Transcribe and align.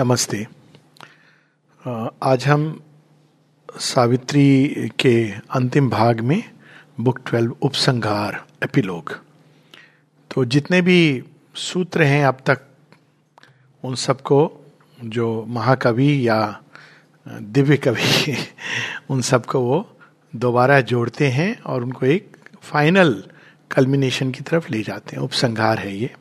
नमस्ते। 0.00 0.46
आज 2.22 2.44
हम 2.46 2.82
सावित्री 3.76 4.68
के 4.98 5.30
अंतिम 5.30 5.90
भाग 5.90 6.20
में 6.20 6.50
बुक 7.00 7.20
ट्वेल्व 7.26 7.56
उपसंहार, 7.62 8.46
एपिलोग। 8.64 9.20
तो 10.34 10.44
जितने 10.44 10.82
भी 10.82 11.24
सूत्र 11.54 12.02
हैं 12.02 12.26
अब 12.26 12.38
तक, 12.46 12.60
उन 13.84 13.94
सबको 13.94 14.66
जो 15.04 15.44
महाकवि 15.48 16.28
या 16.28 16.62
दिव्य 17.28 17.76
कवि 17.76 18.36
उन 19.10 19.20
सबको 19.20 19.60
वो 19.60 19.96
दोबारा 20.36 20.80
जोड़ते 20.80 21.28
हैं 21.28 21.62
और 21.62 21.82
उनको 21.82 22.06
एक 22.06 22.36
फाइनल 22.60 23.24
कल्मिनेशन 23.70 24.30
की 24.30 24.40
तरफ़ 24.40 24.72
ले 24.72 24.82
जाते 24.82 25.16
हैं। 25.16 25.22
उपसंहार 25.22 25.78
है 25.78 25.96
ये। 25.96 26.14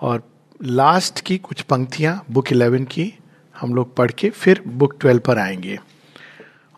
और 0.00 0.31
लास्ट 0.64 1.20
की 1.20 1.38
कुछ 1.38 1.60
पंक्तियाँ 1.60 2.24
बुक 2.30 2.52
इलेवन 2.52 2.84
की 2.84 3.14
हम 3.60 3.74
लोग 3.74 3.96
पढ़ 3.96 4.10
के 4.10 4.30
फिर 4.30 4.62
बुक 4.66 5.00
ट्वेल्व 5.00 5.20
पर 5.20 5.38
आएँगे। 5.38 5.78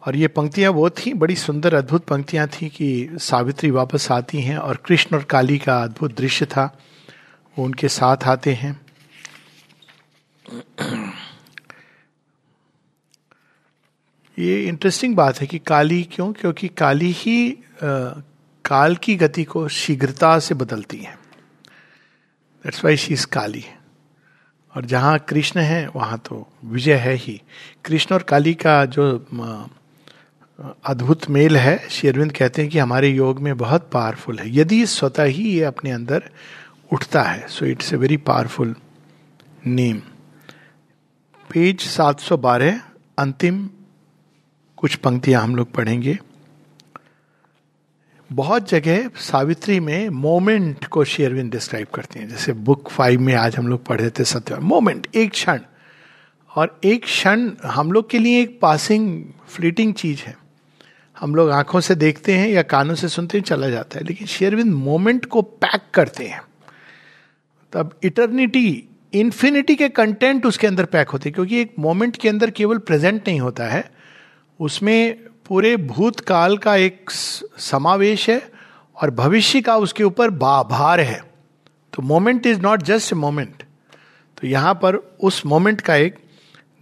और 0.07 0.17
ये 0.17 0.29
पंक्तियाँ 0.29 0.73
वो 0.73 0.91
थी 0.91 1.15
बड़ी 1.15 1.37
सुंदर 1.37 1.75
अद्भुत 1.75 2.05
पंक्तियाँ 2.05 2.49
थी 2.49 2.69
कि 2.69 3.09
सावित्री 3.13 3.71
वापस 3.71 4.13
आती 4.13 4.41
हैं 4.41 4.57
और 4.57 4.77
कृष्ण 4.77 5.17
और 5.17 5.23
काली 5.23 5.59
का 5.59 5.83
अद्भुत 5.83 6.17
दृश्य 6.17 6.47
था। 6.47 6.79
वो 7.59 7.65
उनके 7.65 7.89
साथ 7.89 8.17
आते 8.25 8.55
हैं। 8.55 8.81
ये 14.39 14.65
इंटरेस्टिंग 14.65 15.17
बात 15.17 15.41
है 15.41 15.47
कि 15.47 15.59
काली 15.59 16.03
क्यों? 16.03 16.33
क्योंकि 16.33 16.69
काली 16.69 17.13
ही 17.13 17.53
आ, 17.53 17.57
काल 18.65 18.97
की 18.97 19.17
गति 19.17 19.45
को 19.45 19.69
शीघ्रता 19.69 20.39
से 20.39 20.55
बदलती 20.55 20.99
है। 20.99 21.24
That's 22.65 22.85
why 22.85 22.97
she 22.97 23.13
is 23.15 23.27
Kali 23.27 23.65
और 24.75 24.85
जहाँ 24.85 25.19
कृष्ण 25.29 25.61
है, 25.61 25.87
वहाँ 25.89 26.19
तो 26.19 26.47
विजय 26.65 26.95
है 26.95 27.15
ही। 27.15 27.41
कृष्ण 27.85 28.15
और 28.15 28.23
काली 28.23 28.55
का 28.57 28.85
जो 28.87 29.05
अद्भुत 30.85 31.29
मेल 31.31 31.57
है 31.57 31.77
शेरविंद 31.91 32.33
कहते 32.33 32.63
हैं 32.63 32.71
कि 32.71 32.79
हमारे 32.79 33.09
योग 33.09 33.41
में 33.41 33.57
बहुत 33.57 33.89
पावरफुल 33.93 34.39
है। 34.39 34.57
यदि 34.57 34.85
स्वतः 34.87 35.25
ही 35.25 35.45
ये 35.45 35.63
अपने 35.65 35.91
अंदर 35.91 36.31
उठता 36.93 37.23
है 37.23 37.47
so 37.49 37.67
it's 37.67 37.93
a 37.93 37.97
very 37.97 38.17
powerful 38.23 38.75
name 39.67 40.01
page 41.51 41.87
712 41.91 42.81
अंतिम 43.19 43.69
कुछ 44.79 44.95
पंक्तियाँ 44.97 45.43
हम 45.43 45.57
लोग 45.57 45.73
पढ़ेंगे। 45.73 46.19
बहुत 48.33 48.69
जगह 48.69 49.11
सावित्री 49.17 49.81
में 49.81 50.09
मोमेंट 50.09 50.85
को 50.85 51.05
शेयरविन 51.05 51.51
डिस्क्राइब 51.51 51.87
करते 51.87 52.19
हैं। 52.19 52.29
जैसे 52.29 52.53
बुक 52.53 52.91
फाइव 52.91 53.21
में 53.21 53.35
आज 53.35 53.57
हम 53.57 53.69
लोग 53.69 53.87
पढ़े 53.87 54.11
थे 54.11 54.25
सत्य 54.25 54.57
मोमेंट, 54.57 55.07
एक 55.15 55.31
क्षण। 55.31 55.61
और 56.57 56.81
एक 56.85 57.05
क्षण 57.05 57.51
हम 57.65 57.93
लोग 57.93 58.11
के 58.11 58.19
लिए 58.19 58.43
एक 58.43 58.61
पासिंग 58.61 59.25
फ्लीटिंग 59.49 59.95
चीज़ 59.95 60.21
है। 60.21 60.39
हम 61.21 61.35
लोग 61.35 61.51
आँखों 61.51 61.81
से 61.81 61.95
देखते 61.95 62.35
हैं 62.35 62.49
या 62.49 62.63
कानों 62.63 62.95
से 62.95 63.09
सुनते 63.09 63.39
हैं, 63.39 63.45
चला 63.45 63.69
जाता 63.69 63.99
है। 63.99 64.05
लेकिन 64.05 64.27
शेयरविंद 64.27 64.75
मोमेंट 64.75 65.25
को 65.25 65.43
पैक 65.43 65.81
करते 65.95 66.25
हैं। 66.25 66.43
तब 67.73 67.99
इटर्निटी 68.03 68.85
इन्फिनिटी 69.13 69.77
के 69.77 69.89
कंटेंट 69.89 70.47
उसके 70.47 70.67
अंदर 70.67 70.85
पैक 70.85 71.09
होते 71.09 71.29
हैं। 71.29 71.35
क्योंकि 71.35 71.61
एक 71.61 71.75
मोमेंट 71.79 72.17
के 72.17 72.29
अंदर 72.29 72.51
केवल 72.51 72.79
प्रेजेंट 72.79 73.29
नहीं 73.29 73.41
होता 73.41 73.65
है। 73.65 73.93
उसमें 74.61 75.21
पूरे 75.47 75.77
भूतकाल 75.77 76.59
का 76.59 76.77
एक 76.77 77.11
समावेश 77.11 78.29
है 78.31 78.51
और 78.97 79.11
भविष्य 79.11 79.61
का 79.61 79.77
उसके 79.77 80.05
ऊपर 80.05 80.31
भार 80.31 81.01
है। 81.01 81.21
तो 81.93 82.03
moment 82.03 82.47
is 82.47 82.61
not 82.61 82.83
just 82.83 83.13
a 83.13 83.17
moment 83.17 83.63
तो 84.39 84.47
यहाँ 84.47 84.75
पर 84.75 84.97
उस 84.97 85.47
मोमेंट 85.47 85.81
का 85.81 85.95
एक 85.95 86.19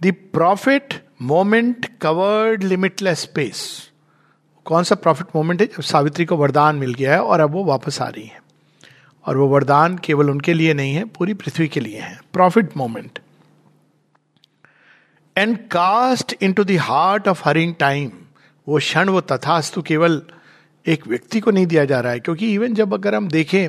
the 0.03 0.13
prophet 0.33 0.93
moment 1.21 1.85
covered 2.01 2.63
limitless 2.63 3.19
space 3.19 3.89
कौन 4.65 4.83
सा 4.83 4.95
प्रॉफिट 4.95 5.27
मोमेंट 5.35 5.61
है? 5.61 5.67
जब 5.67 5.81
सावित्री 5.81 6.25
को 6.25 6.37
वरदान 6.37 6.75
मिल 6.75 6.93
गया 6.93 7.13
है 7.13 7.21
और 7.21 7.39
अब 7.39 7.51
वो 7.51 7.63
वापस 7.63 8.01
आ 8.01 8.07
रही 8.07 8.25
है। 8.25 8.41
और 9.25 9.37
वो 9.37 9.47
वरदान 9.47 9.97
केवल 9.97 10.29
उनके 10.29 10.53
लिए 10.53 10.73
नहीं 10.73 10.93
है, 10.95 11.03
पूरी 11.05 11.33
पृथ्वी 11.33 11.67
के 11.67 11.79
लिए 11.79 11.99
है। 11.99 12.19
Prophet 12.33 12.77
moment 12.77 13.19
and 15.37 15.57
cast 15.57 16.35
into 16.53 16.63
dart 16.63 17.27
of 17.27 17.41
hurrying 17.45 17.75
time 17.75 18.11
वो 18.67 18.77
क्षण 18.77 19.09
वो 19.09 19.21
तथास्तु 19.21 19.81
केवल 19.81 20.21
एक 20.85 21.07
व्यक्ति 21.07 21.39
को 21.39 21.51
नहीं 21.51 21.65
दिया 21.67 21.85
जा 21.85 21.99
रहा 21.99 22.11
है 22.11 22.19
क्योंकि 22.19 22.53
इवन 22.53 22.73
जब 22.73 22.93
अगर 22.93 23.15
हम 23.15 23.27
देखें 23.27 23.67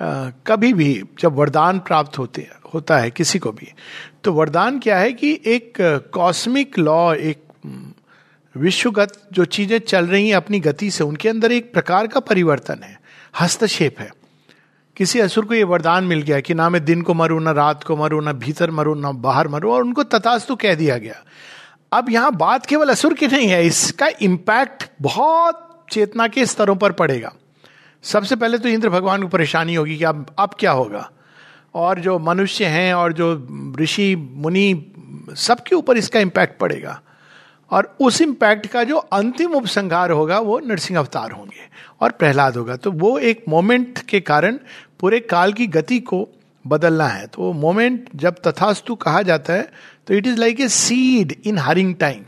आ, 0.00 0.30
कभी 0.46 0.72
भी 0.72 1.02
जब 1.20 1.34
वरदान 1.34 1.78
प्राप्त 1.78 2.18
होते 2.18 2.46
होता 2.74 2.98
है 2.98 3.10
किसी 3.10 3.38
को 3.38 3.52
भी 3.52 3.68
तो 4.24 4.32
वरदान 4.32 4.78
क्या 4.78 4.98
है 4.98 5.12
कि 5.12 5.32
एक 5.46 5.74
कॉस्मिक 6.14 6.78
लॉ 6.78 7.14
एक 7.14 7.42
विश्वगत 8.54 9.12
जो 9.32 9.44
चीज़ें 9.44 9.78
चल 9.78 10.06
रही 10.06 10.28
हैं 10.28 10.36
अपनी 10.36 10.60
गति 10.60 10.90
से 10.90 11.04
उनके 11.04 11.28
अंदर 11.28 11.52
एक 11.52 11.72
प्रकार 11.72 12.06
का 12.06 12.20
परिवर्तन 12.20 12.82
है 12.82 12.98
हस्तक्षेप 13.40 13.98
है। 13.98 14.10
किसी 14.96 15.20
असुर 15.20 15.44
को 15.44 15.54
यह 15.54 15.66
वरदान 15.66 16.04
मिल 16.04 16.22
गया 16.22 16.40
कि 16.40 16.54
ना 16.54 16.68
मैं 16.70 16.84
दिन 16.84 17.02
को 17.02 17.14
मरू 17.14 17.38
ना 17.38 17.50
रात 17.50 17.84
को 17.84 17.96
मरू 17.96 18.20
ना 18.20 18.32
भीतर 18.32 18.70
मरू 18.70 18.94
ना 18.94 19.12
बाहर 19.12 19.48
मरू 19.48 19.72
और 19.72 19.82
उनको 19.82 20.02
तथास्तु 20.02 20.56
कह 20.56 20.74
दिया 20.74 20.98
गया। 20.98 21.14
अब 21.94 22.10
यहाँ 22.10 22.32
बात 22.32 22.66
केवल 22.66 22.88
असुर 22.88 23.14
की 23.14 23.26
नहीं 23.26 23.48
है, 23.48 23.66
इसका 23.66 24.08
इंपैक्ट 24.22 24.90
बहुत 25.02 25.86
चेतना 25.90 26.28
के 26.28 26.46
स्तरों 26.46 26.76
पर 26.76 26.92
पड़ेगा। 26.92 27.32
सबसे 28.02 28.36
पहले 28.36 28.58
तो 28.58 28.68
इंद्र 28.68 28.88
भगवान 28.88 29.22
को 29.22 29.28
परेशानी 29.28 29.74
होगी 29.74 29.96
कि 29.96 30.04
अब 30.04 30.26
अब 30.38 30.50
क्या 30.58 30.70
होगा? 30.70 31.10
और 31.74 32.00
जो 32.00 32.18
मनुष्य 32.18 32.64
हैं 32.64 32.94
और 32.94 33.12
जो 33.12 33.48
ऋषि, 33.80 34.16
मुनि, 34.16 34.92
सबके 35.36 35.74
ऊपर 35.76 35.96
इसका 35.96 36.20
इंपैक्ट 36.20 36.60
पड़ेगा। 36.60 37.00
और 37.70 37.96
उस 38.00 38.20
इंपैक्ट 38.20 38.66
का 38.66 38.84
जो 38.84 38.96
अंतिम 38.96 39.52
उपसंहार 39.52 40.10
होगा, 40.10 40.38
वो 40.38 40.58
नरसिंह 40.58 41.00
अवतार 41.00 41.30
होंगे 41.30 41.68
और 42.00 42.10
प्रहलाद 42.10 42.56
होगा। 42.56 42.76
तो 42.76 42.92
वो 42.92 43.18
एक 43.18 43.44
मोमेंट 43.48 43.98
के 43.98 44.20
कारण 44.20 44.58
पूरे 45.00 45.20
काल 45.20 45.52
की 45.52 45.66
गति 45.66 46.00
को 46.00 46.28
बदलना 46.66 47.06
है। 47.06 47.26
तो 47.26 47.42
वो 47.42 47.52
मोमेंट 47.52 48.08
जब 48.16 48.34
तथास्तु 48.46 48.94
कहा 48.94 49.22
जाता 49.22 49.52
है 49.52 49.68
तो 50.06 50.14
it 50.14 50.26
is 50.26 50.38
like 50.40 50.60
a 50.60 50.68
seed 50.68 51.34
in 51.46 51.58
hurrying 51.58 51.94
time 51.94 52.22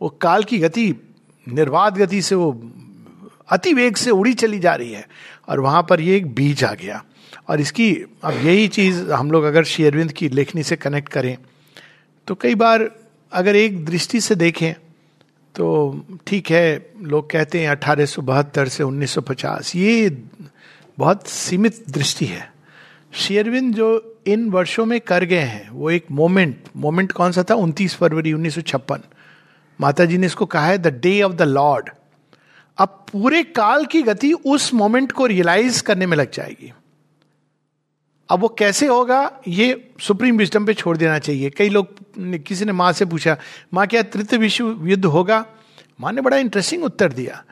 वो 0.00 0.08
काल 0.20 0.44
की 0.44 0.58
गति, 0.58 0.94
निर्वाध 1.46 1.98
गति 1.98 2.22
से 2.22 2.34
वो 2.34 2.52
अति 3.48 3.72
वेग 3.72 3.96
से 3.96 4.10
उड़ी 4.10 4.32
चली 4.34 4.58
जा 4.58 4.74
रही 4.74 4.92
है 4.92 5.06
और 5.48 5.60
वहाँ 5.60 5.82
पर 5.90 6.00
ये 6.00 6.16
एक 6.16 6.34
बीज 6.34 6.64
आ 6.64 6.72
गया। 6.74 7.02
और 7.48 7.60
इसकी 7.60 7.92
अब 8.24 8.34
यही 8.44 8.68
चीज़ 8.68 9.10
हम 9.10 9.30
लोग 9.30 9.44
अगर 9.44 9.64
शेयरविंद 9.64 10.12
की 10.12 10.28
लेखनी 10.28 10.62
से 10.62 10.76
कनेक्ट 10.76 11.08
करें 11.08 11.36
तो 12.28 12.34
कई 12.34 12.54
बार 12.54 12.90
अगर 13.32 13.56
एक 13.56 13.84
दृष्टि 13.84 14.20
से 14.20 14.34
देखें 14.34 14.72
तो 15.54 16.04
ठीक 16.26 16.50
है, 16.50 16.92
लोग 17.02 17.30
कहते 17.30 17.60
हैं 17.60 17.68
अठारह 17.68 18.06
से 18.06 18.82
1950 18.82 19.74
ये 19.76 20.10
बहुत 20.98 21.26
सीमित 21.28 21.84
दृष्टि 21.90 22.26
है। 22.26 22.52
शेयरविंद 23.14 23.74
जो 23.74 24.15
इन 24.26 24.50
वर्षों 24.50 24.86
में 24.86 25.00
कर 25.00 25.24
गए 25.24 25.38
हैं। 25.38 25.70
वो 25.70 25.90
एक 25.90 26.06
मोमेंट 26.10 26.56
मोमेंट 26.76 27.12
कौन 27.12 27.32
सा 27.32 27.42
था? 27.42 27.54
29 27.54 27.96
फरवरी 27.96 28.32
1956 28.32 29.00
माता 29.80 30.04
जी 30.04 30.18
ने 30.18 30.26
इसको 30.26 30.46
कहा 30.46 30.66
है 30.66 30.78
the 30.78 30.86
day 30.86 31.22
of 31.22 31.32
the 31.32 31.42
Lord 31.42 31.90
अब 32.78 33.06
पूरे 33.12 33.42
काल 33.42 33.86
की 33.86 34.02
गति 34.02 34.32
उस 34.32 34.74
मोमेंट 34.74 35.12
को 35.12 35.26
रियलाइज़ 35.26 35.82
करने 35.82 36.06
में 36.06 36.16
लग 36.16 36.30
जाएगी। 36.30 36.72
अब 38.30 38.40
वो 38.40 38.48
कैसे 38.48 38.86
होगा, 38.86 39.32
ये 39.48 39.90
सुप्रीम 40.00 40.38
विजडम 40.38 40.66
पे 40.66 40.74
छोड़ 40.74 40.96
देना 40.96 41.18
चाहिए। 41.18 41.50
कई 41.50 41.68
लोग, 41.68 41.86
किसी 42.42 42.64
ने 42.64 42.72
माँ 42.72 42.92
से 42.92 43.04
पूछा, 43.04 43.36
माँ, 43.74 43.86
क्या 43.86 44.02
तृतीय 44.02 44.38
विश्व 44.38 44.78
युद्ध 44.82 45.04
होगा? 45.04 45.46
माँ 46.00 46.12
ने 46.12 46.20
बड़ा 46.20 46.36
इंटरेस्टिंग 46.36 46.84
उत्तर 46.84 47.12
दिया। 47.12 47.44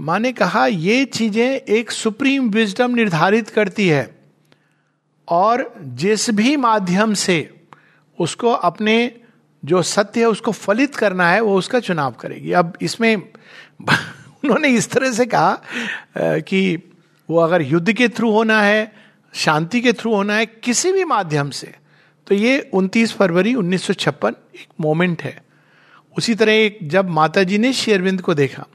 माँ 0.00 0.18
ने 0.18 0.32
कहा, 0.32 0.66
ये 0.66 1.04
चीज़ें 1.04 1.56
एक 1.56 1.90
सुप्रीम 1.90 2.48
विजडम 2.50 2.94
निर्धारित 2.94 3.48
करती 3.48 3.88
है। 3.88 4.21
और 5.32 5.74
जिस 5.80 6.30
भी 6.30 6.56
माध्यम 6.56 7.14
से 7.14 7.54
उसको 8.18 8.50
अपने 8.50 9.20
जो 9.64 9.82
सत्य 9.82 10.20
है 10.20 10.26
उसको 10.26 10.52
फलित 10.52 10.96
करना 10.96 11.30
है, 11.30 11.40
वो 11.40 11.58
उसका 11.58 11.80
चुनाव 11.80 12.12
करेगी। 12.12 12.52
अब 12.52 12.72
इसमें 12.82 13.16
उन्होंने 14.44 14.68
इस 14.68 14.90
तरह 14.90 15.12
से 15.12 15.26
कहा 15.26 15.58
कि 16.18 16.76
वो 17.30 17.38
अगर 17.38 17.62
युद्ध 17.62 17.92
के 17.92 18.08
थ्रू 18.08 18.30
होना 18.30 18.60
है, 18.62 18.92
शांति 19.34 19.80
के 19.80 19.92
थ्रू 19.92 20.14
होना 20.14 20.34
है, 20.34 20.46
किसी 20.46 20.92
भी 20.92 21.04
माध्यम 21.04 21.50
से 21.50 21.74
तो 22.26 22.34
ये 22.34 22.70
29 22.74 23.12
फरवरी 23.12 23.54
1956 23.54 24.34
एक 24.54 24.68
मोमेंट 24.80 25.22
है। 25.22 25.42
उसी 26.18 26.34
तरह 26.34 26.52
एक, 26.52 26.78
जब 26.82 27.08
माता 27.08 27.42
जी 27.42 27.58
ने 27.58 27.72
शेरविंद 27.72 28.20
को 28.20 28.34
देखा, 28.34 28.66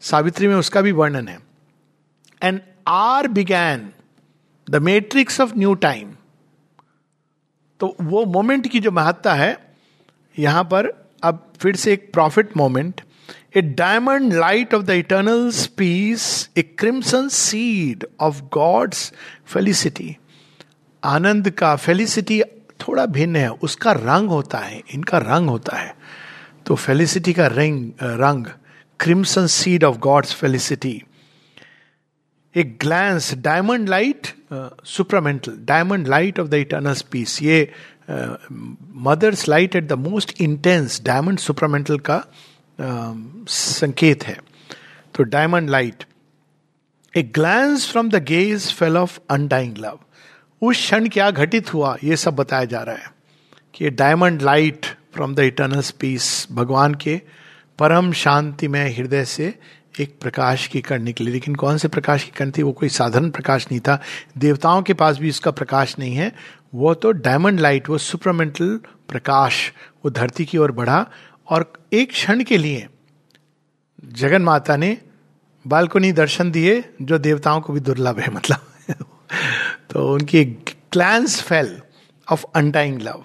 सावित्री 0.00 0.48
में 0.48 0.56
उसका 0.56 0.80
भी 0.80 0.92
वर्णन 0.92 1.28
है। 1.28 1.38
And 2.42 2.60
are 2.86 3.28
began 3.28 3.90
the 4.70 4.76
matrix 4.82 5.40
of 5.40 5.56
new 5.58 5.74
time 5.82 6.12
तो 7.80 7.96
वो 8.00 8.24
मोमेंट 8.26 8.66
की 8.68 8.80
जो 8.80 8.90
महत्ता 8.90 9.34
है, 9.34 9.56
यहाँ 10.36 10.64
पर 10.64 10.86
अब 11.22 11.44
फिर 11.60 11.76
से 11.76 11.92
एक 11.92 12.10
prophet 12.12 12.56
moment 12.56 13.00
a 13.56 13.60
diamond 13.62 14.32
light 14.34 14.74
of 14.74 14.82
the 14.82 14.90
eternal 14.90 15.50
peace 15.76 16.48
a 16.58 16.62
crimson 16.62 17.28
seed 17.28 18.06
of 18.20 18.42
God's 18.54 19.12
felicity 19.46 20.16
आनंद 21.02 21.50
का 21.50 21.74
फेलिसिटी 21.76 22.42
थोड़ा 22.80 23.04
भिन्न 23.06 23.36
है, 23.36 23.48
उसका 23.50 23.92
रंग 23.92 24.28
होता 24.28 24.58
है, 24.58 24.82
इनका 24.94 25.18
रंग 25.18 25.48
होता 25.48 25.76
है। 25.76 25.94
तो 26.66 26.74
फेलिसिटी 26.74 27.32
का 27.32 27.46
रंग 27.46 27.90
रंग 28.02 28.46
crimson 29.00 29.46
seed 29.46 29.84
of 29.84 29.98
God's 29.98 30.34
felicity 30.34 31.02
एक 32.56 32.78
glance 32.80 33.34
diamond 33.34 33.88
light 33.88 34.26
supramental 34.84 35.56
diamond 35.60 36.08
light 36.08 36.40
of 36.40 36.48
the 36.48 36.54
eternal 36.54 36.94
peace 37.10 37.42
ये 37.42 37.72
mother's 38.96 39.48
light 39.48 39.76
at 39.76 39.84
the 39.84 39.92
most 39.92 40.40
intense 40.40 41.02
diamond 41.04 41.38
supramental 41.38 41.98
का 41.98 42.24
संकेत 43.48 44.24
है 44.24 44.40
तो 45.14 45.22
diamond 45.22 45.70
light 45.70 46.04
a 47.16 47.22
glance 47.22 47.90
from 47.90 48.10
the 48.10 48.14
gaze 48.14 48.72
fell 48.72 48.96
of 48.96 49.18
undying 49.30 49.78
love 49.78 50.00
उस 50.62 50.76
क्षण 50.76 51.08
क्या 51.08 51.30
घटित 51.30 51.74
हुआ? 51.74 51.96
ये 52.04 52.16
सब 52.16 52.36
बताया 52.36 52.64
जा 52.64 52.82
रहा 52.82 52.94
है 52.94 53.12
कि 53.74 53.90
diamond 53.90 54.42
light 54.42 54.86
from 55.14 55.34
the 55.34 55.38
eternal 55.38 55.82
peace 56.00 56.48
भगवान 56.52 56.94
के 56.94 57.20
परम 57.78 58.12
शांति 58.12 58.68
में 58.68 58.96
हृदय 58.96 59.24
से 59.24 59.58
एक 60.00 60.18
प्रकाश 60.20 60.66
की 60.66 60.80
कण 60.80 61.02
निकली। 61.02 61.30
लेकिन 61.30 61.54
कौन 61.54 61.76
से 61.76 61.88
प्रकाश 61.88 62.24
की 62.24 62.30
कण 62.30 62.50
थी? 62.50 62.62
वो 62.62 62.72
कोई 62.72 62.88
साधारण 62.88 63.30
प्रकाश 63.30 63.66
नहीं 63.70 63.80
था। 63.80 64.02
देवताओं 64.38 64.82
के 64.82 64.94
पास 64.94 65.18
भी 65.18 65.28
इसका 65.28 65.50
प्रकाश 65.50 65.98
नहीं 65.98 66.14
है। 66.14 66.32
वो 66.74 66.94
तो 66.94 67.12
डायमंड 67.12 67.60
लाइट 67.60 67.88
वो 67.88 67.98
सुपरमेंटल 67.98 68.80
प्रकाश, 69.08 69.72
वो 70.04 70.10
धरती 70.10 70.44
की 70.44 70.58
ओर 70.58 70.72
बढ़ा 70.72 71.10
और 71.48 71.72
एक 71.92 72.10
क्षण 72.10 72.44
के 72.44 72.56
लिए 72.56 72.88
जगन 74.04 74.42
माता 74.42 74.76
ने 74.76 74.98
बालकोनी 75.66 76.12
दर्शन 76.12 76.50
दिए, 76.50 76.84
जो 77.02 77.18
देवताओं 77.18 77.60
को 77.60 77.72
भी 77.72 77.80
दुर्लभ 77.80 78.18
है 78.18 78.30
मतलब। 78.30 78.60
तो 79.90 80.14
उनकी 80.14 80.44
glance 80.92 81.42
fell 81.42 81.80
of 82.32 82.44
undying 82.54 83.02
love 83.02 83.24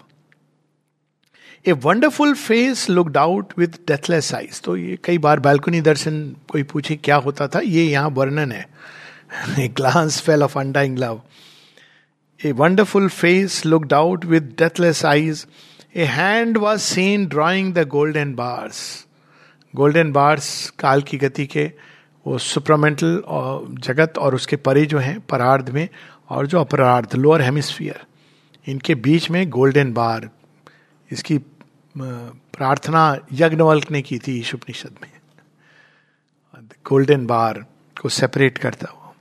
a 1.65 1.71
wonderful 1.83 2.33
face 2.35 2.89
looked 2.89 3.17
out 3.17 3.53
with 3.57 3.75
deathless 3.87 4.33
eyes 4.35 4.61
तो 4.63 4.75
ये 4.77 4.97
कई 5.03 5.17
बार 5.17 5.39
बालकनी 5.39 5.79
दर्शन 5.81 6.15
कोई 6.51 6.63
पूछे 6.63 6.95
क्या 6.95 7.15
होता 7.15 7.47
था, 7.47 7.59
ये 7.59 7.83
यहाँ 7.83 8.09
वर्णन 8.09 8.51
है। 8.51 8.65
A 9.59 9.67
glance 9.67 10.19
fell 10.21 10.43
of 10.43 10.57
undying 10.59 10.97
love 10.97 11.21
a 12.39 12.51
wonderful 12.51 13.07
face 13.09 13.65
looked 13.65 13.93
out 13.93 14.25
with 14.25 14.51
deathless 14.59 15.05
eyes 15.05 15.45
a 15.95 16.05
hand 16.05 16.57
was 16.57 16.81
seen 16.81 17.25
drawing 17.27 17.73
the 17.73 17.87
golden 17.87 18.35
bars 18.35 18.83
golden 19.73 20.11
bars 20.11 20.69
काल 20.79 21.01
की 21.01 21.17
गति 21.17 21.45
के, 21.45 21.71
वो 22.25 22.37
सुप्रमेंटल 22.37 23.21
जगत 23.83 24.17
और 24.17 24.35
उसके 24.35 24.55
परे 24.57 24.85
जो 24.85 24.97
हैं, 24.97 25.19
परार्ध 25.21 25.69
में, 25.69 25.87
और 26.29 26.47
जो 26.47 26.59
अपरार्ध 26.59 27.15
लोअर 27.15 27.41
हेमिस्फियर 27.41 28.05
इनके 28.67 28.95
बीच 28.95 29.29
में 29.31 29.49
गोल्डन 29.49 29.93
बार 29.93 30.29
इसकी 31.11 31.37
प्रार्थना 31.97 33.17
यज्ञवल्क 33.31 33.91
ने 33.91 34.01
की 34.01 34.19
थी 34.19 34.41
उपनिषद 34.53 34.95
में। 35.01 35.11
गोल्डन 36.89 37.25
बार 37.25 37.65
को 38.01 38.09
सेपरेट 38.09 38.57
करता 38.57 38.91
हुआ। 38.91 39.13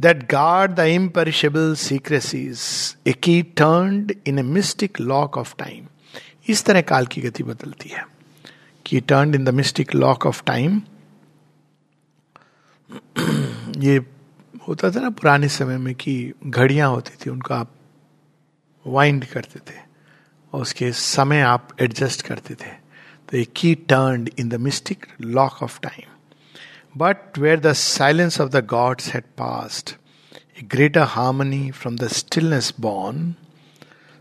That 0.00 0.22
guard 0.30 0.72
the 0.72 0.78
imperishable 0.78 1.74
secrecies 1.74 2.60
a 3.06 3.12
key 3.12 3.42
turn 3.42 4.10
in 4.26 4.38
a 4.38 4.42
mystic 4.42 5.00
lock 5.00 5.38
of 5.38 5.54
time 5.58 5.86
इस 6.48 6.64
तरह 6.64 6.80
काल 6.80 7.06
की 7.06 7.20
गति 7.20 7.42
बदलती 7.42 7.88
है। 7.88 8.06
Key 8.86 9.00
turn 9.00 9.34
in 9.34 9.44
the 9.44 9.48
mystic 9.48 9.94
lock 9.94 10.26
of 10.26 10.44
time 10.44 10.82
ये 13.76 14.06
होता 14.68 14.90
था 14.90 15.00
ना 15.00 15.10
पुराने 15.10 15.48
समय 15.48 15.78
में 15.78 15.94
कि 15.94 16.32
घड़ियाँ 16.46 16.90
होती 16.90 17.16
थी, 17.16 17.30
उनको 17.30 17.54
आप 17.54 17.70
वाइंड 18.86 19.24
करते 19.24 19.58
थे। 19.58 19.85
उसके 20.56 20.90
समय 20.92 21.40
आप 21.42 21.68
एडजस्ट 21.80 22.22
करते 22.22 22.54
थे। 22.54 22.70
तो 23.28 23.36
a 23.38 23.44
key 23.56 23.74
turn 23.88 24.26
in 24.38 24.48
the 24.48 24.54
mystic 24.60 25.06
lock 25.20 25.62
of 25.62 25.78
time 25.82 26.98
but 26.98 27.38
where 27.38 27.60
the 27.60 27.72
silence 27.72 28.40
of 28.40 28.50
the 28.50 28.64
gods 28.66 29.08
had 29.14 29.24
passed 29.38 29.90
a 30.58 30.66
greater 30.72 31.02
harmony 31.08 31.70
from 31.70 31.96
the 31.96 32.08
stillness 32.12 32.72
born 32.80 33.34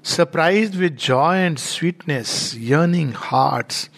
surprise 0.05 0.77
with 0.77 0.97
joy 1.01 1.39
and 1.39 1.57
sweetness 1.57 2.53
yearning 2.57 3.13
hearts 3.15 3.89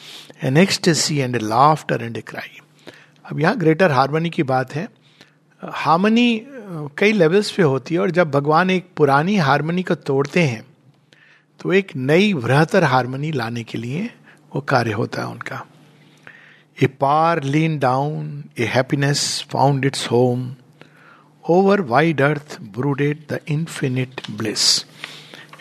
an 0.44 0.57
ecstasy 0.57 1.18
and 1.18 1.36
a 1.36 1.39
laughter 1.39 2.04
and 2.04 2.18
a 2.18 2.22
cry 2.28 2.60
अब 3.25 3.39
यहाँ 3.39 3.57
greater 3.57 3.92
harmony 3.92 4.30
की 4.30 4.44
बात 4.44 4.75
है। 4.75 4.88
Harmony 5.62 6.42
कई 6.98 7.12
levels 7.12 7.51
पे 7.51 7.63
होती 7.63 7.95
है 7.95 8.01
और 8.01 8.12
जब 8.12 8.31
भगवान 8.31 8.69
एक 8.69 8.89
पुरानी 8.98 9.36
हारमोनी 9.38 9.84
को 9.84 9.95
तोड़ते 9.95 10.42
हैं 10.42 10.63
तो 11.59 11.74
एक 11.74 11.95
नई 11.95 12.33
वृहतर 12.33 12.83
हारमोनी 12.83 13.31
लाने 13.31 13.63
के 13.63 13.77
लिए 13.77 14.09
वो 14.56 14.62
कार्य 14.62 14.92
होता 14.92 15.21
है 15.21 15.27
उनका। 15.27 15.65
A 16.83 16.88
power 16.88 17.44
lean 17.44 17.80
down, 17.80 18.44
a 18.59 18.63
happiness 18.63 19.45
found 19.50 19.86
its 19.86 20.12
home, 20.12 20.56
over 21.50 21.81
wide 21.81 22.21
earth 22.21 22.57
brooded 22.62 23.24
the 23.31 23.39
infinite 23.48 24.21
bliss. 24.31 24.86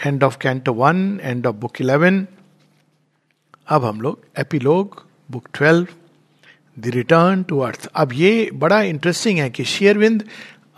End 0.06 0.22
of 0.22 0.38
canto 0.38 0.72
one, 0.72 1.20
end 1.22 1.46
of 1.46 1.56
book 1.56 1.80
eleven. 1.80 2.26
अब 3.68 3.84
हम 3.84 4.00
लोग, 4.00 4.20
epilogue, 4.38 5.06
book 5.30 5.48
twelve, 5.54 5.86
the 6.78 6.86
return 6.86 7.42
to 7.42 7.58
earth. 7.58 7.86
अब 7.86 8.12
ये 8.12 8.50
बड़ा 8.54 8.82
interesting 8.82 9.38
है 9.38 9.50
कि 9.50 9.64
शेयरविंद, 9.64 10.24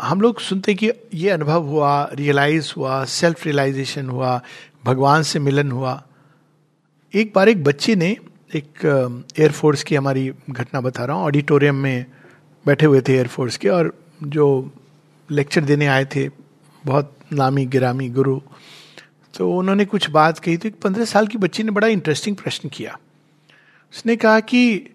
हम 0.03 0.21
लोग 0.21 0.41
सुनते 0.41 0.75
कि 0.75 0.91
ये 1.15 1.31
अनुभव 1.31 1.63
हुआ 1.63 2.11
रियलाइज़ 2.13 2.73
हुआ 2.77 3.05
सेल्फ 3.05 3.45
रियलाइजेशन 3.45 4.09
हुआ 4.09 4.43
भगवान 4.85 5.23
से 5.23 5.39
मिलन 5.39 5.71
हुआ। 5.73 6.03
एक 7.15 7.33
बार 7.35 7.49
एक 7.49 7.63
बच्चे 7.65 7.95
ने 7.97 8.11
एक 8.51 8.85
एयरफोर्स 9.39 9.83
की 9.83 9.95
हमारी 9.95 10.31
घटना 10.51 10.81
बता 10.81 11.05
रहा 11.05 11.17
हूँ। 11.17 11.25
ऑडिटोरियम 11.25 11.77
में 11.77 12.07
बैठे 12.67 12.87
हुए 12.87 13.01
थे 13.01 13.15
एयरफोर्स 13.15 13.57
के 13.57 13.69
और 13.69 13.93
जो 14.23 14.47
लेक्चर 15.29 15.65
देने 15.65 15.87
आए 15.87 16.05
थे, 16.05 16.29
बहुत 16.85 17.15
नामी 17.33 17.65
गिरामी 17.67 18.09
गुरु। 18.11 18.39
तो 19.35 19.51
उन्होंने 19.53 19.85
कुछ 19.85 20.09
बात 20.11 20.39
कही 20.39 20.57
तो 20.57 20.69
एक 20.69 20.81
पंद्रह 20.81 21.05
साल 21.05 21.27
की 21.27 21.39
बच्ची 21.39 21.63
ने 21.63 21.71
बड़ा 21.71 21.89
इंटरेस्टिंग 21.89 22.37
प्रश्न 22.37 22.69
किया। 22.69 22.99
उसने 23.93 24.17
कहा 24.17 24.41
कि 24.41 24.95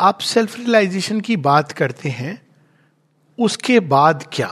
आप 0.00 0.18
सेल्फ 0.20 0.56
रियलाइजेशन 0.58 1.20
की 1.20 1.36
बात 1.38 1.72
करते 1.72 2.08
हैं, 2.08 2.40
उसके 3.38 3.78
बाद 3.80 4.24
क्या? 4.32 4.50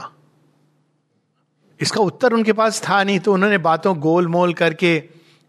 इसका 1.79 2.01
उत्तर 2.01 2.33
उनके 2.33 2.53
पास 2.53 2.81
था 2.83 3.03
नहीं 3.03 3.19
तो 3.19 3.33
उन्होंने 3.33 3.57
बातों 3.59 3.97
गोल 3.99 4.27
मोल 4.27 4.53
करके 4.53 4.91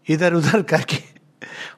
इधर 0.07 0.33
उधर 0.33 0.61
करके, 0.63 0.97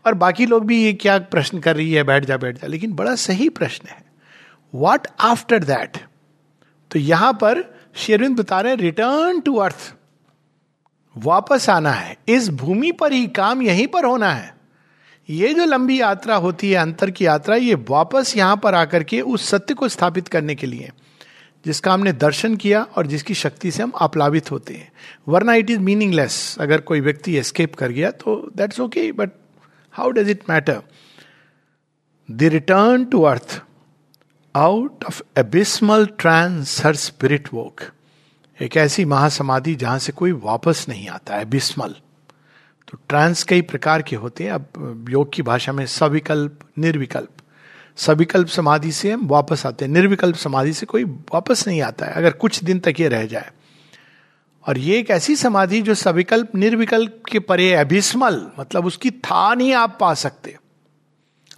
और 0.06 0.14
बाकी 0.16 0.46
लोग 0.46 0.66
भी 0.66 0.84
ये 0.84 0.94
क्या 0.96 1.18
प्रश्न 1.32 1.60
कर 1.60 1.76
रही 1.76 1.92
है 1.94 2.04
बैठ 2.04 2.26
जा 2.26 2.38
बैठ 2.38 2.62
जा 2.62 2.68
लेकिन 2.68 2.94
बड़ा 2.94 3.16
सही 3.18 3.50
प्रश्न 3.52 3.88
है। 3.90 4.02
वॉट 4.74 5.08
आफ्टर 5.22 5.64
दैट 5.64 5.98
तो 6.92 7.00
यहाँ 7.00 7.34
पर 7.34 7.64
शेरविंद 7.96 8.40
बता 8.40 8.62
रहे 8.62 8.76
रिटर्न 8.76 9.40
टू 9.42 9.56
अर्थ 9.58 9.94
वापस 11.16 11.70
आना 11.70 11.92
है। 11.92 12.16
इस 12.30 12.50
भूमि 12.52 12.92
पर 12.92 13.12
ही 13.14 13.26
काम 13.30 13.62
यहीं 13.62 13.88
पर 13.88 14.06
होना 14.06 14.32
है। 14.32 14.52
ये 15.30 15.54
जो 15.54 15.66
लंबी 15.66 16.00
यात्रा 16.00 16.36
होती 16.36 16.70
है, 16.72 16.78
अंतर 16.78 17.12
की 17.12 17.26
यात्रा, 17.26 17.56
ये 17.56 17.76
वापस 17.90 18.36
यहाँ 18.38 18.58
पर 18.58 18.76
आकर 18.76 19.04
के 19.04 19.20
उस 19.24 19.48
सत्य 19.50 19.74
को 19.74 19.88
स्थापित 19.90 20.28
करने 20.28 20.56
के 20.56 20.68
लिए। 20.68 20.90
जिसका 21.66 21.94
हमने 21.94 22.14
दर्शन 22.14 22.56
किया 22.56 22.82
और 22.84 23.08
जिसकी 23.08 23.34
शक्ति 23.34 23.72
से 23.72 23.84
हम 23.84 23.92
आप्लावित 23.96 24.52
होते 24.52 24.74
हैं। 24.74 24.92
वरना 25.28 25.54
इट 25.54 25.70
इज़ 25.70 25.80
मीनिंगलेस 25.80 26.56
अगर 26.60 26.82
कोई 26.82 27.02
व्यक्ति 27.02 27.36
एस्केप 27.38 27.76
कर 27.76 27.92
गया 27.92 28.12
तो 28.12 28.36
that's 28.56 28.80
okay 28.80 29.12
but 29.12 29.32
how 29.94 30.12
does 30.12 30.30
it 30.30 30.44
matter 30.50 30.82
the 32.32 32.44
return 32.44 33.06
to 33.06 33.22
earth 33.22 33.62
out 34.56 35.04
of 35.04 35.22
abysmal 35.38 36.06
trance 36.20 36.86
her 36.86 36.96
spirit 36.96 37.50
walk 37.54 37.82
एक 38.62 38.78
ऐसी 38.78 39.06
महासमाधि 39.06 39.76
जहाँ 39.76 40.00
से 40.00 40.12
कोई 40.12 40.32
वापस 40.32 40.86
नहीं 40.90 41.08
आता 41.10 41.36
है 41.36 41.46
बिस्मल 41.46 41.96
तो 42.88 42.98
ट्रांस 43.10 43.44
कई 43.44 43.62
प्रकार 43.62 44.02
के 44.02 44.16
होते 44.16 44.44
हैं। 44.44 44.52
अब 44.52 45.06
योग 45.10 45.34
की 45.34 45.42
भाषा 45.42 45.72
में 45.72 45.86
सविकल्प, 45.86 46.60
निर्विकल्प। 46.78 47.43
सविकल्प 47.98 48.48
समाधि 48.48 48.92
से 48.92 49.12
हम 49.12 49.28
वापस 49.28 49.66
आते 49.66 49.86
हैं। 49.86 49.92
निर्विकल्प 49.92 50.36
समाधि 50.36 50.74
से 50.74 50.86
कोई 50.86 51.04
वापस 51.04 51.68
नहीं 51.68 51.82
आता 51.82 52.06
है, 52.06 52.14
अगर 52.14 52.32
कुछ 52.32 52.64
दिन 52.64 52.80
तक 52.80 53.00
ये 53.00 53.08
रह 53.08 53.26
जाए। 53.26 53.52
और 54.66 54.78
ये 54.78 54.98
एक 55.00 55.10
ऐसी 55.10 55.36
समाधि 55.36 55.82
जो 55.82 55.94
सविकल्प, 55.94 56.56
निर्विकल्प 56.56 57.22
के 57.32 57.40
परे 57.40 57.74
अभिस्मल 57.74 58.42
मतलब 58.60 58.86
उसकी 58.86 59.12
था 59.12 59.54
नहीं 59.54 59.74
आप 59.74 59.98
पा 60.00 60.14
सकते 60.14 60.56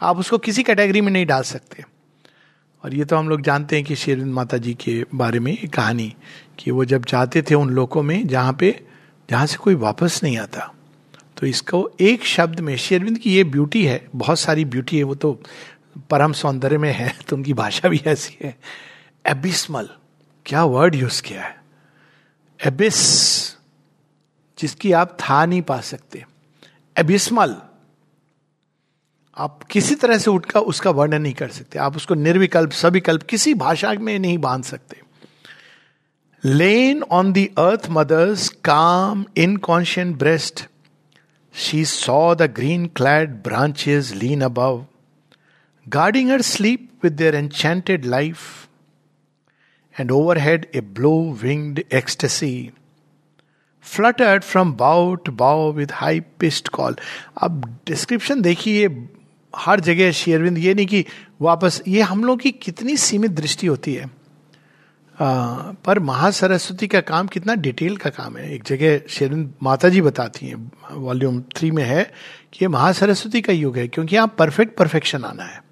आप 0.02 0.18
उसको 0.18 0.38
किसी 0.38 0.64
कैटेगरी 0.64 1.02
में 1.02 1.12
नहीं 1.12 1.26
डाल 1.26 1.44
सकते। 1.44 1.84
और 2.84 2.94
ये 2.94 3.06
तो 3.06 3.16
हम 3.16 3.30
लोग 3.30 3.42
जानते 3.42 3.76
हैं 3.76 3.86
कि 3.86 3.96
शेरविंद 3.96 4.34
माता 4.34 4.58
जी 4.58 4.74
के 4.74 5.04
बारे 5.16 5.40
में 5.40 5.52
एक 5.52 5.74
कहानी, 5.74 6.16
कि 6.60 6.72
वो 6.72 6.86
जब 6.86 7.06
जाते 7.06 7.42
थे 7.42 7.56
उन 7.56 7.70
लोगों 7.70 8.04
में 8.04 8.28
जहाँ 8.28 8.54
पे, 8.54 8.84
जहाँ 9.30 9.46
से 9.46 9.58
कोई 9.58 9.76
वापस 9.76 10.20
नहीं 10.24 10.38
आता। 10.38 10.72
तो 11.38 11.48
इसको 11.48 11.90
एक 12.00 12.24
शब्द 12.24 12.60
में, 12.60 12.76
शेरविंद 12.78 13.18
की 13.18 13.36
ये 13.36 13.44
ब्यूटी 13.44 13.86
है, 13.86 14.08
बहुत 14.16 14.40
सारी 14.40 14.66
ब्यूटी 14.66 14.98
है, 14.98 15.04
वो 15.04 15.16
तो 15.16 15.42
परम 16.10 16.34
सौंदर्य 16.34 16.78
में 16.78 16.94
है 16.94 17.18
तो 17.30 17.36
उनकी 17.36 17.54
भाषा 17.54 17.90
भी 17.90 18.02
ऐसी 18.08 18.38
है। 18.42 18.58
एबिस्मल, 19.26 19.90
क्या 20.46 20.64
वर्ड 20.64 20.96
यूज़ 20.96 21.22
किया 21.24 21.44
है? 21.44 21.64
एबिस, 22.66 22.98
जिसकी 24.60 24.92
आप 24.92 25.18
था 25.22 25.46
नहीं 25.46 25.62
पा 25.62 25.82
सकते। 25.82 26.26
एबिस्मल, 26.98 27.56
आप 29.38 29.64
किसी 29.64 29.96
तरह 29.96 30.18
से 30.18 30.30
उठकर 30.30 30.60
उसका 30.60 30.90
वर्णन 30.90 31.22
नहीं 31.22 31.34
कर 31.34 31.50
सकते। 31.50 31.80
आप 31.80 31.96
उसको 31.96 32.14
निर्विकल्प, 32.14 32.72
सविकल्प, 32.72 33.24
किसी 33.24 33.54
भाषा 33.54 33.94
में 33.94 34.20
नहीं 34.20 34.38
बाँध 34.38 34.64
सकते। 34.64 35.02
Lain 36.46 37.04
on 37.04 37.34
the 37.34 37.38
earth 37.38 37.88
mother's 37.90 38.50
calm 38.50 39.26
inconscient 39.38 40.18
breast 40.18 40.68
she 41.54 41.86
saw 41.86 42.36
the 42.36 42.42
green 42.42 42.86
clad 42.88 43.44
branches 43.44 44.12
lean 44.12 44.42
above 44.42 44.86
guarding 45.90 46.32
her 46.32 46.42
sleep 46.42 46.90
with 47.04 47.14
their 47.14 47.36
enchanted 47.36 48.06
life 48.06 48.38
and 50.00 50.12
overhead 50.12 50.66
a 50.76 50.82
blue 50.82 51.38
winged 51.42 51.84
ecstasy 51.94 52.72
fluttered 53.84 54.44
from 54.44 54.74
bough 54.74 55.16
to 55.16 55.32
bough 55.32 55.72
with 55.72 55.92
high 55.92 56.20
pitched 56.20 56.68
call 56.68 56.96
अब 57.42 57.80
description 57.88 58.42
देखिए 58.42 59.08
हर 59.56 59.80
जगह 59.80 60.12
शेरविंद 60.12 60.58
ये 60.58 60.74
नहीं 60.74 60.86
कि 60.86 61.06
वापस 61.42 61.82
ये 61.88 62.02
हम 62.02 62.24
लोग 62.26 62.40
की 62.40 62.52
कितनी 62.52 62.98
सीमित 62.98 63.32
दृष्टि 63.32 63.68
होती 63.68 63.94
है। 63.94 64.06
आ, 65.22 65.56
पर 65.86 66.00
महासरस्वती 66.00 66.88
का 66.88 67.02
काम 67.02 67.28
कितना 67.28 67.56
डिटेल 67.56 67.98
का 67.98 68.10
काम 68.10 68.38
है। 68.38 68.54
एक 68.54 68.64
जगह 68.64 69.00
शेरविंद 69.10 69.54
माता 69.64 69.90
जी 69.90 70.02
बताती 70.02 70.48
हैं 70.48 70.72
वॉल्यूम 70.92 71.42
थ्री 71.56 71.72
में 71.72 71.84
है 71.84 72.04
कि 72.54 72.60
ये 72.62 72.68
महासरस्वती 72.68 73.42
का 73.42 73.54
युग 73.54 73.78
है 73.78 73.88
क्योंकि 73.88 74.16
यहाँ 74.16 74.36
परफेक्ट 74.38 74.78
परफेक्शन 74.78 75.24
आना 75.24 75.44
है। 75.44 75.65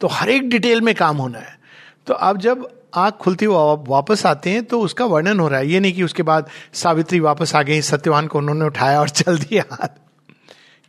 तो 0.00 0.06
हर 0.06 0.30
एक 0.30 0.48
डिटेल 0.50 0.80
में 0.80 0.94
काम 0.94 1.16
होना 1.16 1.38
है। 1.38 1.58
तो 2.06 2.14
अब 2.14 2.38
जब 2.38 2.68
आँख 2.94 3.14
खुलती 3.14 3.44
हुआ 3.44 3.72
वापस 3.88 4.26
आते 4.26 4.50
हैं 4.50 4.64
तो 4.64 4.80
उसका 4.80 5.04
वर्णन 5.04 5.40
हो 5.40 5.48
रहा 5.48 5.60
है। 5.60 5.68
ये 5.68 5.80
नहीं 5.80 5.92
कि 5.92 6.02
उसके 6.02 6.22
बाद 6.22 6.48
सावित्री 6.72 7.20
वापस 7.20 7.54
आ 7.54 7.62
गई, 7.62 7.80
सत्यवान 7.80 8.26
को 8.26 8.38
उन्होंने 8.38 8.64
उठाया 8.64 9.00
और 9.00 9.08
चल 9.18 9.38
दिया 9.38 9.88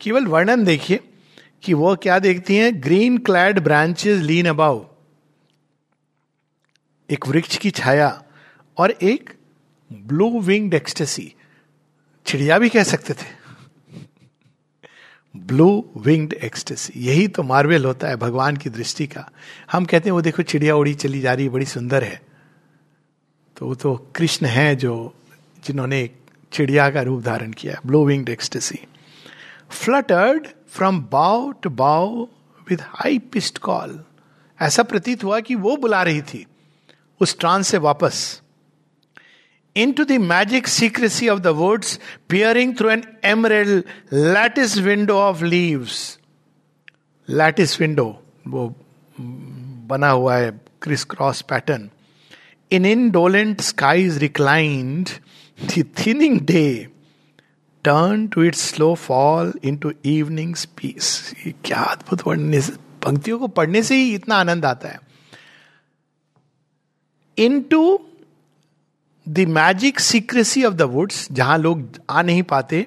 केवल 0.02 0.26
वर्णन 0.26 0.64
देखिए 0.64 1.00
कि 1.64 1.74
वो 1.74 1.96
क्या 1.96 2.20
देखती 2.20 2.56
हैं। 2.56 2.84
Green 2.84 3.18
clad 3.18 3.60
branches 3.60 4.22
lean 4.22 4.46
above. 4.46 4.84
एक 7.10 7.28
वृक्ष 7.28 7.58
की 7.58 7.72
छाया 7.72 8.24
और 8.78 8.92
एक 8.92 9.34
ब्लू 9.94 10.40
विंग 10.40 10.74
एक्सटेसी। 10.74 11.34
चिड़िया 12.26 12.58
भी 12.60 12.70
कह 12.70 12.84
सकते 12.84 13.14
थे। 13.14 13.37
ब्लू 15.36 15.90
विंग्ड 15.98 16.34
एक्सटेसी 16.34 16.94
यही 17.00 17.28
तो 17.28 17.44
मार्वेल 17.44 17.86
होता 17.86 18.08
है, 18.08 18.16
भगवान 18.16 18.58
की 18.58 18.70
दृष्टि 18.70 19.08
का। 19.08 19.30
हम 19.72 19.86
कहते 19.86 20.10
हैं, 20.10 20.12
वो 20.12 20.22
देखो, 20.22 20.44
चिड़िया 20.44 20.76
उड़ी 20.76 20.94
चली 20.94 21.20
जा 21.20 21.34
रही 21.34 21.50
बड़ी 21.50 21.66
सुंदर 21.66 22.04
है। 22.04 22.22
तो 23.58 23.66
वो 23.66 23.76
तो 23.76 23.96
कृष्ण 24.16 24.46
है 24.46 24.76
जो, 24.76 25.14
जिन्होंने 25.66 26.10
चिड़िया 26.52 26.90
का 26.90 27.02
रूप 27.02 27.24
धारण 27.24 27.52
किया 27.52 27.74
है 27.74 27.80
blue 27.86 28.06
winged 28.06 28.30
ecstasy 28.30 28.80
fluttered 29.70 30.48
from 30.70 31.02
bough 31.12 31.52
to 31.52 31.70
bough 31.70 32.08
with 32.70 32.82
high 32.82 33.20
pitched 33.20 33.58
call 33.58 34.04
ऐसा 34.62 34.84
प्रतीत 34.84 35.24
हुआ 35.24 35.40
कि 35.40 35.56
वो 35.56 35.76
बुला 35.78 36.04
रही 36.04 36.22
थी, 36.22 36.46
उस 37.20 37.38
ट्रांस 37.40 37.68
से 37.68 37.78
वापस। 37.78 38.42
Into 39.92 40.04
the 40.04 40.12
magic 40.12 40.68
secrecy 40.68 41.30
of 41.30 41.40
the 41.40 41.48
words 41.48 42.00
peering 42.30 42.78
through 42.78 42.90
an 42.90 43.04
emerald 43.24 43.84
lattice 44.14 44.78
window 44.78 45.16
of 45.16 45.44
leaves 45.44 46.20
lattice 47.30 47.82
वो 48.48 48.76
बना 49.88 50.10
हुआ 50.10 50.36
है 50.36 50.62
criss 50.82 51.04
cross 51.04 51.42
pattern 51.42 51.90
in 52.72 52.86
indolent 53.12 53.62
skies 53.62 54.18
reclined 54.18 55.10
thinning 55.78 56.42
day 56.42 56.88
turn 57.84 58.28
to 58.28 58.44
its 58.44 58.62
slow 58.62 58.96
fall 58.96 59.54
into 59.78 59.94
evening 60.06 60.56
peace 60.56 61.34
क्या 61.66 61.78
अद्भुत 61.78 62.22
पढ़ने 62.22 62.62
से, 62.62 62.74
पंक्तियों 63.06 63.40
को 63.40 63.48
पढ़ने 63.48 63.84
से 63.84 63.96
ही 63.96 64.16
इतना 64.16 64.36
आनंद 64.36 64.66
आता 64.66 64.88
है. 64.90 65.00
Into 67.62 68.07
the 69.28 69.46
magic 69.50 70.00
secrecy 70.00 70.64
of 70.64 70.74
the 70.74 70.82
woods 70.82 71.28
जहाँ 71.32 71.58
लोग 71.58 71.90
आ 72.10 72.22
नहीं 72.22 72.44
पाते 72.44 72.86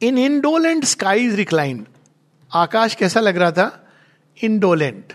इन 0.00 0.18
इंडोलेंट 0.18 0.84
स्काईज 0.84 1.34
रिक्लाइन 1.34 1.86
आकाश 2.50 2.94
कैसा 2.94 3.20
लग 3.20 3.36
रहा 3.36 3.50
था? 3.50 3.84
इंडोलेंट 4.38 5.12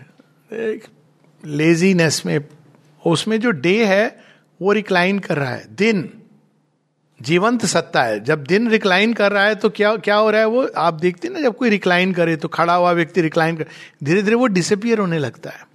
लेजीनेस 1.43 2.21
में, 2.25 2.39
उसमें 3.05 3.39
जो 3.39 3.51
डे 3.51 3.85
है, 3.85 4.19
वो 4.61 4.71
रिक्लाइन 4.71 5.19
कर 5.19 5.37
रहा 5.37 5.49
है. 5.49 5.65
दिन. 5.75 6.09
जीवंत 7.19 7.65
सत्ता 7.65 8.03
है. 8.03 8.19
जब 8.19 8.43
दिन 8.43 8.69
रिक्लाइन 8.69 9.13
कर 9.13 9.31
रहा 9.31 9.43
है 9.43 9.55
तो 9.55 9.69
क्या 9.69 9.95
क्या 9.97 10.15
हो 10.15 10.29
रहा 10.31 10.41
है 10.41 10.47
वो? 10.47 10.67
आप 10.77 10.93
देखते 10.93 11.27
हैं 11.27 11.35
ना, 11.35 11.41
जब 11.41 11.57
कोई 11.57 11.69
रिक्लाइन 11.69 12.13
करे 12.13 12.35
तो 12.35 12.47
खड़ा 12.47 12.73
हुआ 12.73 12.91
व्यक्ति 12.91 13.21
रिक्लाइन 13.21 13.57
कर 13.57 13.65
धीरे 14.03 14.21
धीरे 14.21 14.35
वो 14.35 14.47
डिसअपियर 14.47 14.99
होने 14.99 15.19
लगता 15.19 15.49
है. 15.49 15.72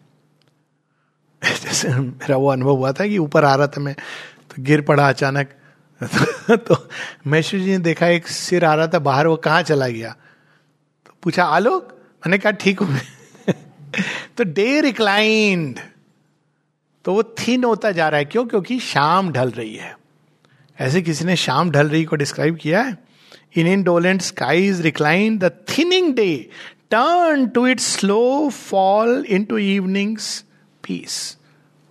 जैसे 1.45 1.88
मेरा 1.88 2.37
वो 2.37 2.49
अनुभव 2.49 2.76
हुआ 2.76 2.92
था 2.92 3.07
कि 3.07 3.18
ऊपर 3.18 3.45
आ 3.45 3.54
रहा 3.54 3.66
था 3.66 3.80
मैं 3.80 3.95
तो 4.50 4.62
गिर 4.62 4.80
पड़ा 4.80 5.09
अचानक। 5.09 5.50
तो 6.50 6.88
मैशू 7.26 7.59
जी 7.59 7.71
ने 7.71 7.78
देखा 7.78 8.07
एक 8.07 8.28
सिर 8.28 8.64
आ 8.64 8.75
रहा 8.75 8.87
था 8.87 8.99
बाहर, 8.99 9.26
वो 9.26 9.37
कहाँ 9.37 9.62
चला 9.62 9.88
गया? 9.88 10.16
तो 11.07 11.12
पूछा 11.23 11.45
आलोक 11.45 11.88
मैंने 12.16 12.38
कहा, 12.38 12.52
ठीक 12.52 12.80
हूँ 12.80 12.99
तो 14.37 14.45
डे 14.45 14.80
रिक्लाइंड। 14.80 15.80
तो 17.04 17.14
वो 17.14 17.23
थिन 17.23 17.64
होता 17.64 17.92
जा 17.92 18.09
रहा 18.09 18.18
है। 18.18 18.25
क्यों? 18.25 18.47
क्योंकि 18.47 18.80
शाम 18.80 19.33
ढल 19.33 19.50
रही 19.50 19.76
है। 19.76 19.99
ऐसे 20.80 21.02
किसी 21.02 21.25
ने 21.25 21.37
शाम 21.37 21.71
ढल 21.71 21.88
रही 21.88 22.04
को 22.04 22.16
डिस्क्राइब 22.16 22.57
किया 22.57 22.83
है? 22.83 22.99
In 23.57 23.66
indolent 23.83 24.23
skies 24.23 24.80
recline 24.80 25.38
the 25.38 25.45
thinning 25.45 26.14
day. 26.14 26.50
Turn 26.90 27.47
to 27.47 27.66
it 27.66 27.80
slow 27.80 28.49
fall 28.49 29.25
into 29.45 29.59
evenings. 29.59 30.45
Peace 30.88 31.38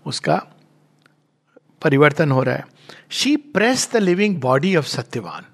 उसका 0.06 0.44
परिवर्तन 1.82 2.32
हो 2.32 2.44
रहा 2.44 2.56
है। 2.56 2.68
She 3.10 3.36
press 3.36 3.89
the 3.94 3.98
living 3.98 4.38
body 4.38 4.75
of 4.75 4.86
Satyavan 4.86 5.46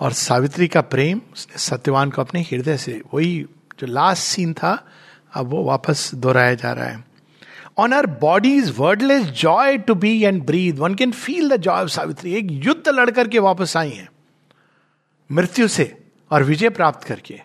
और 0.00 0.12
सावित्री 0.12 0.68
का 0.68 0.80
प्रेम 0.80 1.22
उसने 1.32 1.58
सत्यवान 1.58 2.10
को 2.10 2.22
अपने 2.22 2.40
हृदय 2.40 2.76
से, 2.76 3.02
वही 3.14 3.46
जो 3.80 3.86
लास्ट 3.86 4.22
सीन 4.22 4.52
था, 4.52 4.88
अब 5.32 5.46
वो 5.46 5.64
वापस 5.64 6.14
दोहराया 6.14 6.54
जा 6.54 6.72
रहा 6.72 6.84
है। 6.84 7.04
On 7.78 7.92
our 7.92 8.06
bodies 8.06 8.74
wordless 8.78 9.26
joy 9.26 9.78
to 9.78 9.94
be 9.94 10.24
and 10.24 10.46
breathe 10.46 10.78
one 10.78 10.94
can 10.94 11.12
feel 11.12 11.48
the 11.48 11.56
joy 11.56 11.82
of 11.82 11.88
Savitri 11.88 12.34
एक 12.34 12.48
युद्ध 12.50 12.88
लड़कर 12.88 13.28
के 13.28 13.38
वापस 13.38 13.76
आई 13.76 13.90
हैं। 13.90 14.08
मृत्यु 15.32 15.68
से 15.68 16.04
और 16.30 16.42
विजय 16.42 16.68
प्राप्त 16.68 17.04
करके। 17.04 17.40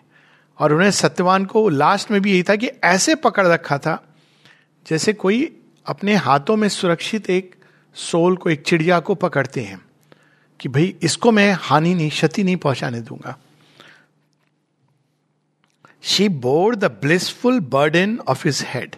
और 0.58 0.72
उन्हें 0.72 0.90
सत्यवान 0.90 1.44
को 1.44 1.68
लास्ट 1.68 2.10
में 2.10 2.22
भी 2.22 2.32
यही 2.32 2.42
था 2.42 2.56
कि 2.56 2.66
ऐसे 2.66 3.14
पकड़ 3.14 3.46
रखा 3.46 3.78
था 3.78 4.05
जैसे 4.86 5.12
कोई 5.12 5.56
अपने 5.86 6.14
हाथों 6.14 6.56
में 6.56 6.68
सुरक्षित 6.68 7.30
एक 7.30 7.54
सोल 7.94 8.36
को, 8.36 8.50
एक 8.50 8.62
चिड़िया 8.62 9.00
को 9.00 9.14
पकड़ते 9.14 9.60
हैं 9.60 9.80
कि 10.60 10.68
भाई 10.68 10.94
इसको 11.02 11.32
मैं 11.32 11.52
हानि 11.60 11.94
नहीं, 11.94 12.10
क्षति 12.10 12.44
नहीं 12.44 12.56
पहुँचाने 12.56 13.00
दूँगा। 13.00 13.38
She 16.02 16.28
bore 16.28 16.76
the 16.76 16.84
blissful 16.84 17.60
burden 17.60 18.18
of 18.28 18.46
his 18.48 18.62
head 18.66 18.96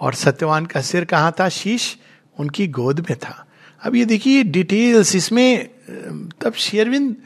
और 0.00 0.14
सत्यवान 0.14 0.66
का 0.66 0.80
सिर 0.80 1.04
कहाँ 1.04 1.34
था? 1.40 1.48
शीश 1.48 1.96
उनकी 2.38 2.66
गोद 2.68 3.00
में 3.00 3.18
था। 3.18 3.46
अब 3.82 3.94
ये 3.96 4.04
देखिए 4.04 4.42
डिटेल्स 4.42 5.14
इसमें 5.16 5.68
तब 6.40 6.52
शेयरविंद 6.52 7.16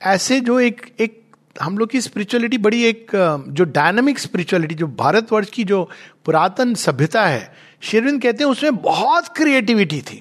ऐसे 0.00 0.40
जो 0.40 0.60
एक 0.60 0.94
एक 1.00 1.19
हम 1.56 1.78
लोग 1.78 1.90
की 1.90 2.00
स्पिरिचुअलिटी 2.00 2.58
बड़ी 2.58 2.82
एक 2.84 3.10
जो 3.48 3.64
डायनामिक 3.66 4.18
स्पिरिचुअलिटी 4.18 4.74
जो 4.74 4.86
भारतवर्ष 4.88 5.50
की 5.50 5.64
जो 5.64 5.82
पुरातन 6.24 6.74
सभ्यता 6.74 7.26
है, 7.26 7.52
शेरविंद 7.82 8.22
कहते 8.22 8.44
हैं 8.44 8.50
उसमें 8.50 8.76
बहुत 8.76 9.28
क्रिएटिविटी 9.28 10.00
थी। 10.02 10.20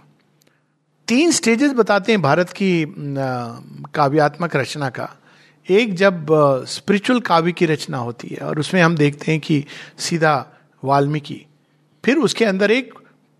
तीन 1.07 1.31
स्टेजेस 1.31 1.71
बताते 1.73 2.11
हैं 2.11 2.21
भारत 2.21 2.49
की 2.51 2.85
काव्यात्मक 3.95 4.55
रचना 4.55 4.89
का। 4.89 5.09
एक 5.65 5.93
जब 5.95 6.27
स्पिरिचुअल 6.67 7.19
काव्य 7.19 7.51
की 7.51 7.65
रचना 7.65 7.97
होती 7.97 8.27
है 8.27 8.45
और 8.47 8.59
उसमें 8.59 8.81
हम 8.81 8.95
देखते 8.95 9.31
हैं 9.31 9.39
कि 9.41 9.63
सीधा 9.99 10.45
वाल्मीकि। 10.83 11.45
फिर 12.03 12.17
उसके 12.17 12.45
अंदर 12.45 12.71
एक 12.71 12.93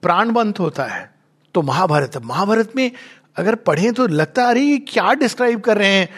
प्राणवंत 0.03 0.60
होता 0.60 0.86
है 0.86 1.10
तो 1.55 1.62
महाभारत। 1.62 2.17
महाभारत 2.17 2.75
में 2.75 2.91
अगर 3.38 3.55
पढ़ें 3.58 3.91
तो 3.93 4.08
लगता 4.08 4.43
अरे 4.43 4.62
ये 4.62 4.77
क्या 4.88 5.13
डिस्क्राइब 5.13 5.60
कर 5.62 5.77
रहे 5.77 5.89
हैं? 5.89 6.10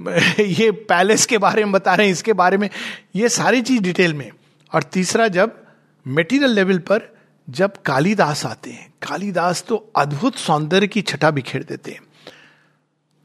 ये 0.40 0.70
पैलेस 0.70 1.26
के 1.26 1.38
बारे 1.38 1.64
में 1.64 1.72
बता 1.72 1.94
रहे 1.94 2.06
हैं, 2.06 2.12
इसके 2.12 2.32
बारे 2.32 2.56
में, 2.56 2.70
ये 3.16 3.28
सारी 3.28 3.62
चीज़ 3.62 3.82
डिटेल 3.82 4.14
में। 4.14 4.30
और 4.74 4.82
तीसरा, 4.82 5.28
जब 5.28 5.62
मेटीरियल 6.06 6.50
लेवल 6.50 6.78
पर 6.78 7.16
जब 7.50 7.72
कालिदास 7.82 8.46
आते 8.46 8.70
हैं, 8.70 8.94
कालिदास 9.08 9.64
तो 9.68 9.92
अद्भुत 9.96 10.34
सौंदर्य 10.34 10.86
की 10.86 11.02
छटा 11.02 11.30
बिखेर 11.30 11.62
देते 11.62 11.90
हैं। 11.90 12.00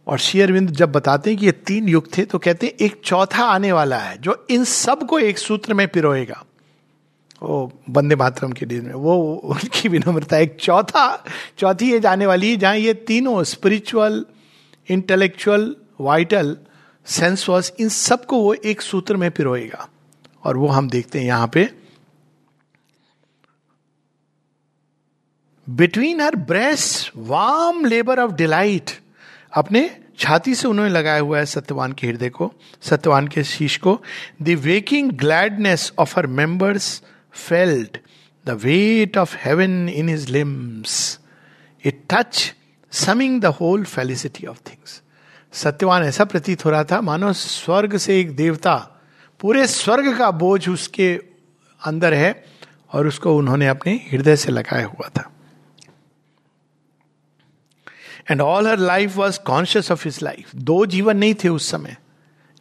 और 0.07 0.19
शेयरविंद 0.19 0.69
जब 0.69 0.91
बताते 0.91 1.29
हैं 1.29 1.39
कि 1.39 1.45
ये 1.45 1.51
तीन 1.51 1.89
युग 1.89 2.17
थे 2.17 2.25
तो 2.25 2.37
कहते 2.37 2.67
हैं, 2.67 2.73
एक 2.73 3.01
चौथा 3.05 3.43
आने 3.43 3.71
वाला 3.71 3.97
है, 3.97 4.17
जो 4.21 4.45
इन 4.49 4.63
सबको 4.63 5.19
एक 5.19 5.37
सूत्र 5.37 5.73
में 5.73 5.87
पिरोएगा। 5.87 6.45
वो 7.43 7.79
बंदे 7.89 8.15
मातरम 8.15 8.51
के 8.51 8.65
दिन 8.65 8.85
में, 8.85 8.93
वो 8.93 9.35
उनकी 9.35 9.89
विनम्रता, 9.89 10.37
एक 10.37 10.57
चौथा, 10.59 11.25
चौथी 11.57 11.93
एज 11.93 12.05
आने 12.05 12.25
वाली 12.25 12.51
है, 12.51 12.57
जहाँ 12.57 12.77
ये 12.77 12.93
तीनों 12.93 13.43
spiritual 13.43 14.25
intellectual 14.89 15.75
vital 16.01 16.57
sense 17.05 17.47
was 17.49 17.71
इन 17.79 17.89
सबको 17.89 18.39
वो 18.41 18.53
एक 18.53 18.81
सूत्र 18.81 19.17
में 19.17 19.29
पिरोएगा। 19.31 19.87
और 20.43 20.57
वो 20.57 20.67
हम 20.67 20.89
देखते 20.89 21.19
हैं 21.19 21.25
यहाँ 21.25 21.47
पे 21.47 21.69
between 25.67 26.21
her 26.21 26.35
breast 26.35 27.11
warm 27.17 27.85
labour 27.85 28.19
of 28.19 28.31
delight 28.31 28.91
अपने 29.53 29.89
छाती 30.19 30.53
से 30.55 30.67
उन्होंने 30.67 30.91
लगाया 30.91 31.19
हुआ 31.19 31.37
है 31.39 31.45
सत्यवान 31.45 31.93
के 31.93 32.07
हृदय 32.07 32.29
को, 32.29 32.51
सत्यवान 32.81 33.27
के 33.27 33.43
शीश 33.43 33.77
को। 33.77 33.99
The 34.41 34.49
waking 34.63 35.11
gladness 35.11 35.91
of 35.99 36.13
her 36.15 36.27
members 36.27 37.01
felt 37.47 37.97
the 38.45 38.59
weight 38.63 39.17
of 39.17 39.35
heaven 39.37 39.89
in 39.89 40.09
his 40.09 40.29
limbs 40.29 41.19
it 41.83 42.03
touch 42.09 42.53
summing 42.91 43.41
the 43.41 43.45
whole 43.45 43.83
felicity 43.85 44.47
of 44.47 44.59
things 44.69 45.01
Satyavan 45.55 46.03
ऐसा 46.03 46.25
प्रतीत 46.25 46.65
हो 46.65 46.69
रहा 46.69 46.83
था, 46.83 47.01
मानो 47.01 47.33
स्वर्ग 47.33 47.97
से 47.97 48.19
एक 48.19 48.35
देवता 48.35 48.75
पूरे 49.39 49.67
स्वर्ग 49.67 50.17
का 50.17 50.31
बोझ 50.31 50.69
उसके 50.69 51.13
अंदर 51.81 52.13
है 52.13 52.43
और 52.93 53.07
उसको 53.07 53.35
उन्होंने 53.37 53.67
अपने 53.67 53.93
हृदय 54.11 54.35
से 54.35 54.51
लगाया 54.51 54.85
हुआ 54.85 55.09
था। 55.09 55.31
And 58.31 58.41
all 58.41 58.67
her 58.67 58.79
life 58.79 59.15
was 59.17 59.39
conscious 59.39 59.91
of 59.91 60.03
his 60.05 60.21
life 60.23 60.55
दो 60.55 60.85
जीवन 60.85 61.17
नहीं 61.17 61.33
थे 61.33 61.49
उस 61.49 61.69
समय, 61.71 61.97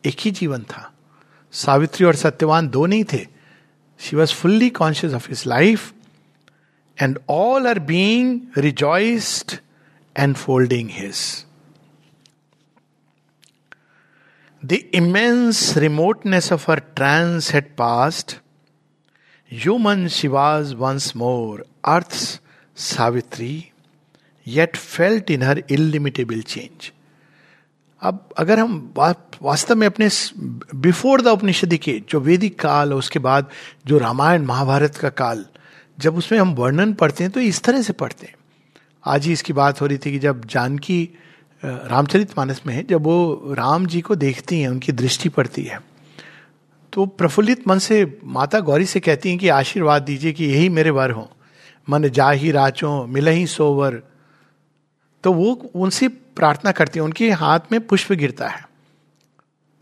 एक 0.04 0.16
ही 0.20 0.30
जीवन 0.30 0.62
था। 0.62 0.90
सावित्री 1.52 2.06
और 2.06 2.14
सत्यवान 2.14 2.68
दो 2.68 2.86
नहीं 2.86 3.04
थे। 3.04 3.26
She 4.00 4.16
was 4.16 4.34
fully 4.34 4.70
conscious 4.70 5.14
of 5.14 5.28
his 5.28 5.46
life 5.46 5.92
and 7.02 7.18
all 7.28 7.66
our 7.66 7.78
being 7.78 8.40
rejoiced 8.58 9.56
and 10.16 10.36
folding 10.36 10.88
his 10.92 11.43
the 14.64 14.72
immense 14.72 15.76
remoteness 15.76 16.52
of 16.52 16.70
her 16.70 16.78
trance 16.78 17.52
had 17.54 17.64
passed 17.64 18.36
human 19.52 20.08
she was 20.08 20.72
once 20.72 21.12
more 21.16 21.66
earth 21.84 22.40
Savitri 22.76 23.72
yet 24.46 24.76
felt 24.76 25.30
in 25.30 25.42
her 25.42 25.62
illimitable 25.70 26.40
change 26.40 26.92
अब 28.02 28.28
अगर 28.38 28.58
हम 28.58 28.94
वास्तव 29.42 29.74
में 29.74 29.86
अपने 29.86 30.08
before 30.74 31.20
the 31.20 31.26
उपनिषदि 31.26 31.78
के, 31.78 32.02
जो 32.08 32.20
वैदिक 32.20 32.58
काल 32.60 32.92
और 32.92 32.98
उसके 32.98 33.18
बाद 33.18 33.50
जो 33.86 33.98
रामायण 33.98 34.42
महाभारत 34.42 34.96
का 34.96 35.08
काल, 35.08 35.44
जब 35.98 36.16
उसमें 36.16 36.38
हम 36.38 36.54
वर्णन 36.54 36.92
पढ़ते 36.92 37.24
हैं 37.24 37.32
तो 37.32 37.40
इस 37.40 37.62
तरह 37.62 37.82
से 37.82 37.92
पढ़ते 37.92 38.26
हैं। 38.26 38.34
आज 39.06 39.26
ही 39.26 39.32
इसकी 39.32 39.52
बात 39.52 39.80
हो 39.80 39.86
रही 39.86 39.98
थी 39.98 40.12
कि 40.12 40.18
जब 40.18 40.44
जानकी 40.44 41.08
रामचरित 41.64 42.38
मानस 42.38 42.62
में 42.66 42.74
है, 42.74 42.82
जब 42.82 43.02
वो 43.02 43.44
राम 43.54 43.86
जी 43.86 44.00
को 44.00 44.14
देखती 44.14 44.60
हैं, 44.60 44.68
उनकी 44.68 44.92
दृष्टि 44.92 45.28
पड़ती 45.28 45.62
है 45.62 45.80
तो 46.92 47.06
प्रफुल्लित 47.06 47.68
मन 47.68 47.78
से, 47.78 48.18
माता 48.24 48.60
गौरी 48.60 48.84
से 48.84 49.00
कहती 49.00 49.28
हैं 49.28 49.38
कि 49.38 49.48
आशीर्वाद 49.48 50.02
दीजिए 50.02 50.32
कि 50.32 50.44
यही 50.44 50.68
मेरे 50.68 50.90
वर 50.90 51.10
हो। 51.10 51.30
मन 51.90 52.08
जा 52.08 52.30
ही 52.30 52.50
राचो 52.50 53.06
मिल 53.06 53.28
ही 53.28 53.46
सोवर। 53.46 54.02
तो 55.24 55.32
वो 55.32 55.70
उनसे 55.74 56.08
प्रार्थना 56.08 56.72
करती 56.72 56.98
है, 56.98 57.04
उनके 57.04 57.30
हाथ 57.30 57.60
में 57.72 57.86
पुष्प 57.86 58.12
गिरता 58.12 58.48
है। 58.48 58.68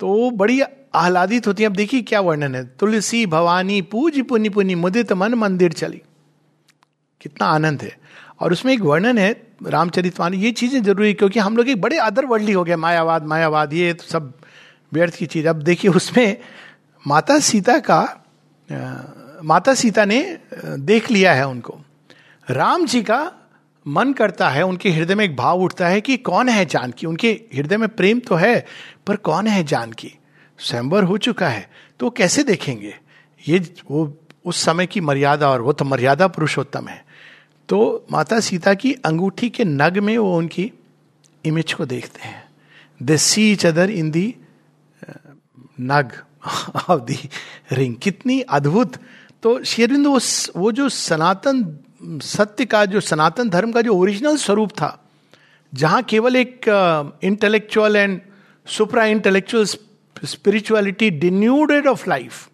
तो 0.01 0.31
बड़ी 0.31 0.61
आह्लादित 0.95 1.47
होती 1.47 1.63
है, 1.63 1.69
अब 1.69 1.77
देखिए 1.77 2.03
क्या 2.03 2.21
वर्णन 2.21 2.55
है। 2.55 2.65
तुलसी, 2.65 3.27
भवानी, 3.27 3.83
पूज 3.83 4.27
पुनि 4.27 4.49
पुनि, 4.49 4.75
मुदित 4.75 5.13
मन 5.13 5.35
मंदिर 5.35 5.73
चली। 5.73 6.03
कितना 7.21 7.47
आनंद 7.47 7.83
है। 7.83 7.99
और 8.41 8.53
उसमें 8.53 8.73
एक 8.73 8.81
वर्णन 8.81 9.19
है 9.19 9.33
रामचरितवानी 9.63 10.37
ये 10.37 10.51
चीज़ें 10.53 10.83
ज़रूरी 10.83 11.13
क्योंकि 11.15 11.41
हम 11.41 11.57
लोग 11.57 11.69
एक 11.69 11.81
बड़े 11.81 11.97
अदर 11.99 12.27
वर्ल्डली 12.27 12.53
हो 12.53 12.65
गए, 12.65 12.77
मायावाद 12.77 13.27
मायावाद, 13.27 13.73
ये 13.73 13.93
तो 13.93 14.05
सब 14.05 14.33
व्यर्थ 14.93 15.15
की 15.15 15.27
चीज़। 15.27 15.47
अब 15.49 15.63
देखिए 15.63 15.91
उसमें 15.91 16.37
माता 17.05 17.39
सीता 17.41 17.79
का 17.81 18.03
माता 19.45 19.75
सीता 19.75 20.05
ने 20.05 20.39
देख 20.65 21.11
लिया 21.11 21.33
है 21.35 21.47
उनको। 21.49 21.79
राम 22.49 22.87
जी 22.87 23.03
का 23.03 23.21
मन 23.87 24.13
करता 24.13 24.49
है, 24.49 24.63
उनके 24.63 24.91
हृदय 24.91 25.15
में 25.15 25.25
एक 25.25 25.37
भाव 25.37 25.63
उठता 25.63 25.89
है 25.89 26.01
कि 26.01 26.17
कौन 26.19 26.49
है 26.49 26.65
जानकी? 26.67 27.07
उनके 27.07 27.31
हृदय 27.55 27.77
में 27.77 27.89
प्रेम 27.91 28.21
तो 28.21 28.35
है, 28.35 28.65
पर 29.07 29.17
कौन 29.19 29.47
है 29.47 29.63
जानकी? 29.65 30.13
स्वयंवर 30.59 31.05
हो 31.05 31.17
चुका 31.19 31.49
है 31.49 31.69
तो 32.01 32.11
कैसे 32.11 32.43
देखेंगे? 32.45 32.95
ये 33.45 33.59
वो, 33.91 34.13
उस 34.45 34.65
समय 34.65 34.87
की 34.87 35.01
मर्यादा, 35.01 35.49
और 35.51 35.61
वो 35.61 35.73
तो 35.73 35.85
मर्यादा 35.85 36.29
पुरुषोत्तम 36.29 36.89
है। 36.89 37.05
तो 37.73 38.07
माता 38.13 38.39
सीता 38.41 38.73
की 38.75 38.93
अंगूठी 39.05 39.49
के 39.51 39.65
नग 39.65 39.99
में 39.99 40.17
वो 40.19 40.37
उनकी 40.39 40.71
इमेज 41.45 41.73
को 41.73 41.85
देखते 41.85 42.23
हैं। 42.23 42.43
दे 43.01 43.17
सी 43.17 43.53
इच 43.53 43.65
अदर 43.67 43.91
इन 43.91 44.11
दी 44.11 44.35
नग 45.81 46.11
ऑफ़ 46.89 47.01
दी 47.01 47.17
रिंग 47.73 47.95
कितनी 47.97 48.41
अद्भुत। 48.41 48.97
तो 49.43 49.63
शेरविंद, 49.65 50.07
वो 50.07 50.19
वो 50.57 50.73
जो 50.73 50.89
सनातन, 50.89 51.65
सत्य 52.23 52.65
का 52.65 52.85
जो 52.85 53.01
सनातन 53.01 53.49
धर्म 53.51 53.73
का 53.73 53.83
जो 53.83 53.95
ओरिजिनल 53.95 54.37
स्वरूप 54.37 54.71
था, 54.71 54.99
जहाँ 55.73 56.03
केवल 56.03 56.37
एक 56.37 56.69
intellectual 57.25 57.97
and 57.97 58.21
supra 58.67 59.05
intellectual 59.07 59.65
spirituality 59.65 61.11
denuded 61.11 61.87
of 61.87 62.09
life 62.09 62.49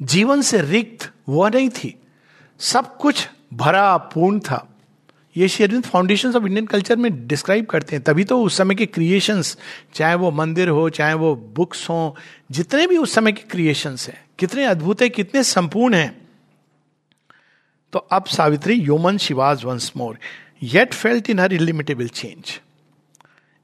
जीवन 0.00 0.42
से 0.42 0.62
रिक्त 0.62 1.10
वह 1.28 1.48
नहीं 1.50 1.68
थी। 1.70 1.94
सब 2.60 2.96
कुछ 2.96 3.28
भरा 3.52 3.96
पूर्ण 3.96 4.38
था। 4.40 4.66
ये 5.36 5.48
Sri Aurobindo 5.48 5.84
foundation 5.84 6.34
of 6.36 6.44
Indian 6.44 6.66
culture 6.66 6.96
में 6.96 7.26
डिस्क्राइब 7.26 7.66
करते 7.66 7.96
हैं, 7.96 8.02
तभी 8.04 8.24
तो 8.24 8.40
उस 8.42 8.56
समय 8.58 8.74
के 8.74 8.86
क्रिएशंस 8.86 9.56
चाहे 9.94 10.14
वो 10.14 10.30
मंदिर 10.30 10.68
हो, 10.68 10.88
चाहे 10.90 11.14
वो 11.14 11.34
बुक्स 11.56 11.88
हो, 11.90 12.16
जितने 12.50 12.86
भी 12.86 12.96
उस 12.98 13.14
समय 13.14 13.32
के 13.32 13.42
क्रिएशंस 13.50 14.08
हैं, 14.08 14.18
कितने 14.38 14.64
अद्भुत 14.64 15.02
है, 15.02 15.08
कितने 15.10 15.42
संपूर्ण 15.44 15.94
हैं। 15.94 16.20
तो 17.92 17.98
अब 18.12 18.26
Savitri 18.26 18.80
human 18.80 19.16
she was 19.18 19.64
once 19.64 19.92
more 19.96 20.18
yet 20.62 20.94
felt 20.94 21.30
in 21.30 21.38
her 21.38 21.52
illimitable 21.52 22.08
change 22.10 22.60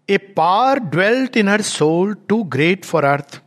a 0.09 0.17
power 0.37 0.79
dwelt 0.81 1.37
in 1.37 1.49
her 1.49 1.63
soul 1.63 2.17
too 2.29 2.43
great 2.53 2.85
for 2.85 3.05
earth 3.05 3.41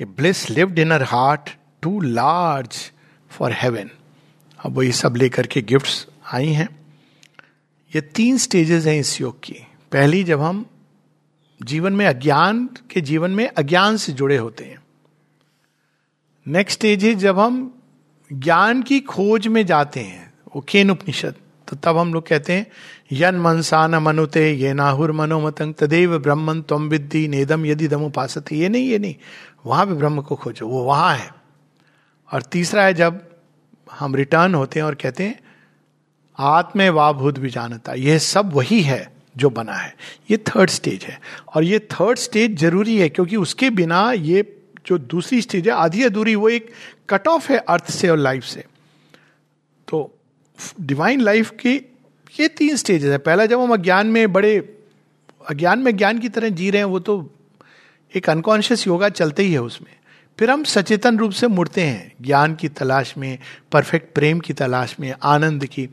a 0.00 0.04
bliss 0.16 0.48
lived 0.50 0.78
in 0.78 0.92
her 0.92 1.02
heart 1.08 1.50
too 1.82 2.00
large 2.00 2.76
for 3.30 3.52
heaven 3.52 3.90
अब 4.64 4.74
वो 4.74 4.82
ये 4.82 4.92
सब 4.92 5.16
लेकर 5.16 5.46
के 5.46 5.62
gifts 5.62 6.06
आई 6.32 6.48
हैं। 6.48 6.68
ये 7.94 8.00
तीन 8.00 8.38
stages 8.38 8.86
हैं 8.86 9.00
इस 9.00 9.20
योग 9.20 9.40
की। 9.42 9.54
पहली, 9.92 10.24
जब 10.24 10.40
हम 10.40 10.66
जीवन 11.62 11.92
में 11.92 12.06
अज्ञान 12.06 12.68
के 12.90 13.00
जीवन 13.00 13.30
में 13.30 13.48
अज्ञान 13.48 13.96
से 13.96 14.12
जुड़े 14.12 14.36
होते 14.36 14.64
हैं। 14.64 14.82
नेक्स्ट 16.46 16.78
स्टेज 16.78 17.04
है, 17.04 17.14
जब 17.14 17.38
हम 17.38 17.82
ज्ञान 18.32 18.82
की 18.82 19.00
खोज 19.00 19.46
में 19.46 19.66
जाते 19.66 20.00
हैं, 20.00 20.34
वो 20.56 20.64
केन 20.68 20.90
उपनिषद 20.90 21.34
तो 21.68 21.76
तब 21.76 21.98
हम 21.98 22.14
लोग 22.14 22.26
कहते 22.26 22.52
हैं, 22.52 22.66
यन 23.12 23.34
मनसा 23.34 23.86
न 23.86 23.94
मनुते, 23.94 24.52
ये 24.52 24.72
नाहुर 24.72 25.12
मनोमतंग 25.12 25.74
तदेव 25.74 26.18
ब्रह्मन 26.18 26.62
तम 26.62 26.88
विद्धि 26.88 27.28
नेदम 27.28 27.66
यदि 27.66 27.88
दम 27.88 28.02
उपास 28.02 28.38
ये 28.52 28.68
नहीं 28.68 28.84
ये 28.84 28.98
नहीं। 28.98 29.14
वहाँ 29.66 29.86
भी 29.86 29.94
ब्रह्म 29.94 30.22
को 30.22 30.36
खोजो, 30.36 30.68
वो 30.68 30.84
वहाँ 30.84 31.16
है। 31.16 31.34
और 32.32 32.42
तीसरा 32.42 32.82
है, 32.82 32.94
जब 32.94 33.29
हम 33.98 34.14
रिटर्न 34.14 34.54
होते 34.54 34.80
हैं 34.80 34.86
और 34.86 34.94
कहते 34.94 35.24
हैं, 35.24 35.40
आत्मे 36.38 36.88
वाभूत 36.88 37.38
भी 37.38 37.50
जानता 37.50 37.92
यह 37.92 38.18
सब 38.18 38.52
वही 38.54 38.82
है 38.82 39.12
जो 39.36 39.50
बना 39.50 39.74
है। 39.74 39.96
ये 40.30 40.36
थर्ड 40.36 40.70
स्टेज 40.70 41.04
है। 41.04 41.20
और 41.54 41.64
ये 41.64 41.78
थर्ड 41.78 42.18
स्टेज 42.18 42.58
ज़रूरी 42.58 42.96
है 42.96 43.08
क्योंकि 43.08 43.36
उसके 43.36 43.70
बिना 43.70 44.12
ये 44.12 44.56
जो 44.86 44.98
दूसरी 44.98 45.42
स्टेज 45.42 45.68
है, 45.68 45.74
आधी 45.74 46.02
अधूरी, 46.02 46.34
वो 46.34 46.48
एक 46.48 46.72
कट 47.10 47.28
ऑफ़ 47.28 47.52
है 47.52 47.58
अर्थ 47.58 47.90
से 47.90 48.08
और 48.08 48.16
लाइफ 48.16 48.44
से। 48.44 48.64
तो 49.88 50.18
डिवाइन 50.80 51.20
लाइफ 51.20 51.50
की, 51.50 51.76
ये 52.40 52.48
तीन 52.48 52.76
स्टेजेस 52.76 53.10
है। 53.10 53.18
पहला, 53.18 53.46
जब 53.46 53.60
हम 53.60 53.72
अज्ञान 53.72 54.06
में 54.06 54.32
बड़े, 54.32 54.78
अज्ञान 55.50 55.78
में 55.78 55.96
ज्ञान 55.96 56.18
की 56.18 56.28
तरह 56.28 56.48
जी 56.48 56.70
रहे 56.70 56.78
हैं, 56.78 56.84
वो 56.84 57.00
तो 57.00 57.30
एक 58.16 58.30
अनकॉन्शियस 58.30 58.86
योगा 58.86 59.08
चलते 59.08 59.42
ही 59.42 59.52
है 59.52 59.62
उसमें। 59.62 59.99
फिर 60.40 60.50
हम 60.50 60.62
सचेतन 60.64 61.18
रूप 61.18 61.32
से 61.32 61.46
मुड़ते 61.48 61.82
हैं, 61.82 62.12
ज्ञान 62.22 62.54
की 62.54 62.68
तलाश 62.68 63.14
में, 63.18 63.38
परफेक्ट 63.72 64.14
प्रेम 64.14 64.38
की 64.40 64.52
तलाश 64.52 64.96
में, 65.00 65.14
आनंद 65.22 65.66
की, 65.66 65.88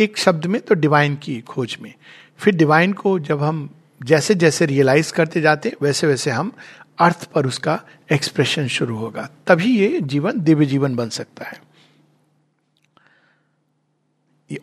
एक 0.00 0.18
शब्द 0.18 0.46
में 0.46 0.60
तो 0.60 0.74
डिवाइन 0.74 1.16
की 1.16 1.40
खोज 1.40 1.76
में। 1.82 1.92
फिर 2.38 2.54
डिवाइन 2.54 2.92
को 2.92 3.18
जब 3.18 3.42
हम 3.42 3.70
जैसे 4.04 4.34
जैसे 4.34 4.66
रियलाइज़ 4.66 5.12
करते 5.12 5.40
जाते 5.40 5.72
वैसे 5.82 6.06
वैसे 6.06 6.30
हम 6.30 6.52
अर्थ 6.98 7.24
पर 7.24 7.46
उसका 7.46 7.80
एक्सप्रेशन 8.12 8.68
शुरू 8.68 8.96
होगा। 8.96 9.28
तभी 9.46 9.76
ये 9.78 10.00
जीवन, 10.00 10.40
दिव्य 10.40 10.66
जीवन 10.66 10.96
बन 10.96 11.08
सकता 11.08 11.44
है। 11.44 11.62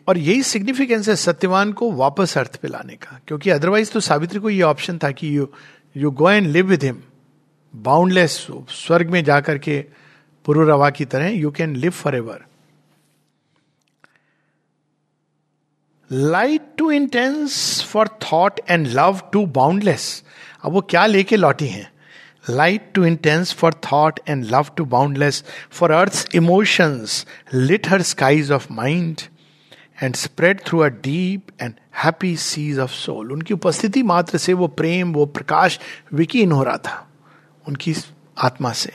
और 0.08 0.18
यही 0.18 0.42
सिग्निफिकेंस 0.42 1.08
है 1.08 1.16
सत्यवान 1.16 1.72
को 1.72 1.92
वापस 1.92 2.38
अर्थ 2.38 2.56
पे 2.56 2.68
लाने 2.68 2.96
का, 2.96 3.20
क्योंकि 3.28 3.50
अदरवाइज़ 3.50 3.92
तो 3.92 4.00
सावित्री 4.00 4.40
को 4.40 4.50
ये 4.50 4.62
ऑप्शन 4.62 4.98
था 4.98 5.10
कि 5.10 5.36
you 5.36 5.48
you 5.96 6.10
go 6.10 6.30
and 6.30 6.46
live 6.46 6.66
with 6.66 6.84
him 6.84 7.02
boundless 7.74 8.46
स्वर्ग 8.70 9.10
में 9.10 9.24
जाकर 9.24 9.58
के 9.58 9.84
पुरुरवा 10.44 10.90
की 10.90 11.04
तरह 11.04 11.28
you 11.28 11.50
can 11.50 11.76
live 11.76 11.90
for 11.90 12.16
ever 12.16 12.44
light 16.12 16.62
too 16.78 16.90
intense 16.90 17.82
for 17.82 18.08
thought 18.08 18.60
and 18.70 18.86
love 18.86 19.20
too 19.32 19.46
boundless 19.46 20.24
अब 20.62 20.72
वो 20.72 20.80
क्या 20.80 21.06
लेके 21.06 21.36
लौटी 21.36 21.66
हैं? 21.66 21.92
Light 22.50 22.90
too 22.94 23.04
intense 23.04 23.54
for 23.54 23.74
thought 23.92 24.20
and 24.28 24.44
love 24.44 24.66
too 24.76 24.84
boundless 24.84 25.44
for 25.70 25.90
earth 25.90 26.28
emotions 26.34 27.26
lit 27.54 27.88
her 27.88 28.02
skies 28.02 28.52
of 28.52 28.72
mind 28.72 29.20
and 30.02 30.14
spread 30.14 30.60
through 30.66 30.78
a 30.78 30.86
deep 30.86 31.46
and 31.62 31.74
happy 32.04 32.36
seas 32.36 32.78
of 32.78 32.90
soul 32.90 33.32
उनकी 33.32 33.54
उपस्थिति 33.54 34.02
मात्र 34.02 34.38
से 34.38 34.52
वो 34.52 34.68
प्रेम, 34.68 35.12
वो 35.12 35.26
प्रकाश 35.26 35.80
विकीन 36.12 36.52
हो 36.52 36.62
रहा 36.62 36.76
था। 36.76 37.10
उनकी 37.68 37.94
आत्मा 38.38 38.72
से। 38.72 38.92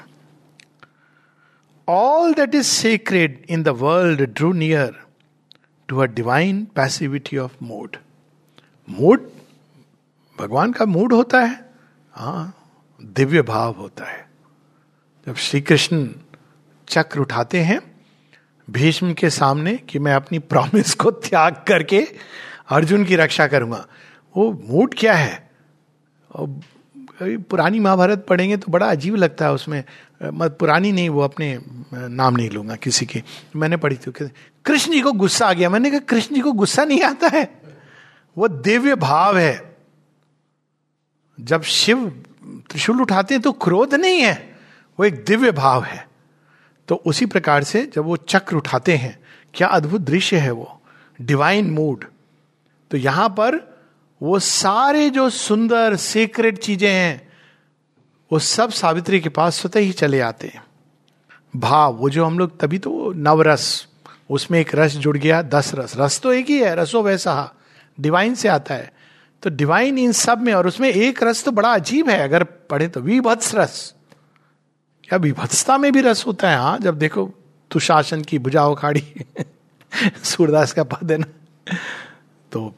All 1.88 2.34
that 2.34 2.56
is 2.56 2.68
sacred 2.68 3.46
in 3.50 3.64
the 3.64 3.68
world 3.78 4.22
drew 4.22 4.52
near 4.54 4.96
to 5.90 5.98
a 5.98 6.06
divine 6.06 6.64
passivity 6.66 7.38
of 7.38 7.56
mood 7.64 7.98
mood 8.88 9.30
भगवान 10.40 10.72
का 10.72 10.86
मूड 10.86 11.14
होता 11.14 11.42
है 11.42 11.70
हाँ 12.14 12.54
दिव्य 13.00 13.42
भाव 13.42 13.74
होता 13.74 14.06
है। 14.06 14.28
जब 15.28 15.36
श्री 15.36 15.62
कृष्ण 15.62 16.08
चक्र 16.88 17.20
उठाते 17.20 17.60
हैं, 17.62 17.80
भीष्म 18.68 19.14
के 19.14 19.30
सामने 19.30 19.76
कि 19.90 20.00
मैं 20.00 20.14
अपनी 20.14 20.40
प्रॉमिस 20.40 20.94
को 20.94 21.12
त्याग 21.12 21.64
करके 21.68 22.02
अर्जुन 22.70 23.06
की 23.06 23.16
रक्षा 23.16 23.48
करूँगा, 23.48 23.86
वो 24.36 24.52
मूड 24.70 24.94
क्या 24.98 25.14
है? 25.14 25.50
पुरानी 27.22 27.80
महाभारत 27.80 28.26
पढ़ेंगे 28.30 28.58
तो 28.58 28.72
बड़ा 28.72 28.90
अजीब 28.92 29.16
लगता 29.16 29.46
है 29.46 29.54
उसमें। 29.54 29.84
मत 30.24 30.58
पुरानी 30.60 30.92
नहीं, 30.92 31.10
वो 31.10 31.22
अपने 31.22 31.60
नाम 31.94 32.36
नहीं 32.36 32.50
लूँगा 32.50 32.76
किसी 32.76 33.06
के। 33.06 33.24
मैंने 33.56 33.78
पढ़ी 33.78 33.96
थी 33.98 34.12
कृष्ण 34.66 34.92
जी 34.92 35.02
को 35.02 35.12
गुस्सा 35.12 35.48
आ 35.48 35.54
गया। 35.54 35.70
मैंने 35.70 35.90
कहा, 35.92 36.00
कृष्ण 36.00 36.36
जी 36.36 36.42
को 36.42 36.52
गुस्सा 36.52 36.84
नहीं 36.86 37.02
आता 37.04 37.28
है? 37.28 37.62
वो 38.38 38.48
दिव्य 38.48 38.96
भाव 38.96 39.38
है। 39.38 39.78
जब 41.40 41.62
शिव 41.62 42.08
त्रिशूल 42.70 43.02
उठाते 43.02 43.34
हैं 43.34 43.42
तो 43.42 43.52
क्रोध 43.52 43.94
नहीं 43.96 44.22
है, 44.22 44.58
वो 45.00 45.06
एक 45.06 45.24
दिव्य 45.26 45.52
भाव 45.52 45.84
है। 45.84 46.08
तो 46.88 46.96
उसी 46.96 47.26
प्रकार 47.26 47.64
से 47.64 47.86
जब 47.94 48.04
वो 48.04 48.16
चक्र 48.18 48.56
उठाते 48.56 48.96
हैं, 48.98 49.18
क्या 49.54 49.68
अद्भुत 49.68 50.02
दृश्य 50.02 50.38
है 50.38 50.52
वो। 50.52 50.82
Divine 51.20 51.70
mood. 51.70 52.06
तो 52.92 52.98
यहाँ 52.98 53.30
पर 53.30 53.69
वो 54.22 54.40
सारे 54.40 55.10
जो 55.10 55.30
सुंदर 55.30 55.96
सीक्रेट 55.96 56.58
चीज़ें 56.58 56.92
हैं, 56.92 57.30
वो 58.32 58.40
सब 58.40 58.72
सावित्री 58.72 59.20
के 59.20 59.30
पास 59.30 59.62
स्वतः 59.62 59.80
ही 59.80 59.92
चले 59.92 60.20
आते 60.20 60.48
हैं। 60.48 60.64
भाव, 61.56 61.94
वो 61.94 62.10
जो 62.10 62.26
हम 62.26 62.40
लोग, 62.40 62.60
तभी 62.60 62.78
तो 62.78 63.14
नवरस, 63.16 63.88
उसमें 64.30 64.60
एक 64.60 64.76
रस 64.76 64.92
जुड़ 64.92 65.18
गया, 65.18 65.42
दस 65.42 65.72
रस। 65.76 65.94
रस 65.98 66.20
तो 66.20 66.34
एक 66.34 66.46
ही 66.46 66.60
है, 66.60 66.76
रसो 66.76 67.04
वैसा। 67.04 67.54
डिवाइन 68.00 68.36
से 68.36 68.48
आता 68.48 68.74
है। 68.74 68.94
तो 69.44 69.50
डिवाइन 69.50 69.98
इन 69.98 70.12
सब 70.12 70.42
में, 70.42 70.54
और 70.54 70.68
उसमें 70.68 70.90
एक 70.90 71.24
रस 71.24 71.44
तो 71.44 71.52
बड़ा 71.52 71.74
अजीब 71.74 72.10
है, 72.10 72.20
अगर 72.20 72.44
पढ़े 72.44 72.88
तो 72.88 73.02
विभत्स 73.02 73.56
रस। 73.56 73.94
क्या 75.04 75.20
विभत्सता 75.20 75.78
में 75.78 75.92
भी 75.92 76.02
रस 76.02 76.26
होता 76.28 76.50
है 76.50 76.58
हाँ? 76.58 76.78
जब 76.78 76.98
देखो 76.98 77.32
तुशासन 77.72 78.22
की 78.22 78.40
भुजा 78.40 78.66
उखाड़ी 78.66 79.14
सूरदास 80.24 80.74
का 80.74 80.84
पद 80.84 81.12
है 81.12 81.18
ना। 81.18 81.76
तो 82.52 82.74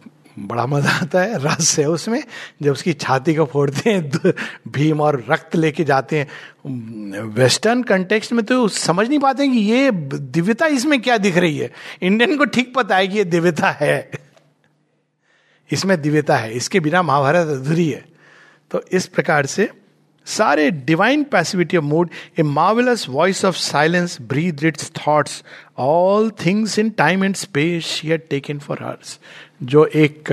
बड़ा 0.48 0.66
मज़ा 0.66 0.92
आता 0.92 1.22
है। 1.22 1.38
रस 1.44 1.76
है 1.80 1.86
उसमें। 1.86 2.24
जब 2.62 2.72
उसकी 2.72 2.94
छाती 2.94 3.36
को 3.36 3.46
फोड़ते 3.46 3.90
हैं 3.90 4.32
भीम 4.68 5.02
और 5.02 5.24
रक्त 5.30 5.56
लेके 5.56 5.84
जाते 5.84 6.20
हैं। 6.20 7.22
वेस्टर्न 7.34 7.84
कंटेक्स्ट 7.84 8.34
में 8.34 8.44
तो 8.46 8.68
समझ 8.68 9.08
नहीं 9.08 9.20
पाते 9.20 9.48
कि 9.48 9.58
ये 9.58 9.92
दिव्यता 9.92 10.66
इसमें 10.68 11.02
क्या 11.02 11.18
दिख 11.18 11.38
रही 11.38 11.58
है। 11.58 11.72
इंडियन 12.02 12.38
को 12.38 12.46
ठीक 12.46 12.74
पता 12.76 12.96
है 12.96 13.08
कि 13.08 13.18
ये 13.18 13.24
दिव्यता 13.26 13.72
है। 13.72 14.12
इसमें 15.70 16.02
दिव्यता 16.02 16.38
है। 16.38 16.54
इसके 16.54 16.80
बिना 16.80 17.02
महाभारत 17.02 17.48
अधूरी 17.48 17.90
है। 17.90 18.06
तो 18.72 18.84
इस 18.92 19.08
प्रकार 19.08 19.46
से 19.46 19.70
सारे 20.28 20.70
divine 20.72 21.24
passivity 21.24 21.78
of 21.78 21.86
mood 21.86 22.10
a 22.40 22.44
marvellous 22.44 23.06
voice 23.10 23.44
of 23.46 23.56
silence 23.56 24.18
breathe 24.22 24.64
its 24.64 24.92
thoughts 24.98 25.44
all 25.82 26.32
things 26.46 26.80
in 26.80 26.90
time 26.90 27.24
and 27.24 27.36
space 27.36 27.86
she 27.86 28.08
had 28.08 28.22
taken 28.30 28.60
for 28.60 28.84
hers 28.84 29.20
जो 29.64 29.86
एक 29.86 30.30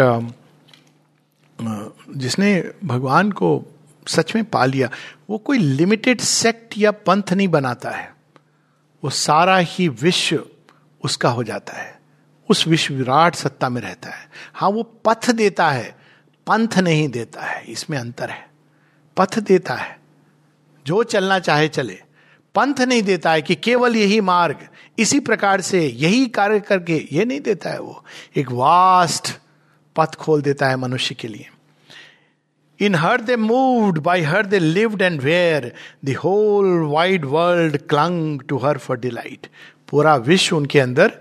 जिसने 2.17 2.71
भगवान 2.85 3.33
को 3.33 3.65
सच 4.07 4.35
में 4.35 4.45
पा 4.45 4.65
लिया, 4.65 4.91
वो 5.31 5.39
कोई 5.39 5.59
लिमिटेड 5.59 6.21
सेक्ट 6.21 6.75
या 6.79 6.91
पंथ 6.91 7.33
नहीं 7.33 7.49
बनाता 7.49 7.91
है। 7.91 8.15
वो 9.05 9.11
सारा 9.11 9.59
ही 9.59 9.89
विश्व 9.89 10.47
उसका 11.05 11.31
हो 11.31 11.45
जाता 11.45 11.73
है। 11.73 12.01
उस 12.51 12.67
विश्व 12.69 12.95
विराट 12.95 13.35
सत्ता 13.35 13.69
में 13.69 13.81
रहता 13.83 14.11
है। 14.11 14.29
हाँ 14.55 14.71
वो 14.71 14.83
पथ 14.83 15.31
देता 15.31 15.71
है, 15.71 15.97
पंथ 16.47 16.79
नहीं 16.79 17.09
देता 17.09 17.43
है, 17.43 17.65
इसमें 17.65 17.99
अंतर 17.99 18.31
है। 18.31 18.49
पथ 19.17 19.39
देता 19.39 19.75
है। 19.75 19.99
जो 20.87 21.03
चलना 21.03 21.39
चाहे 21.39 21.69
चले। 21.69 22.03
पंथ 22.59 22.81
नहीं 22.81 23.03
देता 23.03 23.33
है 23.33 23.43
कि 23.43 23.55
केवल 23.55 23.97
यही 23.97 24.21
मार्ग, 24.21 24.69
इसी 24.99 25.21
प्रकार 25.21 25.61
से 25.61 25.87
यही 25.87 26.27
कार्य 26.29 26.61
करके 26.61 26.97
ये 27.13 27.25
नहीं 27.25 27.41
देता 27.41 27.71
है 27.71 27.81
वो। 27.81 28.05
एक 28.37 28.51
वास्ट 28.53 29.29
पथ 29.97 30.15
खोल 30.15 30.43
देता 30.43 30.69
है 30.69 30.77
मनुष्य 30.77 31.15
के 31.15 31.29
लिए। 31.29 31.49
In 32.81 32.95
her 32.95 33.21
they 33.21 33.37
moved 33.37 33.99
by 33.99 34.23
her 34.23 34.47
they 34.47 34.59
lived 34.59 35.03
and 35.03 35.21
were, 35.21 35.73
the 36.05 36.15
whole 36.15 36.81
wide 36.87 37.25
world 37.25 37.77
clung 37.89 38.41
to 38.49 38.59
her 38.59 38.79
for 38.79 38.99
delight. 38.99 39.47
पूरा 39.89 40.15
विश्व 40.17 40.57
उनके 40.57 40.81
अंदर 40.81 41.13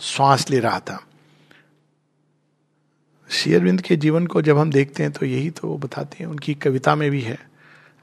श्वास 0.00 0.50
ले 0.50 0.58
रहा 0.58 0.80
था। 0.80 1.04
शेयरविंद 3.30 3.80
के 3.80 3.96
जीवन 3.96 4.26
को 4.26 4.42
जब 4.42 4.58
हम 4.58 4.70
देखते 4.70 5.02
हैं 5.02 5.12
तो 5.12 5.26
यही 5.26 5.50
तो 5.50 5.68
वो 5.68 5.76
बताते 5.78 6.16
हैं, 6.20 6.26
उनकी 6.26 6.54
कविता 6.56 6.94
में 6.94 7.10
भी 7.10 7.20
है। 7.20 7.38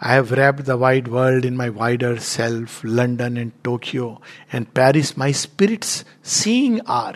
I 0.02 0.10
have 0.10 0.32
wrapped 0.32 0.66
the 0.66 0.78
wide 0.78 1.08
world 1.08 1.46
in 1.46 1.56
my 1.58 1.70
wider 1.70 2.18
self, 2.20 2.84
London 2.84 3.38
and 3.38 3.52
Tokyo 3.64 4.22
and 4.54 4.74
Paris, 4.74 5.14
my 5.18 5.32
spirits 5.32 6.04
seeing 6.26 6.80
are. 6.88 7.16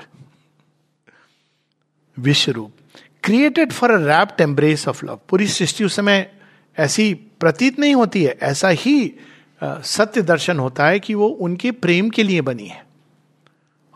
विश्व 2.20 2.52
रूप 2.52 2.72
created 3.24 3.72
for 3.72 3.92
a 3.92 3.98
rapt 3.98 4.42
embrace 4.42 4.88
of 4.88 5.06
love 5.06 5.20
पूरी 5.30 5.48
सृष्टि 5.48 5.84
उस 5.84 5.96
समय 5.96 6.32
ऐसी 6.80 7.14
प्रतीत 7.14 7.80
नहीं 7.80 7.96
होती 7.96 8.24
है 8.24 8.38
ऐसा 8.42 8.70
ही 8.70 9.14
सत्य 9.64 10.22
दर्शन 10.22 10.60
होता 10.60 10.88
है 10.88 11.00
कि 11.00 11.14
वो 11.14 11.28
उनके 11.28 11.72
प्रेम 11.72 12.10
के 12.10 12.24
लिए 12.24 12.42
बनी 12.42 12.68
है। 12.68 12.86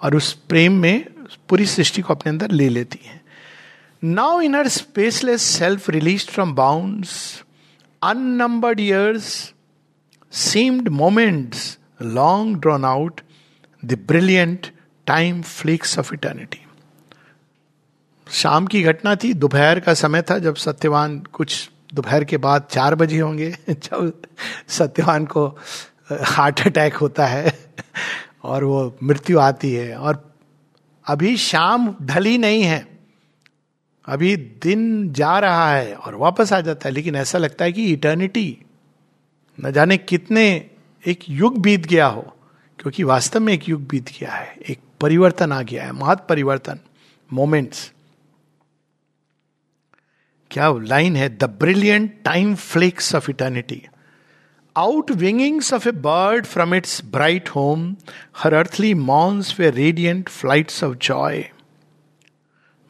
और 0.01 0.15
उस 0.15 0.33
प्रेम 0.33 0.73
में 0.73 1.05
पूरी 1.49 1.65
सृष्टि 1.65 2.01
को 2.01 2.13
अपने 2.13 2.29
अंदर 2.29 2.51
ले 2.51 2.69
लेती 2.69 2.99
है। 3.05 3.21
Now 4.03 4.41
in 4.41 4.55
her 4.55 4.67
spaceless 4.67 5.41
self 5.41 5.89
release 5.89 6.25
from 6.25 6.55
bounds 6.55 7.43
unnumbered 8.11 8.79
years, 8.79 9.53
seemed 10.29 10.91
moments 10.91 11.77
long 11.99 12.59
drawn 12.59 12.85
out, 12.85 13.21
the 13.83 13.97
brilliant 13.97 14.69
time 15.07 15.41
flicks 15.41 15.99
of 15.99 16.13
eternity 16.13 16.65
शाम 18.31 18.67
की 18.67 18.83
घटना 18.83 19.15
थी 19.15 19.33
दोपहर 19.33 19.79
का 19.79 19.93
समय 19.93 20.21
था 20.21 20.39
जब 20.39 20.55
सत्यवान 20.55 21.19
कुछ 21.19 21.69
दोपहर 21.93 22.23
के 22.23 22.37
बाद 22.37 22.67
चार 22.71 22.95
बजे 22.95 23.19
होंगे 23.19 23.57
जब 23.69 24.21
सत्यवान 24.67 25.25
को 25.25 25.57
हार्ट 26.11 26.67
अटैक 26.67 26.93
होता 26.93 27.25
है 27.25 27.71
और 28.43 28.63
वो 28.63 28.97
मृत्यु 29.03 29.39
आती 29.39 29.73
है। 29.73 29.97
और 29.97 30.35
अभी 31.07 31.37
शाम 31.37 31.95
ढली 32.01 32.37
नहीं 32.37 32.63
है। 32.63 32.94
अभी 34.07 34.35
दिन 34.63 35.11
जा 35.13 35.37
रहा 35.39 35.69
है 35.71 35.93
और 35.95 36.15
वापस 36.15 36.53
आ 36.53 36.59
जाता 36.61 36.87
है, 36.89 36.93
लेकिन 36.93 37.15
ऐसा 37.15 37.37
लगता 37.37 37.65
है 37.65 37.71
कि 37.71 37.85
इटर्निटी 37.93 38.57
न 39.57 39.71
जाने 39.71 39.97
कितने 39.97 40.45
एक 41.03 41.19
युग 41.29 41.57
बीत 41.61 41.85
गया 41.85 42.07
हो, 42.07 42.21
क्योंकि 42.79 43.03
वास्तव 43.03 43.39
में 43.39 43.53
एक 43.53 43.69
युग 43.69 43.87
बीत 43.87 44.09
गया 44.19 44.31
है, 44.31 44.55
एक 44.69 44.79
परिवर्तन 45.01 45.51
आ 45.51 45.61
गया 45.61 45.83
है, 45.83 45.91
महत 45.91 46.25
परिवर्तन 46.29 46.79
मोमेंट्स 47.29 47.91
क्या 50.51 50.71
लाइन 50.83 51.15
है? 51.15 51.29
The 51.37 51.43
brilliant 51.59 52.13
time 52.25 52.55
flicks 52.55 53.13
of 53.15 53.29
eternity 53.29 53.81
out 54.75 55.11
wingings 55.11 55.73
of 55.73 55.87
a 55.87 55.91
bird 55.91 56.45
from 56.45 56.75
its 56.75 57.01
bright 57.05 57.49
home 57.49 57.95
her 58.37 58.53
earthly 58.53 58.93
morns 58.93 59.59
were 59.59 59.69
radiant 59.71 60.29
flights 60.29 60.83
of 60.83 60.95
joy 60.97 61.43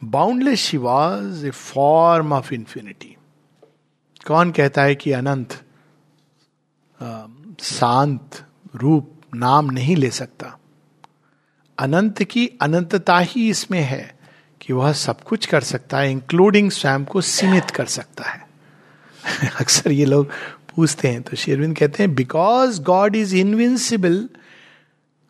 boundless 0.04 0.60
she 0.60 0.78
was 0.78 1.46
a 1.46 1.50
form 1.50 2.34
of 2.34 2.54
infinity 2.54 3.18
कौन 4.28 4.52
कहता 4.52 4.84
है 4.84 4.96
कि 4.96 5.12
अनंत 5.12 5.62
शांत 7.62 8.46
रूप 8.76 9.12
नाम 9.36 9.66
नहीं 9.66 9.96
ले 9.96 10.10
सकता? 10.10 10.60
अनंत 11.80 12.24
की 12.24 12.48
अनंतता 12.62 13.20
ही 13.20 13.50
इसमें 13.50 13.82
है 13.82 14.20
कि 14.62 14.74
वह 14.74 14.94
सब 14.94 15.22
कुछ 15.22 15.46
कर 15.46 15.62
सकता 15.62 15.98
है 15.98 16.12
इंक्लूडिंग 16.12 16.72
स्वयं 16.72 17.06
को 17.06 17.22
सीमित 17.22 17.72
कर 17.72 17.86
सकता 17.86 18.24
है। 18.24 18.48
अक्सर 19.60 19.92
ये 19.92 20.06
लोग 20.06 20.30
पूछते 20.76 21.08
हैं 21.08 21.22
तो 21.22 21.38
शेरविंद 21.38 21.78
कहते 21.78 22.04
हैं 22.04 22.16
because 22.16 22.82
God 22.82 23.16
is 23.16 23.36
invincible 23.36 24.30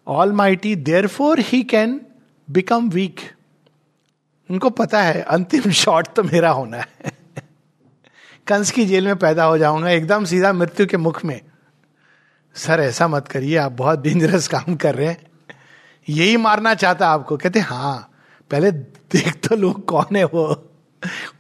almighty 0.32 0.76
therefore 1.08 1.40
he 1.40 1.64
can 1.64 2.02
become 2.50 2.90
weak 2.90 3.35
उनको 4.52 4.70
पता 4.70 5.02
है, 5.02 5.22
अंतिम 5.22 5.72
शॉट 5.72 6.08
तो 6.16 6.24
मेरा 6.24 6.50
होना 6.50 6.78
है। 6.78 6.88
कंस 8.48 8.72
की 8.72 8.86
जेल 8.86 9.06
में 9.06 9.16
पैदा 9.16 9.44
हो 9.44 9.58
जाऊँगा 9.58 9.90
एकदम 9.90 10.26
सीधा 10.26 10.54
मृत्यु 10.54 10.86
के 10.86 10.98
मुख 10.98 11.26
में। 11.26 11.42
सर, 12.56 12.80
ऐसा 12.80 13.08
मत 13.08 13.28
करिए, 13.28 13.58
आप 13.58 13.72
बहुत 13.72 14.02
डेंजरस 14.02 14.48
काम 14.48 14.76
कर 14.76 14.96
रहे 14.96 15.08
हैं। 15.08 15.28
यही 16.10 16.38
मारना 16.38 16.74
चाहता 16.74 17.10
आपको? 17.10 17.38
कहते 17.38 17.60
हाँ 17.60 18.12
पहले 18.52 18.72
देख 18.72 19.48
तो 19.50 19.56
लोग 19.56 19.86
कौन 19.86 20.16
है 20.16 20.24
वो। 20.24 20.72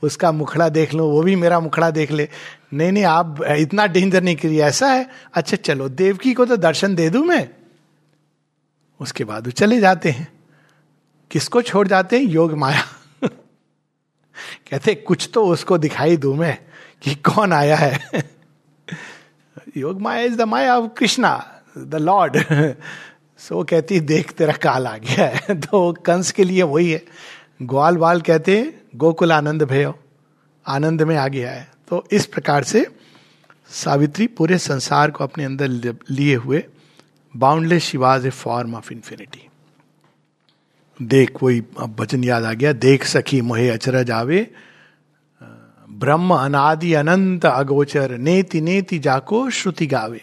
उसका 0.01 0.31
मुखड़ा 0.31 0.69
देख 0.69 0.93
लो, 0.93 1.09
वो 1.09 1.23
भी 1.23 1.35
मेरा 1.35 1.59
मुखड़ा 1.59 1.91
देख 1.91 2.11
ले। 2.11 2.29
नहीं 2.73 2.91
नहीं, 2.91 3.03
आप 3.03 3.43
इतना 3.43 3.85
डेंजर 3.85 4.23
नहीं 4.23 4.35
करिए, 4.35 4.63
ऐसा 4.63 4.87
है? 4.87 5.09
अच्छा 5.33 5.57
चलो, 5.57 5.89
देवकी 5.89 6.33
को 6.33 6.45
तो 6.45 6.57
दर्शन 6.57 6.95
दे 6.95 7.09
दू 7.09 7.23
मैं। 7.23 7.49
उसके 8.99 9.23
बाद 9.23 9.45
वो 9.45 9.51
चले 9.51 9.79
जाते 9.79 10.11
हैं। 10.11 10.27
किसको 11.31 11.61
छोड़ 11.61 11.87
जाते 11.87 12.17
हैं? 12.17 12.23
योग 12.23 12.53
माया। 12.53 12.83
कहते, 14.71 14.95
कुछ 14.95 15.29
तो 15.33 15.45
उसको 15.45 15.77
दिखाई 15.77 16.17
दू 16.17 16.33
मैं 16.33 16.57
कि 17.01 17.15
कौन 17.15 17.53
आया 17.53 17.75
है? 17.75 17.99
Yoga 19.77 20.01
Maya 20.01 20.23
is 20.23 20.35
the 20.35 20.41
maya 20.41 20.77
of 20.77 20.91
Krishna 20.97 21.61
the 21.77 21.95
Lord 21.95 22.37
so 23.37 23.63
कहती, 23.63 23.99
देख, 23.99 24.31
तेरा 24.31 24.53
काल 24.53 24.87
आ 24.87 24.97
गया 24.97 25.25
है। 25.25 25.59
तो 25.59 25.93
कंस 25.93 26.31
के 26.31 26.43
लिए 26.43 26.63
वही 26.63 26.91
है। 26.91 27.03
ग्वाल 27.61 27.97
बाल 27.97 28.21
कहते, 28.21 28.75
गोकुल 28.95 29.31
आनंद 29.31 29.63
भयो, 29.63 29.99
आनंद 30.67 31.01
में 31.01 31.15
आ 31.17 31.27
गया 31.27 31.51
है। 31.51 31.71
तो 31.89 32.07
इस 32.11 32.25
प्रकार 32.25 32.63
से 32.63 32.87
सावित्री 33.69 34.27
पूरे 34.27 34.57
संसार 34.57 35.11
को 35.11 35.23
अपने 35.23 35.43
अंदर 35.43 35.67
लिए 36.09 36.35
हुए 36.35 36.63
boundless 37.37 37.83
she was 37.83 38.25
a 38.25 38.29
form 38.29 38.75
of 38.75 38.93
infinity 38.93 39.49
देख 40.99 41.43
वही 41.43 41.63
अब 41.79 41.99
वचन 41.99 42.23
याद 42.23 42.43
आ 42.43 42.53
गया, 42.53 42.71
देख 42.73 43.05
सखी 43.05 43.41
मोहे 43.41 43.69
अचरज 43.69 44.11
आवे 44.11 44.51
ब्रह्म 45.89 46.33
अनादि 46.35 46.93
अनंत 46.93 47.45
अगोचर, 47.45 48.17
नेति 48.17 48.61
नेति 48.61 48.99
जाको 48.99 49.49
श्रुति 49.49 49.85
गावे। 49.87 50.21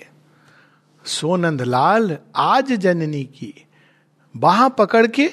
सोनंद 1.04 1.62
लाल, 1.62 2.18
आज 2.36 2.72
जननी 2.72 3.24
की 3.24 3.54
बाह 4.34 4.68
पकड़ 4.68 5.06
के 5.06 5.28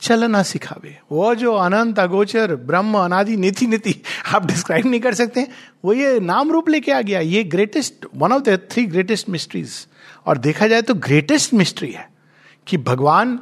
चलना 0.00 0.42
सिखावे। 0.42 0.98
वो 1.12 1.34
जो 1.34 1.52
अनंत 1.54 1.98
अगोचर, 1.98 2.54
ब्रह्म 2.56 2.98
अनादि 2.98 3.36
नीति 3.36 3.66
नीति, 3.66 3.94
आप 4.34 4.46
डिस्क्राइब 4.46 4.86
नहीं 4.86 5.00
कर 5.00 5.14
सकते। 5.14 5.46
वो 5.84 5.92
ये 5.92 6.20
नाम 6.20 6.52
रूप 6.52 6.68
लेके 6.68 6.92
आ 6.92 7.00
गया। 7.00 7.20
ये 7.20 7.44
greatest 7.44 8.06
one 8.16 8.32
of 8.32 8.42
the 8.42 8.58
three 8.70 8.86
greatest 8.86 9.28
mysteries 9.28 9.86
और 10.26 10.38
देखा 10.38 10.66
जाए 10.66 10.82
तो 10.82 10.94
ग्रेटेस्ट 10.94 11.54
मिस्ट्री 11.54 11.90
है 11.92 12.08
कि 12.66 12.78
भगवान 12.78 13.38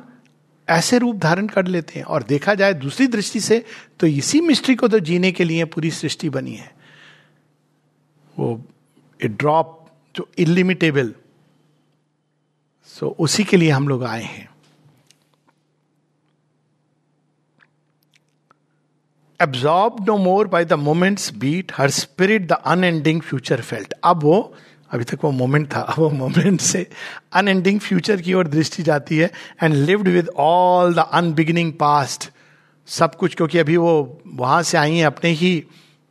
ऐसे 0.73 0.99
रूप 0.99 1.17
धारण 1.17 1.47
कर 1.47 1.67
लेते 1.67 1.99
हैं 1.99 2.07
और 2.07 2.23
देखा 2.23 2.55
जाए 2.55 2.75
दूसरी 2.75 3.07
दृष्टि 3.09 3.41
से 3.41 3.65
तो 4.01 4.07
इसी 4.07 4.41
मिस्ट्री 4.41 4.75
को 4.75 4.89
तो 4.89 4.99
जीने 5.01 5.33
के 5.33 5.45
लिए 5.45 5.65
पूरी 5.65 5.91
सृष्टि 5.93 6.29
बनी 6.31 6.55
है। 6.55 6.71
वो 8.37 8.61
ए 9.21 9.29
ड्रॉप 9.29 9.79
जो 10.15 10.29
इलिमिटेबल, 10.39 11.15
सो 12.87 13.17
उसी 13.19 13.45
के 13.45 13.57
लिए 13.57 13.71
हम 13.71 13.89
लोग 13.89 14.05
आए 14.05 14.23
हैं। 14.23 14.49
Absorb 19.41 20.05
no 20.07 20.17
more 20.19 20.49
by 20.49 20.65
the 20.65 20.73
moments 20.81 21.33
beat 21.35 21.73
her 21.77 21.91
spirit 21.91 22.47
the 22.49 22.53
unending 22.53 23.21
future 23.23 23.61
felt 23.63 23.95
अब 24.05 24.23
वो 24.23 24.37
अभी 24.93 25.05
तक 25.05 25.25
वो 25.25 25.31
मोमेंट 25.31 25.67
था। 25.73 25.95
वो 25.99 26.09
मोमेंट 26.11 26.61
से 26.61 26.87
अनएंडिंग 27.33 27.81
फ्यूचर 27.81 28.21
की 28.21 28.35
ओर 28.35 28.49
दृष्टि 28.49 28.83
जाती 28.83 29.19
है 29.19 29.31
and 29.63 29.75
lived 29.75 30.09
with 30.09 30.29
all 30.39 30.95
the 30.95 31.09
unbeginning 31.13 31.73
past 31.81 32.31
सब 32.89 33.15
कुछ 33.15 33.35
क्योंकि 33.35 33.59
अभी 33.59 33.77
वो 33.77 34.23
वहाँ 34.27 34.63
से 34.63 34.79
आई 34.79 34.97
हैं, 34.97 35.07
अपने 35.07 35.31
ही 35.31 35.65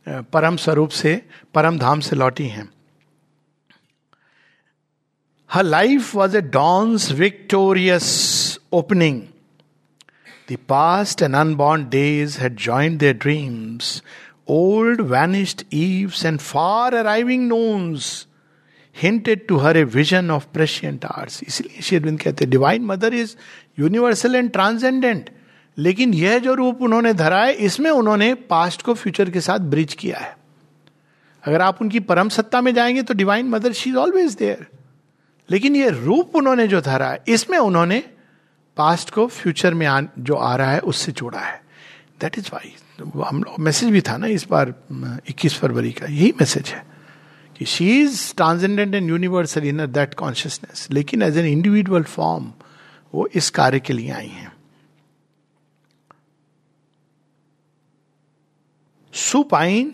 परम 0.06 0.56
स्वरूप 0.56 0.90
से, 0.90 1.20
परम 1.54 1.78
धाम 1.78 2.00
से 2.00 2.16
लौटी 2.16 2.46
हैं। 2.48 2.68
Her 5.50 5.64
life 5.64 6.14
was 6.14 6.36
a 6.36 6.40
dawn's 6.40 7.10
victorious 7.12 8.58
opening 8.72 9.20
the 10.50 10.56
past 10.68 11.22
and 11.22 11.34
unborn 11.36 11.88
days 11.88 12.38
had 12.40 12.56
joined 12.58 12.98
their 13.00 13.14
dreams 13.16 14.02
old 14.50 15.00
vanished 15.00 15.62
eves 15.74 16.24
and 16.26 16.38
far 16.40 16.94
arriving 16.94 17.46
noons 17.48 18.26
hinted 18.96 19.40
to 19.48 19.58
her 19.58 19.72
a 19.76 19.84
vision 19.86 20.30
of 20.30 20.42
prescient 20.56 21.04
arts 21.10 21.42
इसलिए 21.48 21.82
शेरविंद 21.82 22.20
कहते 22.20 22.46
divine 22.46 22.84
mother 22.84 23.14
is 23.14 23.34
universal 23.78 24.36
and 24.36 24.50
transcendent 24.50 25.30
लेकिन 25.78 26.14
यह 26.14 26.38
जो 26.38 26.54
रूप 26.54 26.82
उन्होंने 26.82 27.12
धरा 27.14 27.42
है 27.44 27.52
इसमें 27.52 27.90
उन्होंने 27.90 28.34
पास्ट 28.34 28.82
को 28.82 28.94
फ्यूचर 28.94 29.30
के 29.30 29.40
साथ 29.40 29.58
ब्रिज 29.58 29.94
किया 29.94 30.18
है। 30.18 30.36
अगर 31.44 31.60
आप 31.60 31.80
उनकी 31.82 32.00
परम 32.00 32.28
सत्ता 32.28 32.60
में 32.60 32.74
जाएँगे 32.74 33.02
तो 33.02 33.14
divine 33.14 33.48
mother 33.48 33.72
she 33.72 33.90
is 33.90 33.96
always 33.96 34.34
there 34.34 34.66
लेकिन 35.50 35.76
यह 35.76 35.88
रूप 36.04 36.36
उन्होंने 36.36 36.68
जो 36.68 36.80
धरा 36.80 37.08
है 37.08 37.24
इसमें 37.28 37.58
उन्होंने 37.58 38.02
पास्ट 38.76 39.10
को 39.10 39.26
फ्यूचर 39.26 39.74
में 39.74 39.86
आ, 39.86 40.00
जो 40.18 40.34
आ 40.34 40.56
रहा 40.56 40.72
है 40.72 40.78
उससे 40.80 41.12
जोड़ा 41.12 41.40
है। 41.40 41.60
दैट 42.20 42.38
इज़ 42.38 42.50
वाई 42.52 42.74
हम 43.26 43.44
मैसेज 43.60 43.90
भी 43.90 44.00
था 44.00 44.16
ना 44.16 44.26
इस 44.26 44.46
बार 44.50 44.74
21 45.30 45.54
फरवरी 45.54 45.92
का 45.92 46.06
यही 46.06 46.32
मैसेज 46.40 46.68
है। 46.68 46.91
She 47.66 47.88
is 48.00 48.20
transcendent 48.36 48.94
and 48.94 49.08
universal 49.10 49.64
in 49.64 49.86
that 49.92 50.14
consciousness 50.14 50.86
लेकिन 50.90 51.22
एज 51.22 51.38
एन 51.38 51.46
इंडिविजुअल 51.46 52.02
फॉर्म 52.10 52.52
वो 53.12 53.28
इस 53.34 53.50
कार्य 53.50 53.80
के 53.80 53.92
लिए 53.92 54.10
आई 54.10 54.28
हैं 54.28 54.50
supine 59.12 59.92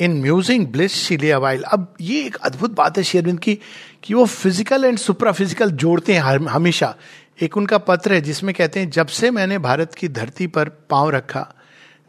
in 0.00 0.20
musing 0.20 0.66
bliss 0.66 0.92
she lay 0.94 1.30
awhile 1.30 1.62
अब 1.62 1.94
ये 2.00 2.24
एक 2.26 2.36
अद्भुत 2.36 2.70
बात 2.70 2.98
है 2.98 3.02
शेरविंद 3.04 3.38
की 3.40 3.58
कि 4.02 4.14
वो 4.14 4.24
फ़िज़िकल 4.26 4.84
एंड 4.84 4.98
सुप्रा 4.98 5.32
फ़िज़िकल 5.32 5.70
जोड़ते 5.72 6.14
हैं 6.14 6.38
हमेशा 6.48 6.94
एक 7.42 7.56
उनका 7.56 7.78
पत्र 7.80 8.14
है 8.14 8.20
जिसमें 8.20 8.54
कहते 8.54 8.80
हैं 8.80 8.90
जब 8.90 9.06
से 9.10 9.30
मैंने 9.30 9.58
भारत 9.60 9.94
की 9.94 10.08
धरती 10.10 10.46
पर 10.46 10.68
पाँव 10.90 11.10
रखा 11.10 11.46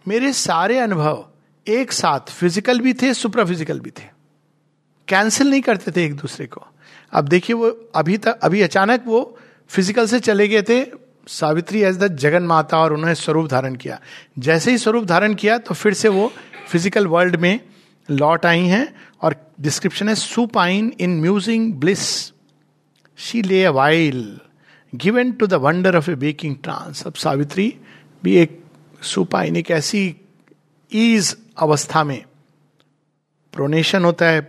मेरे 0.06 0.34
सारे 0.34 0.80
अनुभव 0.80 1.26
एक 1.68 1.92
साथ 1.92 2.32
फ़िज़िकल 2.32 2.80
भी 2.80 2.94
थे 2.94 3.14
सुप्रा 3.14 3.46
फ़िज़िकल 3.46 3.80
भी 3.80 3.92
थे 3.92 4.15
कैंसिल 5.08 5.50
नहीं 5.50 5.62
करते 5.62 5.92
थे 5.92 6.06
एक 6.06 6.16
दूसरे 6.16 6.46
को। 6.48 6.66
अब 7.14 7.28
देखिए 7.28 7.56
वो 7.56 7.68
अभी 7.96 8.18
तक, 8.18 8.40
अभी 8.40 8.62
अचानक 8.62 9.04
वो 9.08 9.38
फ़िज़िकल 9.70 10.08
से 10.08 10.20
चले 10.20 10.48
गए 10.48 10.62
थे, 10.62 10.84
सावित्री 11.28 11.82
एज 11.82 11.98
द 11.98 12.16
जगन 12.18 12.44
माता 12.44 12.78
और 12.78 12.94
उन्होंने 12.94 13.16
स्वरूप 13.16 13.48
धारण 13.50 13.76
किया। 13.76 14.00
जैसे 14.40 14.72
ही 14.72 14.78
स्वरूप 14.78 15.06
धारण 15.06 15.34
किया 15.36 15.58
तो 15.60 15.76
फिर 15.76 15.94
से 15.94 16.10
वो 16.10 16.32
फ़िज़िकल 16.68 17.08
वर्ल्ड 17.08 17.36
में 17.36 17.60
लौट 18.10 18.46
आई 18.46 18.66
हैं 18.66 18.88
और 19.22 19.36
डिस्क्रिप्शन 19.62 20.10
है, 20.10 20.16
supine 20.16 20.92
in 21.00 21.20
musing 21.22 21.74
bliss, 21.74 22.08
she 23.20 23.42
lay 23.42 23.64
a 23.64 23.70
while, 23.72 24.40
given 24.94 25.32
to 25.32 25.48
the 25.48 25.54
wonder 25.56 25.96
of 25.98 26.10
a 26.12 26.16
waking 26.18 26.56
trance. 26.64 27.06
अब 27.08 27.14
सावित्री 27.16 27.74
भी 28.24 28.36
एक 28.38 28.62
सुपाइन, 29.04 29.56
एक 29.56 29.72
ऐसी 29.72 30.16
ईज 30.92 31.36
अवस्था 31.58 32.04
में 32.04 32.24
प्रोनेशन 33.54 34.06
होता 34.06 34.26
है 34.26 34.42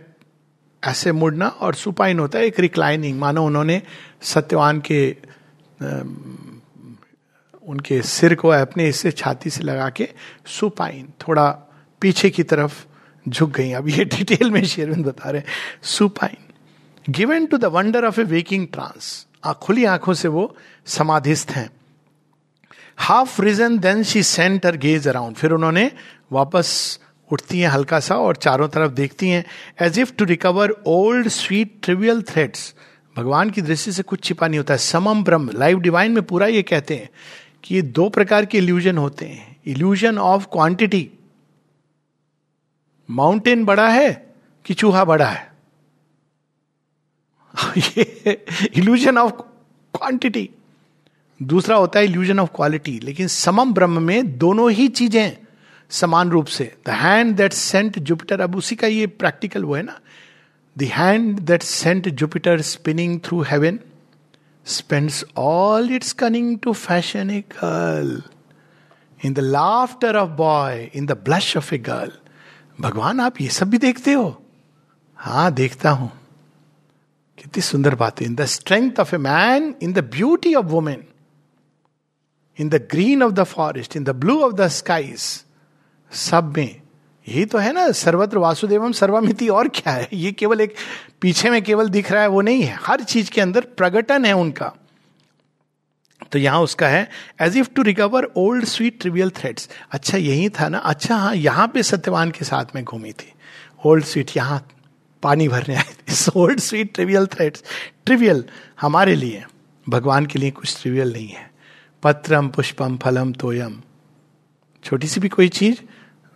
ऐसे 0.87 1.11
मुड़ना 1.11 1.47
और 1.47 1.75
सुपाइन 1.75 2.19
होता 2.19 2.39
है, 2.39 2.45
एक 2.45 2.59
रिक्लाइनिंग 2.59 3.19
मानो 3.19 3.45
उन्होंने 3.45 3.81
सत्यवान 4.21 4.81
के 4.91 5.15
उनके 7.67 8.01
सिर 8.01 8.35
को 8.35 8.47
अपने 8.47 8.87
इससे 8.89 9.11
छाती 9.11 9.49
से 9.49 9.63
लगा 9.63 9.89
के 9.89 10.09
सुपाइन 10.45 11.07
थोड़ा 11.27 11.49
पीछे 12.01 12.29
की 12.29 12.43
तरफ़ 12.43 12.85
झुक 13.29 13.49
गई। 13.49 13.71
अब 13.71 13.87
ये 13.89 14.05
डिटेल 14.15 14.51
में 14.51 14.63
शेरविंद 14.65 15.05
बता 15.05 15.29
रहे 15.29 15.41
supine 15.83 17.13
given 17.13 17.45
to 17.45 17.57
the 17.57 17.65
wonder 17.65 18.05
of 18.05 18.19
a 18.21 18.23
waking 18.23 18.67
trance 18.67 19.27
खुली 19.61 19.85
आँखों 19.85 20.13
से 20.13 20.27
वो 20.27 20.55
समाधिस्थ 20.85 21.51
हैं। 21.51 21.69
Half 22.97 23.41
risen 23.41 23.77
then 23.79 24.03
she 24.03 24.23
sent 24.23 24.61
centre 24.61 24.77
gaze 24.77 25.07
around 25.07 25.35
फिर 25.35 25.51
उन्होंने 25.51 25.91
वापस 26.31 26.99
उठती 27.31 27.59
हैं 27.59 27.69
हल्का 27.69 27.99
सा 27.99 28.15
और 28.15 28.35
चारों 28.35 28.67
तरफ़ 28.67 28.91
देखती 28.91 29.29
हैं 29.29 29.43
as 29.81 29.99
if 29.99 30.13
to 30.13 30.25
recover 30.25 30.71
old 30.87 31.27
sweet 31.27 31.73
trivial 31.83 32.21
threads 32.21 32.73
भगवान 33.15 33.49
की 33.49 33.61
दृष्टि 33.61 33.91
से 33.91 34.03
कुछ 34.03 34.23
छिपा 34.23 34.47
नहीं 34.47 34.59
होता 34.59 34.73
है। 34.73 34.77
समम 34.77 35.23
ब्रह्म 35.23 35.51
लाइव 35.55 35.79
डिवाइन 35.79 36.11
में 36.11 36.23
पूरा 36.23 36.47
ये 36.47 36.61
कहते 36.63 36.95
हैं 36.95 37.09
कि 37.63 37.75
ये 37.75 37.81
दो 37.81 38.09
प्रकार 38.09 38.45
के 38.45 38.57
इल्यूजन 38.57 38.97
होते 38.97 39.25
हैं। 39.25 39.55
इल्यूजन 39.65 40.17
ऑफ़ 40.17 40.45
क्वांटिटी 40.45 41.09
माउंटेन 43.09 43.65
बड़ा 43.65 43.87
है 43.89 44.33
कि 44.65 44.73
चूहा 44.73 45.05
बड़ा 45.05 45.29
है? 45.29 45.51
ये 47.77 48.45
इल्यूजन 48.75 49.17
ऑफ़ 49.17 49.31
क्वांटिटी 49.31 50.49
दूसरा 51.43 51.75
होता 51.75 51.99
है 51.99 52.05
इल्यूजन 52.05 52.39
ऑफ़ 52.39 52.49
क्वालिटी 52.55 52.99
लेकिन 52.99 53.27
समम 53.27 53.73
ब्रह्म 53.73 54.01
में 54.03 54.37
दोनों 54.37 54.71
ही 54.71 54.87
चीज़ें 54.87 55.37
समान 55.91 56.29
रूप 56.29 56.45
से। 56.45 56.71
The 56.85 56.89
hand 56.89 57.35
that 57.35 57.53
sent 57.53 57.99
Jupiter 57.99 58.41
अब 58.41 58.55
उसी 58.55 58.75
का 58.75 58.87
ये 58.87 59.07
प्रैक्टिकल 59.07 59.63
वो 59.63 59.75
है 59.75 59.83
ना। 59.83 59.99
The 60.77 60.83
hand 60.93 61.39
that 61.39 61.63
sent 61.63 62.09
Jupiter 62.09 62.61
spinning 62.61 63.19
through 63.25 63.41
heaven 63.41 63.79
spends 64.65 65.23
all 65.37 65.91
its 65.91 66.13
cunning 66.13 66.57
to 66.59 66.73
fashion 66.73 67.29
a 67.31 67.41
girl 67.53 68.21
in 69.25 69.33
the 69.33 69.39
laughter 69.39 70.15
of 70.15 70.29
boy 70.29 70.89
in 70.95 71.05
the 71.05 71.11
blush 71.25 71.55
of 71.57 71.73
a 71.75 71.77
girl 71.77 72.11
भगवान, 72.81 73.19
आप 73.19 73.41
ये 73.41 73.49
सब 73.49 73.69
भी 73.69 73.77
देखते 73.77 74.11
हो? 74.13 74.41
हाँ 75.19 75.51
देखता 75.53 75.89
हूँ। 75.89 76.11
कितनी 77.37 77.61
सुंदर 77.61 77.95
बात। 77.95 78.19
है 78.21 78.25
in 78.27 78.35
the 78.35 78.45
strength 78.45 78.99
of 78.99 79.15
a 79.15 79.17
man 79.17 79.73
in 79.81 79.93
the 79.93 80.03
beauty 80.11 80.53
of 80.55 80.65
women 80.65 81.03
in 82.59 82.69
the 82.69 82.75
green 82.91 83.23
of 83.23 83.33
the 83.33 83.43
forest 83.43 83.95
in 83.97 84.03
the 84.03 84.09
blue 84.15 84.39
of 84.41 84.53
the 84.53 84.67
skies 84.67 85.21
सब 86.11 86.57
में। 86.57 86.81
यही 87.29 87.45
तो 87.45 87.57
है 87.57 87.73
ना, 87.73 87.91
सर्वत्र 87.91 88.37
वासुदेवम, 88.37 88.91
सर्वमिति 88.91 89.49
और 89.49 89.67
क्या 89.67 89.93
है? 89.93 90.09
ये 90.13 90.31
केवल 90.31 90.61
एक 90.61 90.75
पीछे 91.21 91.49
में 91.49 91.61
केवल 91.61 91.89
दिख 91.89 92.11
रहा 92.11 92.21
है, 92.21 92.27
वो 92.27 92.41
नहीं 92.41 92.63
है। 92.63 92.79
हर 92.81 93.03
चीज़ 93.03 93.31
के 93.31 93.41
अंदर 93.41 93.61
प्रगटन 93.61 94.25
है 94.25 94.33
उनका। 94.33 94.73
तो 96.31 96.39
यहाँ 96.39 96.61
उसका 96.61 96.87
है 96.87 97.09
as 97.41 97.57
if 97.57 97.69
to 97.75 97.81
recover 97.81 98.23
old 98.35 98.65
sweet 98.65 99.01
trivial 99.01 99.29
threads 99.29 99.69
अच्छा 99.91 100.17
यही 100.17 100.49
था 100.49 100.69
ना? 100.69 100.77
अच्छा 100.77 101.15
हाँ 101.15 101.35
यहाँ 101.35 101.67
पे 101.67 101.83
सत्यवान 101.83 102.31
के 102.31 102.45
साथ 102.45 102.65
में 102.75 102.83
घूमी 102.83 103.11
थी। 103.11 103.33
ओल्ड 103.85 104.03
स्वीट 104.03 104.31
यहाँ 104.37 104.67
पानी 105.23 105.47
भरने 105.47 105.75
आई 105.75 105.93
थी। 105.93 106.31
Old 106.35 106.59
sweet 106.59 106.93
trivial 106.93 107.25
threads 107.25 107.63
trivial 108.05 108.43
हमारे 108.81 109.15
लिए। 109.15 109.45
भगवान 109.89 110.25
के 110.25 110.39
लिए 110.39 110.51
कुछ 110.51 110.81
ट्रिवियल 110.81 111.13
नहीं 111.13 111.27
है। 111.27 111.51
पत्रम, 112.03 112.47
पुष्पम, 112.47 112.97
फलम, 112.97 113.33
तोयम। 113.33 113.81
छोटी 114.83 115.07
सी 115.07 115.19
भी 115.19 115.29
कोई 115.29 115.49
चीज़? 115.49 115.81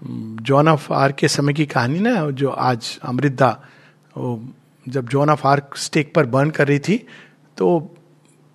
जॉन 0.02 0.68
ऑफ़ 0.68 0.92
आर्क 0.94 1.16
के 1.16 1.28
समय 1.28 1.54
की 1.54 1.66
कहानी 1.66 2.00
ना, 2.00 2.30
जो 2.32 2.50
आज 2.50 3.00
अमृता, 3.04 3.50
वो 4.16 4.54
जब 4.86 5.10
जॉन 5.10 5.30
ऑफ़ 5.30 5.48
आर्क 5.48 5.78
स्टेक 5.78 6.14
पर 6.14 6.26
बर्न 6.26 6.50
कर 6.50 6.68
रही 6.68 6.80
थी 6.80 6.98
तो 7.58 7.80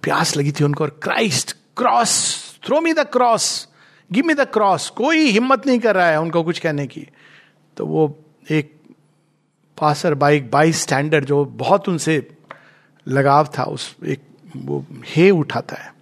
प्यास 0.03 0.37
लगी 0.37 0.53
थी 0.53 0.65
उनको 0.65 0.85
और 0.85 0.91
Christ, 1.03 1.53
cross, 1.77 2.61
throw 2.67 2.81
me 2.81 2.93
the 2.93 3.07
cross, 3.07 3.69
give 4.11 4.27
me 4.27 4.35
the 4.35 4.47
cross, 4.47 4.89
कोई 4.91 5.31
हिम्मत 5.31 5.67
नहीं 5.67 5.79
कर 5.79 5.95
रहा 5.95 6.09
है 6.09 6.21
उनको 6.21 6.43
कुछ 6.43 6.59
कहने 6.59 6.87
की। 6.87 7.07
तो 7.77 7.87
वो 7.87 8.19
एक 8.51 8.75
पासर 9.79 10.15
बाइक 10.15 10.51
बाई 10.51 10.73
स्टैंडर्ड 10.73 11.25
जो 11.25 11.45
बहुत 11.45 11.89
उनसे 11.89 12.27
लगाव 13.07 13.49
था, 13.59 13.65
उस 13.65 13.95
एक 14.05 14.23
वो 14.57 14.85
हे 15.07 15.31
उठाता 15.31 15.77
है। 15.77 15.95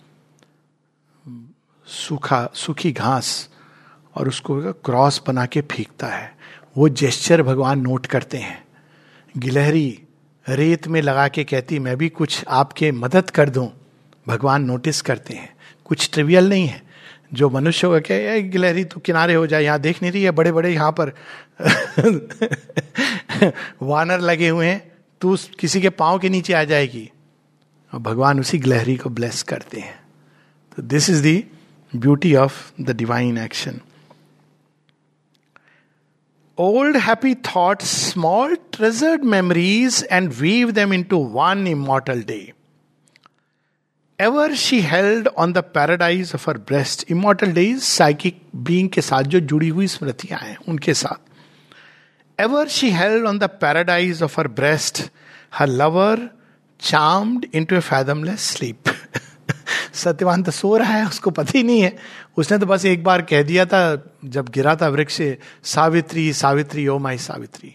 सूखा, 1.87 2.48
सूखी 2.54 2.92
घास 2.92 3.48
और 4.14 4.29
उसको 4.29 4.72
क्रॉस 4.72 5.22
बना 5.27 5.46
के 5.46 5.61
फेंकता 5.61 6.07
है। 6.07 6.37
वो 6.77 6.88
जेस्चर 6.88 7.42
भगवान 7.42 7.81
नोट 7.81 8.07
करते 8.07 8.38
हैं। 8.38 8.64
गिलहरी 9.37 10.03
रेत 10.48 10.88
में 10.88 11.03
लगा 11.03 11.29
के 11.29 11.44
कहती, 11.44 11.79
मैं 11.79 11.96
भी 11.96 12.09
कुछ 12.09 12.44
आपके 12.48 12.92
मदद 12.92 13.31
कर 13.31 13.50
दूँ। 13.50 13.72
भगवान 14.29 14.64
नोटिस 14.64 15.03
करते 15.03 15.35
हैं। 15.35 15.57
कुछ 15.85 16.11
ट्रिवियल 16.12 16.48
नहीं 16.48 16.66
है। 16.66 16.83
जो 17.35 17.50
मनुष्य 17.50 17.87
होगा, 17.87 18.00
क्या 18.00 18.38
गिलहरी 18.38 18.85
तो 18.85 19.00
किनारे 19.00 19.35
हो 19.35 19.46
जाए 19.46 19.64
यहाँ 19.64 19.79
देख 19.79 20.03
नहीं 20.03 20.12
रही 20.12 20.22
है? 20.22 20.31
बड़े 20.31 20.53
बड़े 20.53 20.74
यहाँ 20.74 20.94
पर 21.00 21.12
वानर 23.83 24.20
लगे 24.20 24.48
हुए 24.48 24.66
हैं। 24.66 24.92
तू 25.20 25.37
किसी 25.37 25.81
के 25.81 25.90
पाँव 25.90 26.18
के 26.18 26.29
नीचे 26.29 26.53
आ 26.53 26.64
जाएगी। 26.64 27.11
और 27.94 28.00
भगवान 28.00 28.40
उसी 28.40 28.59
गिलहरी 28.59 28.96
को 28.96 29.11
ब्लेस 29.11 29.42
करते 29.42 29.81
हैं। 29.81 30.00
तो 30.77 30.83
this 30.83 31.11
is 31.11 31.22
the 31.22 31.44
beauty 31.96 32.35
of 32.35 32.72
the 32.81 32.90
divine 32.90 33.38
action 33.38 33.81
old 36.57 36.97
happy 36.97 37.35
thoughts, 37.35 37.88
small 37.88 38.57
treasured 38.73 39.25
memories, 39.25 40.03
and 40.05 40.33
weave 40.40 40.75
them 40.75 40.93
into 40.93 41.17
one 41.17 41.67
immortal 41.67 42.23
day. 42.23 42.53
Ever 44.19 44.55
she 44.55 44.81
held 44.81 45.29
on 45.37 45.55
the 45.55 45.62
paradise 45.62 46.35
of 46.35 46.45
her 46.45 46.55
breast, 46.55 47.05
immortal 47.09 47.53
days, 47.53 47.83
psychic 47.83 48.37
being 48.62 48.88
के 48.88 49.01
साथ 49.01 49.23
जो 49.23 49.40
जुड़ी 49.40 49.69
हुई 49.69 49.87
स्मृतियाँ 49.87 50.38
हैं 50.40 50.57
उनके 50.69 50.95
साथ 50.95 51.19
Ever 52.38 52.69
she 52.69 52.90
held 52.90 53.27
on 53.27 53.38
the 53.38 53.49
paradise 53.49 54.21
of 54.21 54.35
her 54.35 54.49
breast, 54.49 55.11
her 55.59 55.67
lover 55.67 56.31
charmed 56.79 57.47
into 57.53 57.77
a 57.77 57.81
fathomless 57.81 58.40
sleep. 58.40 58.93
Satyavan 59.94 60.42
तो 60.42 60.50
सो 60.50 60.76
रहा 60.76 60.92
है, 60.92 61.07
उसको 61.07 61.30
पता 61.30 61.52
ही 61.54 61.62
नहीं 61.62 61.80
है। 61.80 61.96
उसने 62.37 62.59
तो 62.59 62.66
बस 62.66 62.85
एक 62.85 63.04
बार 63.04 63.22
कह 63.22 63.42
दिया 63.42 63.64
था, 63.66 64.12
जब 64.24 64.48
गिरा 64.48 64.74
था 64.76 64.88
वृक्ष, 64.88 65.20
सावित्री 65.64 66.33
सावित्री, 66.33 66.87
ओ 66.88 66.98
माई 66.98 67.18
सावित्री। 67.18 67.74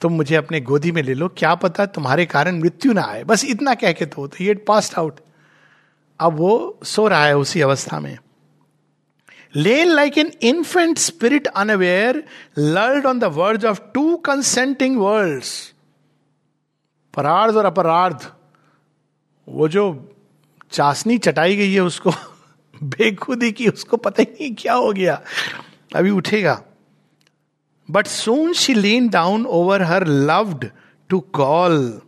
तुम 0.00 0.12
मुझे 0.12 0.34
अपने 0.36 0.60
गोदी 0.60 0.92
में 0.92 1.02
ले 1.02 1.14
लो, 1.14 1.28
क्या 1.28 1.54
पता 1.54 1.86
तुम्हारे 1.86 2.26
कारण 2.26 2.60
मृत्यु 2.60 2.92
ना 2.92 3.02
आए। 3.02 3.24
बस 3.24 3.44
इतना 3.44 3.74
कह 3.74 3.92
के 3.92 4.06
तो 4.06 4.30
ये 4.40 4.54
पास्ट 4.54 4.98
आउट 4.98 5.20
अब 6.20 6.36
वो 6.36 6.78
सो 6.84 7.06
रहा 7.08 7.24
है 7.26 7.36
उसी 7.36 7.60
अवस्था 7.60 8.00
में। 8.00 8.16
Lain 9.54 9.88
like 9.88 10.18
an 10.18 10.30
infant 10.42 10.98
spirit 10.98 11.46
unaware 11.46 12.22
lured 12.58 13.06
on 13.06 13.18
the 13.18 13.24
words 13.24 13.64
of 13.64 13.80
two 13.94 14.16
consenting 14.16 14.98
worlds 14.98 15.52
परार्ध 17.14 17.56
और 17.56 17.64
अपरार्ध, 17.64 18.26
वो 19.48 19.68
जो 19.68 19.90
चाशनी 20.70 21.18
चटाई 21.18 21.56
गई 21.56 21.72
है 21.72 21.80
उसको, 21.80 22.10
बेखुदी 22.82 23.52
की, 23.52 23.68
उसको 23.68 23.96
पता 23.96 24.22
ही 24.22 24.32
नहीं 24.32 24.54
क्या 24.54 24.74
हो 24.74 24.92
गया। 24.92 25.20
अभी 25.96 26.10
उठेगा। 26.10 26.62
But 27.90 28.06
soon 28.06 28.52
she 28.52 28.74
lean 28.74 29.08
down 29.08 29.46
over 29.46 29.82
her 29.82 30.06
loved 30.06 30.70
to 31.08 31.20
call 31.20 32.00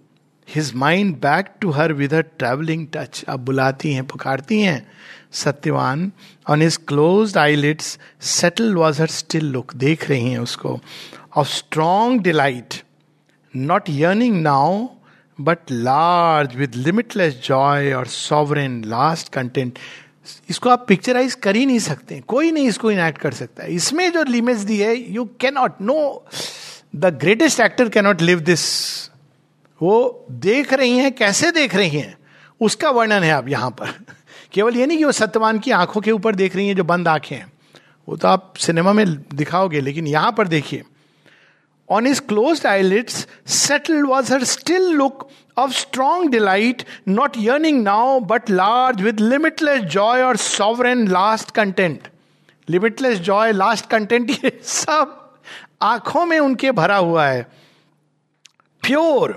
his 0.49 0.75
mind 0.75 1.15
back 1.17 1.55
to 1.61 1.71
her 1.71 1.93
with 1.93 2.15
her 2.15 2.23
travelling 2.23 2.87
touch 2.95 3.25
अब 3.29 3.41
बुलाती 3.41 3.93
हैं, 3.93 4.07
पुकारती 4.07 4.61
हैं 4.61 4.91
Satyavan. 5.33 6.13
On 6.51 6.63
his 6.63 6.77
closed 6.77 7.37
eyelids 7.57 7.99
settle 8.21 8.75
was 8.75 9.01
her 9.03 9.09
still 9.09 9.45
look 9.45 9.75
देख 9.75 10.09
रही 10.11 10.31
हैं 10.31 10.39
उसको। 10.39 10.79
Of 11.37 11.49
strong 11.49 12.23
delight 12.23 12.83
not 13.57 13.83
yearning 13.89 14.43
now 14.43 14.87
but 15.41 15.59
large 15.71 16.55
with 16.57 16.75
limitless 16.75 17.35
joy 17.45 17.93
और 17.93 18.07
सॉवरेन 18.07 18.85
लास्ट 18.85 19.33
कंटेंट 19.33 19.79
इसको 20.51 20.71
आप 20.71 20.85
पिक्चराइज 20.89 21.35
कर 21.35 21.57
ही 21.57 21.67
नहीं 21.67 21.79
सकते 21.79 22.21
कोई 22.21 22.51
नहीं 22.51 22.69
इसको 22.69 22.91
इनैक्ट 22.91 23.19
कर 23.19 23.33
सकता 23.33 23.63
है। 23.65 23.75
इसमें 23.75 24.13
जो 24.13 24.25
लिमिट्स 24.25 24.61
दी 24.61 24.79
है 24.79 25.13
you 25.13 25.25
cannot 25.41 25.73
know 25.81 26.27
the 26.97 27.05
greatest 27.05 27.61
actor 27.61 27.89
cannot 27.89 28.23
live 28.23 28.41
this 28.41 28.61
वो 29.83 30.27
देख 30.31 30.73
रही 30.73 30.99
हैं, 30.99 31.13
कैसे 31.13 31.51
देख 31.53 31.75
रही 31.75 31.89
हैं? 31.89 32.19
उसका 32.61 32.91
वर्णन 32.91 33.23
है 33.23 33.31
आप 33.31 33.49
यहाँ 33.49 33.71
पर। 33.71 34.05
केवल 34.53 34.77
ये 34.77 34.87
नहीं 34.87 34.99
कि 34.99 35.05
वो 35.05 35.13
सत्यवान 35.13 35.59
की 35.59 35.71
आँखों 35.71 36.01
के 36.01 36.11
ऊपर 36.11 36.35
देख 36.35 36.57
रही 36.57 36.69
हैं, 36.69 36.77
जो 36.77 36.85
बंद 36.85 37.09
आँखें 37.09 37.37
हैं। 37.37 37.53
वो 38.09 38.17
तो 38.17 38.29
आप 38.29 38.55
सिनेमा 38.57 38.93
में 38.93 39.07
दिखाओगे, 39.35 39.81
लेकिन 39.81 40.07
यहाँ 40.07 40.33
पर 40.33 40.49
देखिए 40.49 40.83
On 41.91 42.05
his 42.05 42.21
closed 42.21 42.67
eyelids 42.67 43.27
settled 43.47 44.09
was 44.09 44.29
her 44.29 44.45
still 44.45 44.95
look 44.95 45.31
of 45.57 45.75
strong 45.75 46.31
delight, 46.31 46.85
not 47.07 47.37
yearning 47.37 47.83
now, 47.83 48.21
but 48.21 48.49
large 48.49 49.03
with 49.03 49.21
limitless 49.21 49.91
joy 49.91 50.23
or 50.23 50.37
sovereign 50.37 51.07
last 51.11 51.55
content. 51.55 52.09
Limitless 52.69 53.19
joy 53.19 53.53
last 53.53 53.87
content 53.91 54.31
ये 54.31 54.51
सब 54.63 55.15
आँखों 55.83 56.25
में 56.27 56.39
उनके 56.39 56.71
भरा 56.73 56.97
हुआ 56.97 57.27
है 57.27 57.43
pure 58.83 59.33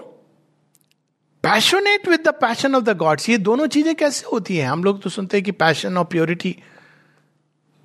passionate 1.43 2.07
with 2.09 2.19
the 2.27 2.33
passion 2.41 2.75
of 2.75 2.83
the 2.83 2.95
gods 2.97 3.29
ये 3.29 3.37
दोनों 3.37 3.67
चीज़ें 3.75 3.93
कैसे 3.95 4.25
होती 4.31 4.57
हैं 4.57 4.67
हम 4.69 4.83
लोग 4.83 5.01
तो 5.01 5.09
सुनते 5.09 5.37
हैं 5.37 5.43
कि 5.43 5.51
पैशन 5.63 5.97
और 5.97 6.05
purity 6.11 6.55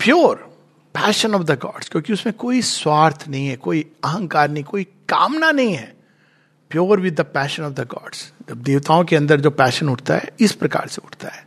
pure 0.00 0.45
passion 0.96 1.34
of 1.34 1.42
the 1.42 1.58
gods 1.60 1.88
क्योंकि 1.88 2.12
उसमें 2.12 2.34
कोई 2.36 2.60
स्वार्थ 2.62 3.28
नहीं 3.28 3.46
है, 3.46 3.56
कोई 3.56 3.84
अहंकार 4.04 4.50
नहीं, 4.50 4.64
कोई 4.64 4.84
कामना 5.08 5.50
नहीं 5.52 5.74
है। 5.74 5.94
Pure 6.70 7.00
with 7.00 7.14
the 7.14 7.24
passion 7.34 7.62
of 7.62 7.72
the 7.72 7.86
gods 7.88 8.32
जब 8.48 8.62
देवताओं 8.62 9.04
के 9.04 9.16
अंदर 9.16 9.40
जो 9.40 9.50
पैशन 9.52 9.88
उठता 9.88 10.14
है, 10.14 10.30
इस 10.40 10.52
प्रकार 10.52 10.88
से 10.88 11.02
उठता 11.04 11.28
है। 11.28 11.44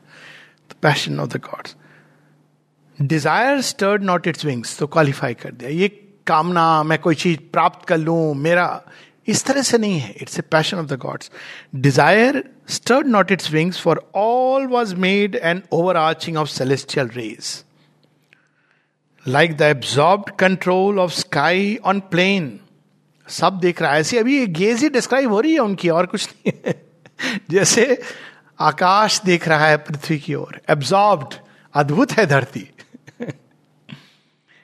The 0.70 0.76
passion 0.82 1.20
of 1.20 1.30
the 1.30 1.42
gods 1.46 1.76
desire 3.00 3.62
stirred 3.62 4.04
not 4.04 4.28
its 4.28 4.46
wings 4.46 4.78
तो 4.80 4.88
क्वालिफाई 4.88 5.34
कर 5.34 5.52
दिया। 5.52 5.70
ये 5.72 5.88
कामना, 6.28 6.84
मैं 6.84 7.00
कोई 7.00 7.16
चीज़ 7.16 7.40
प्राप्त 7.54 7.88
कर 7.88 7.98
लू, 7.98 8.34
मेरा, 8.36 8.82
इस 9.28 9.46
तरह 9.46 9.62
से 9.62 9.78
नहीं 9.78 10.00
है। 10.00 10.14
It's 10.22 10.40
a 10.40 10.42
passion 10.52 10.78
of 10.78 10.86
the 10.86 10.98
gods 11.00 11.32
desire 11.76 12.44
stirred 12.70 13.08
not 13.08 13.32
its 13.32 13.52
wings 13.52 13.82
for 13.82 14.04
all 14.16 14.68
was 14.68 14.96
made 14.98 15.36
and 15.36 15.62
over 15.72 15.98
arching 15.98 16.38
of 16.38 16.50
celestial 16.50 17.08
rays 17.16 17.64
like 19.30 19.58
the 19.58 19.62
absorb 19.62 20.24
control 20.40 21.00
of 21.00 21.12
sky 21.12 21.78
on 21.86 22.00
plain 22.00 22.60
सब 23.28 23.60
देख 23.60 23.82
रहा 23.82 23.94
है। 23.94 24.00
ऐसी 24.00 24.18
अभी 24.18 24.48
गेज 24.48 24.80
ही 24.80 24.90
डिस्क्राइब 24.90 25.32
हो 25.32 25.40
रही 25.40 25.54
है 25.54 25.60
उनकी, 25.60 25.90
और 25.90 26.06
कुछ 26.06 26.30
नहीं 26.30 26.60
है। 26.66 26.90
जैसे 27.50 28.02
आकाश 28.60 29.22
देख 29.26 29.48
रहा 29.48 29.68
है 29.68 29.78
पृथ्वी 29.78 30.20
की 30.20 30.34
ओर। 30.34 30.62
एब्जॉर्ब्ड 30.70 31.34
अद्भुत 31.74 32.12
है 32.12 32.26
धरती। 32.26 32.70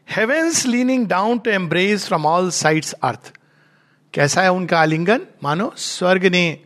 Heavens 0.10 0.66
leaning 0.66 1.08
down 1.08 1.40
to 1.40 1.52
embrace 1.52 2.08
from 2.08 2.26
all 2.26 2.52
sides 2.52 2.94
earth 2.94 3.34
कैसा 4.14 4.42
है 4.42 4.52
उनका 4.52 4.80
आलिंगन? 4.80 5.22
मानो 5.44 5.74
स्वर्ग 5.78 6.26
ने, 6.26 6.60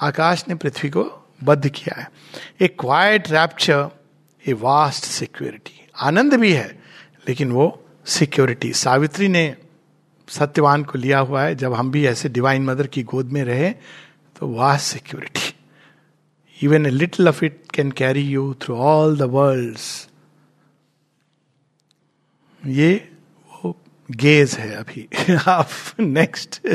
आकाश 0.00 0.44
ने 0.48 0.54
पृथ्वी 0.54 0.90
को 0.90 1.30
बद्ध 1.44 1.68
किया 1.68 2.00
है। 2.00 2.10
A 2.60 2.68
quiet 2.68 3.30
rapture 3.30 3.88
a 4.48 4.52
vast 4.52 5.04
security 5.04 5.88
आनंद 5.96 6.34
भी 6.34 6.52
है। 6.52 6.81
लेकिन 7.28 7.52
वो 7.52 7.84
सिक्योरिटी 8.06 8.72
सावित्री 8.72 9.28
ने 9.28 9.56
सत्यवान 10.28 10.84
को 10.84 10.98
लिया 10.98 11.18
हुआ 11.18 11.42
है, 11.42 11.54
जब 11.54 11.72
हम 11.72 11.90
भी 11.90 12.06
ऐसे 12.06 12.28
डिवाइन 12.28 12.62
मदर 12.62 12.86
की 12.86 13.02
गोद 13.02 13.26
में 13.26 13.44
रहे 13.44 13.70
तो 14.38 14.48
वाह 14.48 14.78
security 14.78 15.54
even 16.62 16.86
a 16.86 16.90
little 16.90 17.28
of 17.28 17.44
it 17.44 17.62
can 17.74 17.90
carry 17.90 18.20
you 18.20 18.54
through 18.62 18.76
all 18.76 19.18
the 19.18 19.22
world 19.22 19.78
ये 22.66 23.10
वो 23.52 23.76
गेज 24.10 24.54
है 24.54 24.74
अभी। 24.74 25.08
आप 25.46 25.68
next 26.00 26.68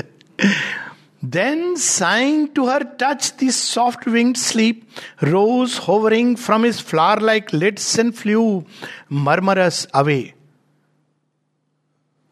then 1.26 1.76
saying 1.76 2.48
to 2.56 2.70
her 2.70 2.84
touch 2.84 3.34
this 3.40 3.56
soft 3.56 4.08
wing 4.08 4.36
sleep 4.36 4.88
rose 5.24 5.80
hovering 5.88 6.36
from 6.36 6.66
is 6.66 6.82
flower 6.82 7.22
like 7.22 7.54
lids 7.54 8.00
and 8.00 8.14
flew 8.14 8.66
murmurous 9.12 9.88
away 9.96 10.34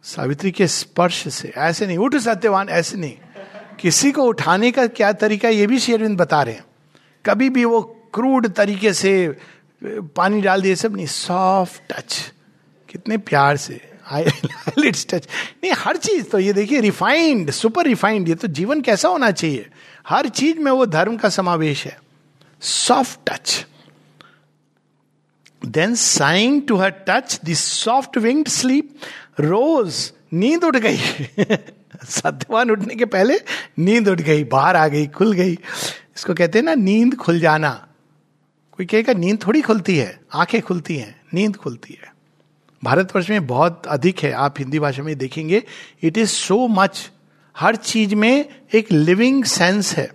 Savitri 0.05 0.51
के 0.51 0.67
स्पर्श 0.67 1.27
से। 1.27 1.53
ऐसे 1.57 1.87
नहीं, 1.87 1.97
उठ 1.97 2.15
सत्यवान, 2.15 2.69
ऐसे 2.69 2.97
नहीं। 2.97 3.13
किसी 3.79 4.11
को 4.11 4.23
उठाने 4.23 4.71
का 4.71 4.87
क्या 4.87 5.13
तरीका, 5.13 5.49
ये 5.49 5.67
भी 5.67 5.79
शेरविंद 5.79 6.17
बता 6.17 6.41
रहे 6.41 6.55
हैं। 6.55 6.65
कभी 7.25 7.49
भी 7.49 7.65
वो 7.65 7.81
क्रूड 8.13 8.47
तरीके 8.47 8.93
से, 8.93 9.37
पानी 9.85 10.41
डाल 10.41 10.61
दिए, 10.61 10.75
सब 10.75 10.95
नहीं 10.95 11.05
सॉफ्ट 11.05 11.93
टच 11.93 12.33
कितने 12.89 13.17
प्यार 13.17 13.57
से। 13.57 13.91
लिट्स 14.77 15.07
टच 15.09 15.27
नहीं, 15.63 15.73
हर 15.77 15.97
चीज़ 15.97 16.23
तो 16.23 16.39
ये 16.39 16.53
देखिए 16.53 16.81
रिफाइंड 16.81 17.51
सुपर 17.51 17.85
रिफाइंड 17.85 18.29
ये 18.29 18.35
तो 18.35 18.47
जीवन 18.47 18.81
कैसा 18.81 19.07
होना 19.07 19.31
चाहिए? 19.31 19.69
हर 20.07 20.29
चीज़ 20.29 20.59
में 20.59 20.71
वो 20.71 20.85
धर्म 20.85 21.17
का 21.17 21.29
समावेश 21.29 21.85
है। 21.85 21.99
Soft 22.61 23.29
touch 23.29 23.65
then 25.65 25.95
saying 25.95 26.61
to 26.67 26.75
her 26.75 26.89
touch 26.89 27.39
this 27.45 27.59
soft 27.59 28.17
winged 28.17 28.47
sleep 28.47 28.95
rose 29.39 30.13
नींद 30.33 30.63
उठ 30.63 30.75
गई। 30.75 30.97
सत्यवान 32.05 32.71
उठने 32.71 32.95
के 32.95 33.05
पहले 33.05 33.39
नींद 33.79 34.07
उठ 34.07 34.21
गई, 34.21 34.43
बाहर 34.43 34.75
आ 34.75 34.87
गई, 34.87 35.07
खुल 35.07 35.33
गई। 35.33 35.53
इसको 36.15 36.33
कहते 36.33 36.59
हैं 36.59 36.65
ना, 36.65 36.73
नींद 36.73 37.15
खुल 37.15 37.39
जाना। 37.39 37.87
कोई 38.71 38.85
कहेगा, 38.85 39.13
नींद 39.13 39.47
थोड़ी 39.47 39.61
खुलती 39.61 39.97
है, 39.97 40.19
आँखें 40.33 40.61
खुलती 40.61 40.95
हैं, 40.95 41.21
नींद 41.33 41.55
खुलती 41.55 41.93
है। 41.93 42.15
भारतवर्ष 42.83 43.29
में 43.29 43.47
बहुत 43.47 43.87
अधिक 43.87 44.19
है, 44.19 44.31
आप 44.31 44.55
हिंदी 44.59 44.79
भाषा 44.79 45.03
में 45.03 45.17
देखेंगे। 45.17 45.63
इट 46.03 46.17
इज़ 46.17 46.29
सो 46.29 46.67
मच 46.67 47.11
हर 47.57 47.75
चीज़ 47.75 48.15
में 48.15 48.61
एक 48.73 48.91
लिविंग 48.91 49.45
सेंस 49.45 49.95
है। 49.95 50.11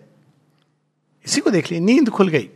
इसी 1.27 1.41
को 1.41 1.51
देख 1.51 1.73
लीजिए, 1.73 1.87
नींद 1.87 2.11
खुल 2.11 2.29
गई। 2.29 2.51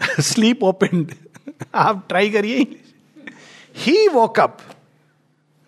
स्लीप 0.20 0.62
ओपन 0.62 1.06
आप 1.74 2.04
ट्राई 2.08 2.30
करिए। 2.30 2.80
ही 3.76 4.08
वॉकअप 4.08 4.58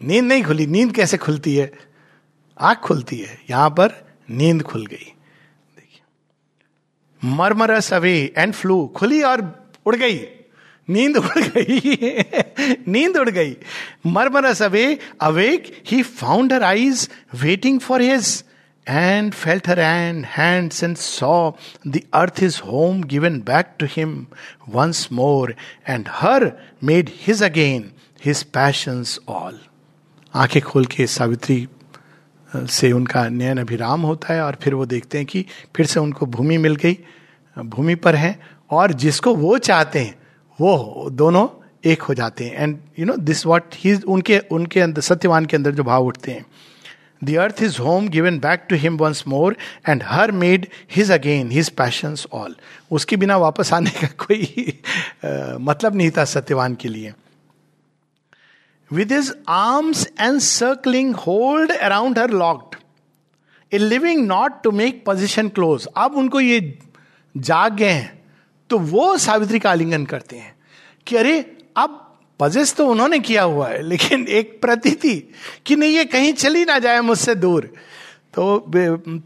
नींद 0.03 0.24
नहीं 0.24 0.44
खुली। 0.44 0.66
नींद 0.66 0.92
कैसे 0.92 1.16
खुलती 1.16 1.57
है? 1.57 1.72
आग 2.61 2.76
खुलती 2.76 3.18
है। 3.18 3.38
यहाँ 3.51 3.70
पर 3.70 4.07
नींद 4.30 4.62
खुल 4.62 4.86
गई। 4.86 5.12
देखिए। 5.76 6.01
मरमरस 7.30 7.92
अभी 7.92 8.32
एंड 8.36 8.55
फ्लू। 8.55 8.86
खुली 8.86 9.22
और 9.22 9.70
उड़ 9.86 9.97
गई। 9.97 10.20
नींद 10.88 11.16
उड़ 11.16 11.38
गई। 11.38 11.80
नींद 12.88 13.16
उड़ 13.16 13.30
गई। 13.30 13.57
Murmurous 14.07 14.62
away, 14.62 14.99
awake 15.20 15.82
he 15.86 16.03
found 16.03 16.53
her 16.53 16.62
eyes 16.62 17.11
waiting 17.34 17.80
for 17.80 18.03
his 18.03 18.44
and 18.88 19.32
felt 19.32 19.68
her 19.68 19.78
and 19.78 20.24
hand 20.24 20.72
and 20.84 20.97
saw 20.97 21.53
the 21.86 22.01
earth 22.14 22.42
is 22.42 22.61
home 22.61 23.03
given 23.03 23.40
back 23.40 23.74
to 23.78 23.86
him 23.86 24.26
once 24.68 25.09
more 25.12 25.55
and 25.88 26.09
her 26.11 26.53
made 26.84 27.11
his 27.14 27.42
again 27.42 27.92
his 28.24 28.42
passions 28.42 29.18
all 29.28 29.61
आँखें 30.37 30.61
खोल 30.62 30.84
के 30.87 31.07
सावित्री 31.07 31.66
से 32.53 32.91
उनका 32.93 33.28
नयन 33.28 33.59
अभिराम 33.59 34.03
होता 34.03 34.32
है 34.34 34.41
और 34.43 34.57
फिर 34.62 34.74
वो 34.74 34.87
देखते 34.87 35.18
हैं 35.18 35.26
कि 35.26 35.45
फिर 35.76 35.87
से 35.87 36.01
उनको 36.01 36.26
भूमि 36.26 36.59
मिल 36.59 36.76
गई 36.76 36.99
भूमि 37.57 37.95
पर 37.95 38.16
हैं 38.16 38.39
और 38.70 38.93
जिसको 38.93 39.34
वो 39.34 39.57
चाहते 39.59 39.99
हैं, 39.99 40.14
वो 40.59 41.09
दोनों 41.12 41.49
एक 41.84 42.03
हो 42.03 42.14
जाते 42.14 42.45
हैं। 42.45 42.53
And 42.55 42.78
you 42.99 43.07
know 43.07 43.16
this 43.16 43.45
what 43.47 43.74
ही 43.74 43.95
उनके 43.95 44.39
उनके 44.39 44.80
अंदर, 44.80 45.01
सत्यवान 45.01 45.47
के 45.47 45.57
अंदर 45.57 45.70
जो 45.70 45.84
भाव 45.84 46.07
उठते 46.07 46.32
हैं। 46.32 46.45
The 47.24 47.37
earth 47.39 47.62
is 47.62 47.80
home 47.82 48.09
given 48.09 48.39
back 48.39 48.66
to 48.70 48.76
him 48.76 48.97
once 48.99 49.24
more 49.28 49.57
and 49.89 50.03
her 50.07 50.32
made 50.32 50.66
his 50.97 51.12
again 51.12 51.51
his 51.51 51.68
passions 51.72 52.26
all 52.32 52.57
उसके 52.91 53.16
बिना 53.16 53.37
वापस 53.39 53.72
आने 53.72 53.91
का 53.91 54.07
कोई 54.24 54.80
मतलब 55.61 55.95
नहीं 55.95 56.11
था 56.11 56.24
सत्यवान 56.26 56.74
के 56.74 56.89
लिए। 56.89 57.12
With 58.91 59.11
his 59.11 59.34
arms 59.49 60.07
encircling 60.18 61.12
hold 61.14 61.70
around 61.82 62.16
her 62.16 62.28
locked. 62.28 62.76
A 63.72 63.78
living 63.78 64.26
not 64.26 64.62
to 64.62 64.70
make 64.70 65.05
position 65.07 65.49
close 65.49 65.87
अब 65.97 66.16
उनको 66.16 66.41
ये 66.41 66.61
जाग 67.34 67.76
गए 67.76 67.91
हैं 67.91 68.12
तो 68.70 68.78
वो 68.78 69.16
सावित्री 69.18 69.59
का 69.59 69.70
आलिंगन 69.70 70.05
करते 70.07 70.37
हैं 70.37 70.55
कि 71.07 71.16
अरे, 71.16 71.39
अब 71.76 72.03
पजेस 72.41 72.74
तो 72.74 72.87
उन्होंने 72.89 73.18
किया 73.18 73.43
हुआ 73.43 73.68
है, 73.68 73.82
लेकिन 73.82 74.26
एक 74.28 74.61
प्रतीति 74.62 75.14
कि 75.66 75.76
नहीं, 75.76 75.97
ये 75.97 76.05
कहीं 76.05 76.32
चली 76.32 76.64
ना 76.64 76.78
जाए 76.78 77.01
मुझसे 77.01 77.34
दूर। 77.34 77.72
तो 78.34 78.64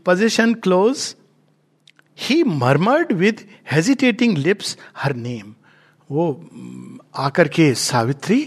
position 0.05 0.55
close 0.55 1.15
he 2.19 2.43
murmured 2.45 3.13
with 3.13 3.47
hesitating 3.73 4.37
lips 4.39 4.77
her 4.97 5.15
name 5.17 5.55
वो, 6.11 6.51
आकर 7.17 7.49
के 7.49 7.73
सावित्री 7.75 8.41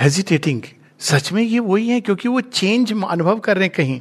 हेजिटेटिंग 0.00 0.62
सच 1.00 1.32
में 1.32 1.42
ये 1.42 1.58
वही 1.58 1.88
है, 1.88 2.00
क्योंकि 2.00 2.28
वो 2.28 2.40
चेंज 2.40 2.92
अनुभव 2.92 3.38
कर 3.38 3.56
रहे 3.56 3.64
हैं 3.64 3.74
कहीं। 3.76 4.00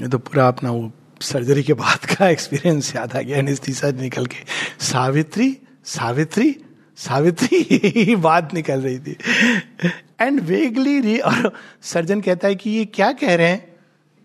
ये 0.00 0.08
तो 0.08 0.18
पूरा 0.18 0.48
अपना 0.48 0.70
वो 0.70 0.92
सर्जरी 1.20 1.62
के 1.62 1.72
बाद 1.72 2.04
का 2.04 2.28
एक्सपीरियंस 2.28 2.96
याद 2.96 3.16
आ 3.16 3.20
गया 3.20 3.38
एनेस्थीसा 3.38 3.90
निकल 3.90 4.26
के। 4.26 4.44
सावित्री 4.84 5.58
सावित्री 5.84 6.56
सावित्री 6.96 8.14
बात 8.14 8.54
निकल 8.54 8.80
रही 8.80 8.98
थी। 8.98 9.16
एंड 10.20 10.40
वेगली 10.40 11.00
री 11.00 11.18
और 11.18 11.52
सर्जन 11.82 12.20
कहता 12.20 12.48
है 12.48 12.54
कि 12.54 12.70
ये 12.70 12.84
क्या 12.84 13.12
कह 13.12 13.34
रहे 13.34 13.48
हैं? 13.48 13.72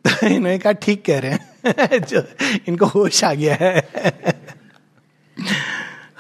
इन्होंने 0.24 0.60
कहा, 0.60 0.74
ठीक 0.74 1.06
कह 1.06 1.20
रहे 1.20 1.32
हैं। 1.32 1.48
जो 2.06 2.28
इनको 2.68 2.86
होश 2.86 3.24
आ 3.24 3.34
गया 3.34 3.58
है। 3.62 3.90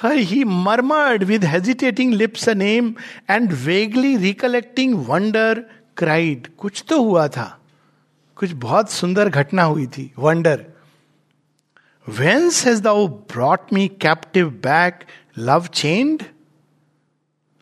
He 0.04 0.46
murmured 0.46 1.24
with 1.24 1.44
hesitating 1.44 2.12
lips 2.12 2.48
a 2.48 2.56
name 2.56 2.96
and 3.30 3.52
vaguely 3.52 4.18
recollecting 4.18 5.08
wonder, 5.08 5.64
cried. 5.98 6.48
कुछ 6.58 6.84
तो 6.90 7.04
हुआ 7.04 7.28
था। 7.28 7.62
कुछ 8.36 8.52
बहुत 8.52 8.92
सुंदर 8.92 9.30
घटना 9.30 9.64
हुई 9.64 9.88
थी। 9.88 10.14
Wonder 10.20 10.66
whence 12.10 12.66
has 12.66 12.82
thou 12.82 13.08
brought 13.08 13.74
me 13.74 13.88
captive 13.88 14.50
back 14.50 15.00
love 15.38 15.68
chained 15.68 16.24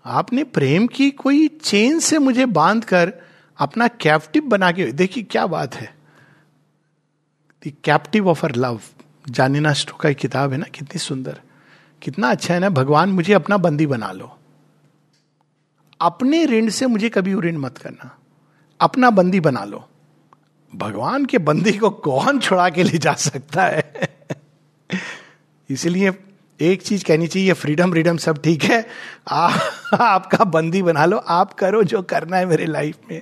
आपने 0.05 0.43
प्रेम 0.43 0.87
की 0.87 1.11
कोई 1.11 1.47
चेन 1.47 1.99
से 1.99 2.19
मुझे 2.19 2.45
बाँध 2.45 2.85
कर 2.85 3.13
अपना 3.57 3.87
कैप्टिव 3.87 4.43
बना 4.43 4.71
के 4.71 4.91
देखिए, 4.91 5.23
क्या 5.23 5.47
बात 5.47 5.75
है। 5.75 5.95
The 7.67 7.73
captive 7.83 8.29
of 8.29 8.45
our 8.45 8.55
love 8.55 8.81
जानिना 9.29 9.73
स्टो 9.73 9.93
का 9.93 10.11
किताब 10.11 10.51
है 10.51 10.57
ना, 10.57 10.65
कितनी 10.65 10.99
सुंदर। 10.99 11.41
कितना 12.05 12.29
अच्छा 12.29 12.53
है 12.53 12.59
ना 12.59 12.69
भगवान 12.69 13.09
मुझे 13.09 13.33
अपना 13.33 13.57
बंदी 13.57 13.85
बना 13.85 14.11
लो। 14.11 14.37
अपने 16.01 16.45
ऋण 16.45 16.69
से 16.69 16.87
मुझे 16.87 17.09
कभी 17.09 17.33
ऋण 17.33 17.57
मत 17.57 17.77
करना। 17.77 18.17
अपना 18.81 19.09
बंदी 19.09 19.39
बना 19.39 19.63
लो। 19.63 19.89
भगवान 20.75 21.25
के 21.25 21.37
बंदी 21.37 21.73
को 21.73 21.89
कौन 21.89 22.39
छुड़ा 22.39 22.69
के 22.69 22.83
ले 22.83 22.97
जा 22.97 23.13
सकता 23.13 23.63
है? 23.63 23.93
इसलिए 25.69 26.11
एक 26.61 26.81
चीज़ 26.81 27.05
कहनी 27.05 27.27
चाहिए 27.27 27.53
फ्रीडम 27.53 27.91
फ्रीडम 27.91 28.17
सब 28.17 28.43
ठीक 28.43 28.63
है। 28.63 28.87
आ, 29.29 29.57
आपका 29.99 30.43
बंदी 30.43 30.81
बना 30.81 31.05
लो 31.05 31.17
आप 31.17 31.53
करो 31.53 31.83
जो 31.83 32.01
करना 32.01 32.37
है 32.37 32.45
मेरे 32.45 32.65
लाइफ 32.65 32.97
में। 33.11 33.21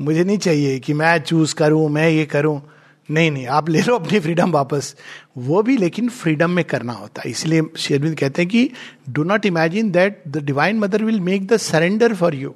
मुझे 0.00 0.24
नहीं 0.24 0.38
चाहिए 0.38 0.78
कि 0.78 0.92
मैं 0.92 1.18
चूज़ 1.18 1.54
करूँ 1.54 1.88
मैं 1.88 2.08
ये 2.08 2.26
करूँ। 2.26 2.62
नहीं 3.08 3.30
नहीं, 3.30 3.46
आप 3.46 3.68
ले 3.68 3.82
लो 3.82 3.94
अपनी 3.94 4.20
फ्रीडम 4.20 4.50
वापस। 4.50 4.94
वो 5.38 5.62
भी 5.62 5.76
लेकिन 5.76 6.08
फ्रीडम 6.08 6.50
में 6.50 6.64
करना 6.64 6.92
होता 6.92 7.22
है। 7.24 7.30
इसलिए 7.30 7.62
शेरविंद 7.76 8.18
कहते 8.18 8.42
हैं 8.42 8.50
कि 8.50 8.70
do 9.08 9.22
not 9.24 9.46
imagine 9.46 9.90
that 9.90 10.22
the 10.28 10.44
divine 10.44 10.78
mother 10.78 11.04
will 11.04 11.20
make 11.20 11.46
the 11.46 11.56
surrender 11.56 12.14
for 12.14 12.34
you 12.34 12.54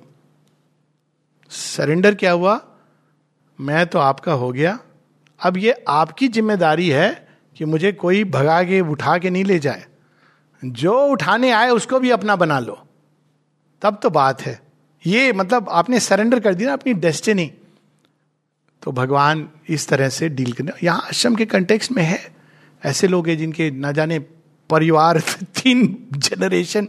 surrender 1.51 2.15
क्या 2.15 2.33
हुआ? 2.33 2.61
मैं 3.59 3.87
तो 3.87 3.99
आपका 3.99 4.33
हो 4.33 4.51
गया। 4.53 4.79
अब 5.41 5.57
ये 5.57 5.85
आपकी 5.89 6.29
ज़िम्मेदारी 6.29 6.89
है 6.89 7.29
कि 7.57 7.65
मुझे 7.65 7.93
कोई 7.93 8.23
भगा 8.25 8.63
के, 8.63 8.81
उठा 8.81 9.17
के 9.19 9.31
नहीं 9.31 9.45
ले 9.45 9.59
जाए। 9.59 9.85
जो 10.63 10.93
उठाने 11.07 11.51
आए, 11.51 11.71
उसको 11.71 11.99
भी 12.01 12.11
अपना 12.11 12.37
बना 12.37 12.59
लो। 12.59 12.79
तब 13.83 13.99
तो 14.03 14.11
बात 14.11 14.43
है। 14.43 14.61
ये 15.07 15.33
मतलब 15.33 15.69
आपने 15.69 16.01
सरेंडर 16.01 16.41
कर 16.41 16.55
दिया 16.55 16.69
ना 16.69 16.73
अपनी 16.73 16.95
डेस्टिनी 16.95 17.51
तो 18.83 18.93
भगवान 18.93 19.49
इस 19.68 19.89
तरह 19.89 20.09
से 20.09 20.28
डील 20.28 20.53
करने 20.53 20.72
यहाँ 20.83 21.01
आश्रम 21.01 21.35
के 21.35 21.47
कंटेक्स 21.47 21.91
में 21.91 22.03
है। 22.03 22.37
ऐसे 22.85 23.09
लोग 23.09 23.28
हैं 23.28 23.39
जिनके 23.39 23.70
ना 23.70 23.93
जाने 23.93 24.18
परिवार 24.70 25.20
तीन 25.43 26.07
जनरेशन 26.14 26.89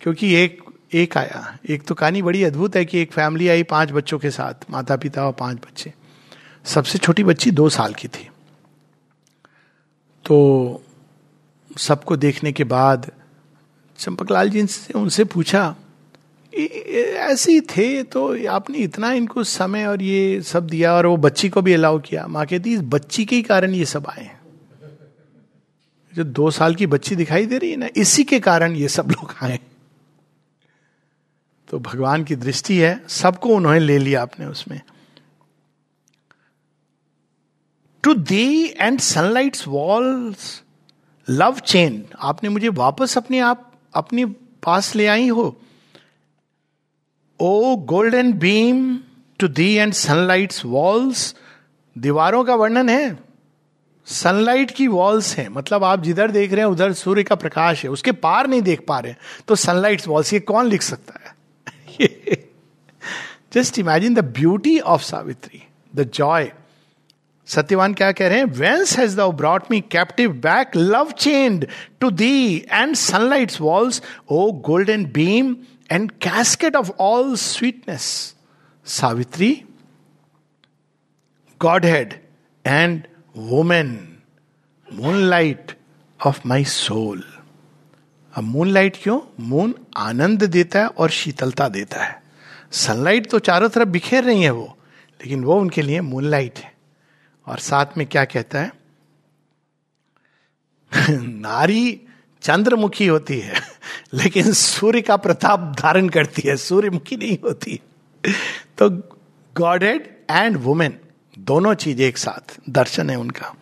क्योंकि 0.00 0.34
एक 0.34 0.62
एक 0.94 1.16
आया। 1.18 1.58
एक 1.68 1.82
तो 1.82 1.94
कहानी 1.94 2.22
बड़ी 2.22 2.44
अद्भुत 2.44 2.76
है 2.76 2.84
कि 2.84 2.98
एक 2.98 3.12
फैमिली 3.12 3.48
आई 3.48 3.62
पाँच 3.62 3.90
बच्चों 3.92 4.18
के 4.18 4.30
साथ 4.30 4.70
माता 4.70 4.96
पिता 4.96 5.26
और 5.26 5.32
पाँच 5.32 5.56
बच्चे। 5.56 5.92
सबसे 6.64 6.98
छोटी 6.98 7.24
बच्ची 7.24 7.50
दो 7.50 7.68
साल 7.68 7.94
की 7.94 8.08
थी। 8.08 8.28
तो 10.24 10.82
सबको 11.78 12.16
देखने 12.16 12.52
के 12.52 12.64
बाद 12.64 13.12
चंपकलाल 13.98 14.50
जी 14.50 14.66
से 14.66 14.94
उनसे 14.94 15.24
पूछा 15.24 15.76
ऐसे 16.56 17.52
ही 17.52 17.60
थे 17.68 18.02
तो 18.02 18.22
आपने 18.48 18.78
इतना 18.78 19.12
इनको 19.12 19.44
समय 19.44 19.86
और 19.86 20.02
ये 20.02 20.40
सब 20.42 20.66
दिया 20.66 20.92
और 20.92 21.06
वो 21.06 21.16
बच्ची 21.18 21.48
को 21.48 21.62
भी 21.62 21.72
अलाउ 21.72 21.98
किया। 22.00 22.26
माँ 22.26 22.46
कहती, 22.46 22.72
इस 22.74 22.80
बच्ची 22.84 23.24
के 23.24 23.36
ही 23.36 23.42
कारण 23.42 23.74
ये 23.74 23.84
सब 23.84 24.06
आए 24.08 24.30
जो 26.12 26.24
दो 26.24 26.50
साल 26.50 26.74
की 26.74 26.86
बच्ची 26.86 27.16
दिखाई 27.16 27.46
दे 27.46 27.58
रही 27.58 27.70
है 27.70 27.76
ना, 27.76 27.88
इसी 27.96 28.24
के 28.24 28.40
कारण 28.40 28.76
ये 28.76 28.88
सब 28.88 29.10
लोग 29.10 29.34
आए 29.42 29.58
तो 31.68 31.78
भगवान 31.80 32.24
की 32.24 32.36
दृष्टि 32.36 32.76
है, 32.78 33.00
सबको 33.08 33.48
उन्होंने 33.48 33.80
ले 33.80 33.98
लिया 33.98 34.22
आपने 34.22 34.46
उसमें। 34.46 34.80
To 38.04 38.14
thee 38.14 38.74
and 38.78 39.00
sunlight 39.00 39.56
walls 39.68 40.62
love 41.28 41.58
chain 41.58 42.04
आपने 42.20 42.48
मुझे 42.48 42.68
वापस 42.70 43.16
अपने 43.18 43.38
आप, 43.40 43.72
अपने 43.94 44.24
पास 44.62 44.94
ले 44.94 45.06
आई 45.06 45.28
हो? 45.28 45.56
O 47.40 47.76
golden 47.76 48.32
beam 48.32 48.98
to 49.40 49.48
thee 49.48 49.72
and 49.74 49.92
sunlight 49.92 50.52
walls, 50.64 51.34
दीवारों 51.96 52.44
का 52.44 52.54
वर्णन 52.54 52.88
है। 52.88 53.18
सनलाइट 54.06 54.70
की 54.70 54.86
वॉल्स 54.88 55.34
है 55.36 55.48
मतलब 55.48 55.84
आप 55.84 56.02
जिधर 56.02 56.30
देख 56.30 56.52
रहे 56.52 56.60
हैं, 56.60 56.68
उधर 56.68 56.92
सूर्य 56.92 57.22
का 57.22 57.34
प्रकाश 57.34 57.82
है, 57.84 57.90
उसके 57.90 58.12
पार 58.12 58.46
नहीं 58.46 58.62
देख 58.62 58.84
पा 58.88 58.98
रहे 58.98 59.14
तो 59.48 59.54
सनलाइट 59.56 60.06
वॉल्स, 60.08 60.32
ये 60.32 60.40
कौन 60.40 60.66
लिख 60.66 60.82
सकता 60.82 61.20
है? 61.20 61.34
Just 63.52 63.78
imagine 63.78 64.14
the 64.14 64.24
beauty 64.34 64.78
of 64.80 65.02
Savitri 65.02 65.62
the 65.96 66.10
joy 66.14 66.50
Satyavan 67.48 67.94
क्या 67.94 68.10
कह 68.12 68.28
रहे 68.28 68.38
हैं? 68.38 68.44
Whence 68.46 68.96
has 68.98 69.16
thou 69.16 69.32
brought 69.32 69.70
me 69.70 69.80
captive 69.90 70.32
back 70.42 70.76
love 70.76 71.10
chained 71.10 71.66
to 72.00 72.10
thee 72.12 72.56
and 72.70 72.94
sunlight 72.96 73.52
walls 73.60 74.02
O 74.30 74.50
golden 74.66 75.04
beam 75.04 75.56
and 75.90 76.10
casket 76.10 76.76
of 76.76 76.90
all 76.90 77.36
sweetness 77.36 78.34
Savitri 78.84 79.64
godhead 81.84 82.22
and 82.66 83.06
woman 83.36 84.18
moonlight 85.14 85.78
of 86.26 86.40
my 86.46 86.64
soul 86.64 87.32
अब 88.34 88.44
moon 88.44 88.68
light 88.68 88.96
क्यों? 89.02 89.20
Moon 89.40 89.74
आनंद 89.96 90.42
देता 90.42 90.78
है 90.78 90.86
और 90.86 91.10
शीतलता 91.10 91.68
देता 91.68 92.04
है। 92.04 92.22
Sunlight 92.72 93.30
तो 93.30 93.38
चारों 93.38 93.68
तरफ़ 93.68 93.88
बिखेर 93.88 94.24
रही 94.24 94.42
है 94.42 94.50
वो, 94.50 94.78
लेकिन 95.20 95.44
वो 95.44 95.60
उनके 95.60 95.82
लिए 95.82 96.00
मून 96.00 96.24
लाइट 96.24 96.58
है। 96.58 96.74
और 97.46 97.58
साथ 97.58 97.86
में 97.96 98.06
क्या 98.06 98.24
कहता 98.24 98.60
है? 98.60 98.72
नारी 101.18 102.00
चंद्रमुखी 102.42 103.06
होती 103.06 103.40
है। 103.40 103.75
लेकिन 104.14 104.52
सूर्य 104.52 105.00
का 105.00 105.16
प्रताप 105.16 105.76
धारण 105.80 106.08
करती 106.08 106.42
है, 106.48 106.56
सूर्यमुखी 106.56 107.16
नहीं 107.16 107.38
होती। 107.44 107.80
तो 108.78 108.90
गॉड 108.90 109.02
गॉडेड 109.56 110.08
एंड 110.30 110.56
वुमेन 110.56 110.98
दोनों 111.38 111.74
चीज़ 111.74 112.02
एक 112.02 112.18
साथ, 112.18 112.70
दर्शन 112.70 113.10
है 113.10 113.16
उनका। 113.16 113.54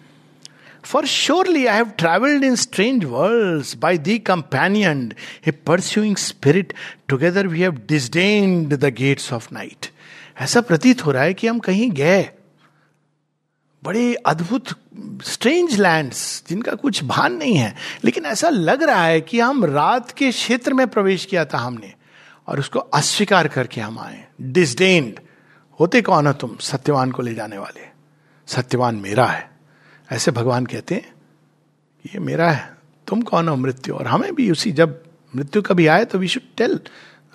For 0.84 1.06
surely 1.06 1.66
I 1.66 1.76
have 1.76 1.84
travelled 1.84 2.44
in 2.44 2.56
strange 2.56 3.04
world 3.04 3.78
by 3.78 3.98
thee 3.98 4.18
companion 4.18 5.12
a 5.48 5.50
pursuing 5.50 6.16
spirit 6.16 6.72
together 7.08 7.46
we 7.46 7.60
have 7.60 7.72
disdained 7.88 8.74
the 8.74 8.84
gates 8.84 9.32
of 9.32 9.48
night 9.52 9.86
ऐसा 10.40 10.60
प्रतीत 10.60 11.06
हो 11.06 11.10
रहा 11.10 11.22
है 11.22 11.34
कि 11.34 11.46
हम 11.46 11.58
कहीं 11.58 11.90
गए 11.90 12.30
बड़े 13.84 14.14
अद्भुत 14.14 14.66
स्ट्रेंज 15.24 15.80
लैंड्स 15.80 16.44
जिनका 16.48 16.74
कुछ 16.74 17.04
भान 17.04 17.32
नहीं 17.32 17.54
है। 17.54 17.74
लेकिन 18.04 18.24
ऐसा 18.24 18.48
लग 18.48 18.82
रहा 18.82 19.04
है 19.04 19.20
कि 19.20 19.40
हम 19.40 19.64
रात 19.64 20.10
के 20.10 20.30
क्षेत्र 20.30 20.74
में 20.74 20.86
प्रवेश 20.88 21.24
किया 21.24 21.44
था 21.44 21.58
हमने, 21.58 21.92
और 22.48 22.58
उसको 22.58 22.78
अस्वीकार 22.78 23.48
करके 23.48 23.80
हम 23.80 23.98
आए। 23.98 24.24
डिस्डेन्ड 24.40 25.20
होते 25.80 26.02
कौन 26.02 26.26
हो 26.26 26.32
तुम? 26.32 26.56
सत्यवान 26.60 27.10
को 27.10 27.22
ले 27.22 27.34
जाने 27.34 27.58
वाले। 27.58 27.86
सत्यवान 28.46 28.94
मेरा 28.94 29.26
है। 29.26 29.50
ऐसे 30.12 30.30
भगवान 30.30 30.66
कहते 30.66 30.94
हैं, 30.94 31.14
ये 32.06 32.18
मेरा 32.18 32.50
है। 32.50 32.76
तुम 33.06 33.22
कौन 33.22 33.48
हो 33.48 33.56
मृत्यु? 33.56 33.94
और 33.94 34.06
हमें 34.06 34.34
भी 34.34 34.50
उसी, 34.50 34.72
जब 34.72 35.02
मृत्यु 35.36 35.62
कभी 35.62 35.86
आए 35.86 36.04
तो 36.04 36.18
we 36.18 36.28
should 36.28 36.56
tell 36.56 36.80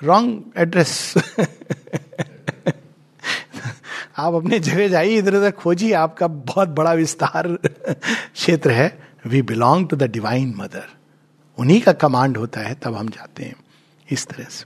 wrong 0.03 0.43
address 0.57 1.13
आप 4.19 4.33
अपने 4.33 4.59
जगह 4.59 4.87
जाइए, 4.87 5.17
इधर 5.17 5.35
उधर 5.35 5.51
खोजिए, 5.51 5.93
आपका 5.93 6.27
बहुत 6.27 6.69
बड़ा 6.69 6.93
विस्तार 6.93 7.47
क्षेत्र 7.47 8.71
है। 8.71 8.87
We 9.27 9.41
belong 9.41 9.87
to 9.89 9.95
the 9.95 10.03
divine 10.03 10.53
mother 10.57 10.87
उन्हीं 11.57 11.81
का 11.81 11.93
कमांड 11.93 12.37
होता 12.37 12.61
है, 12.61 12.75
तब 12.75 12.95
हम 12.95 13.09
जाते 13.09 13.43
हैं 13.43 13.55
इस 14.11 14.27
तरह 14.27 14.43
से। 14.43 14.65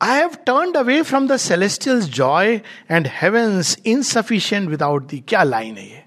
I 0.00 0.18
have 0.18 0.34
turn 0.46 0.72
away 0.72 1.02
from 1.02 1.28
the 1.28 1.36
celestial 1.36 2.00
joy 2.00 2.60
and 2.90 3.06
heavens 3.12 3.76
insufficient 3.86 4.68
without 4.68 5.06
thee 5.06 5.18
क्या 5.28 5.42
लाइन 5.42 5.76
है 5.76 5.88
ये? 5.90 6.04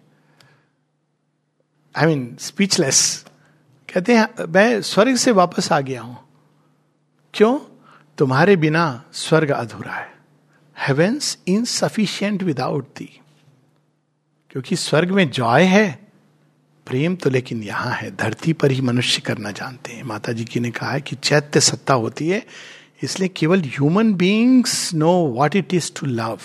आई 1.96 2.06
मीन 2.06 2.36
स्पीचलेस 2.40 3.26
कहते 3.94 4.16
हैं, 4.16 4.28
मैं 4.50 4.82
स्वर्ग 4.82 5.16
से 5.16 5.32
वापस 5.32 5.72
आ 5.72 5.80
गया 5.80 6.02
हूँ। 6.02 6.18
क्यों? 7.34 7.60
तुम्हारे 8.18 8.56
बिना 8.56 9.04
स्वर्ग 9.14 9.52
अधूरा 9.52 9.92
है। 9.92 10.13
हेवेंस 10.80 11.38
इनसफिशियंट 11.48 12.44
विदाउट 12.44 12.88
दी 12.98 13.20
क्योंकि 14.50 14.76
स्वर्ग 14.76 15.12
में 15.12 15.30
जॉय 15.30 15.64
है, 15.64 16.08
प्रेम 16.88 17.16
तो 17.16 17.30
लेकिन 17.30 17.64
यहाँ 17.64 17.92
है। 17.92 18.16
धरती 18.16 18.54
पर 18.54 18.72
ही 18.72 18.82
मनुष्य 18.82 19.22
करना 19.22 19.52
जानते 19.52 19.94
हैं। 19.94 20.04
माता 20.04 20.32
जी 20.32 20.46
की 20.46 20.60
ने 20.60 20.72
कहा 20.72 20.92
है 20.92 21.02
कि 21.02 21.16
चैत्य 21.16 21.60
सत्ता 21.60 21.94
होती 21.94 22.30
है, 22.30 22.46
इसलिए 23.04 23.28
केवल 23.28 23.60
human 23.60 24.14
beings 24.14 24.94
know 24.94 25.12
what 25.12 25.56
it 25.56 25.74
is 25.74 25.92
to 26.00 26.06
love 26.06 26.40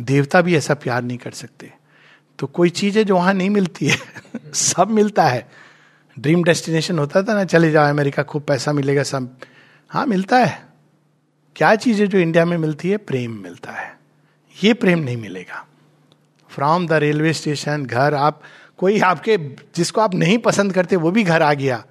देवता 0.00 0.40
भी 0.40 0.56
ऐसा 0.56 0.74
प्यार 0.74 1.02
नहीं 1.02 1.18
कर 1.18 1.30
सकते। 1.30 1.72
तो 2.38 2.46
कोई 2.46 2.70
चीज़ 2.70 2.98
है 2.98 3.04
जो 3.04 3.14
वहाँ 3.14 3.34
नहीं 3.34 3.50
मिलती 3.50 3.86
है। 3.86 3.98
सब 4.54 4.88
मिलता 4.90 5.24
है। 5.24 5.50
ड्रीम 6.18 6.44
डेस्टिनेशन 6.44 6.98
होता 6.98 7.22
था 7.22 7.34
ना, 7.34 7.44
चले 7.44 7.70
जाओ 7.70 7.90
अमेरिका, 7.90 8.22
खूब 8.22 8.42
पैसा 8.42 8.72
मिलेगा, 8.72 9.02
सब। 9.02 9.36
हाँ 9.88 10.06
मिलता 10.06 10.38
है। 10.38 10.65
क्या 11.56 11.74
चीज़ 11.74 12.00
है 12.00 12.06
जो 12.06 12.18
इंडिया 12.18 12.44
में 12.44 12.58
मिलती 12.58 12.90
है? 12.90 12.96
प्रेम 12.96 13.42
मिलता 13.42 13.72
है। 13.72 13.98
ये 14.64 14.74
प्रेम 14.74 14.98
नहीं 14.98 15.16
मिलेगा। 15.16 15.66
फ्रॉम 16.48 16.86
द 16.86 16.92
रेलवे 16.92 17.32
स्टेशन 17.32 17.86
घर, 17.86 18.14
आप, 18.14 18.42
कोई 18.78 19.00
आपके, 19.00 19.36
जिसको 19.76 20.00
आप 20.00 20.14
नहीं 20.14 20.38
पसंद 20.38 20.72
करते, 20.72 20.96
वो 20.96 21.10
भी 21.10 21.22
घर 21.22 21.42
आ 21.42 21.54
गया। 21.54 21.84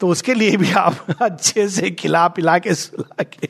तो 0.00 0.08
उसके 0.08 0.34
लिए 0.34 0.56
भी 0.56 0.72
आप 0.72 1.06
अच्छे 1.22 1.68
से 1.68 1.90
खिला 1.90 2.28
पिला 2.28 2.58
के, 2.58 2.74
सुला 2.74 3.22
के। 3.22 3.48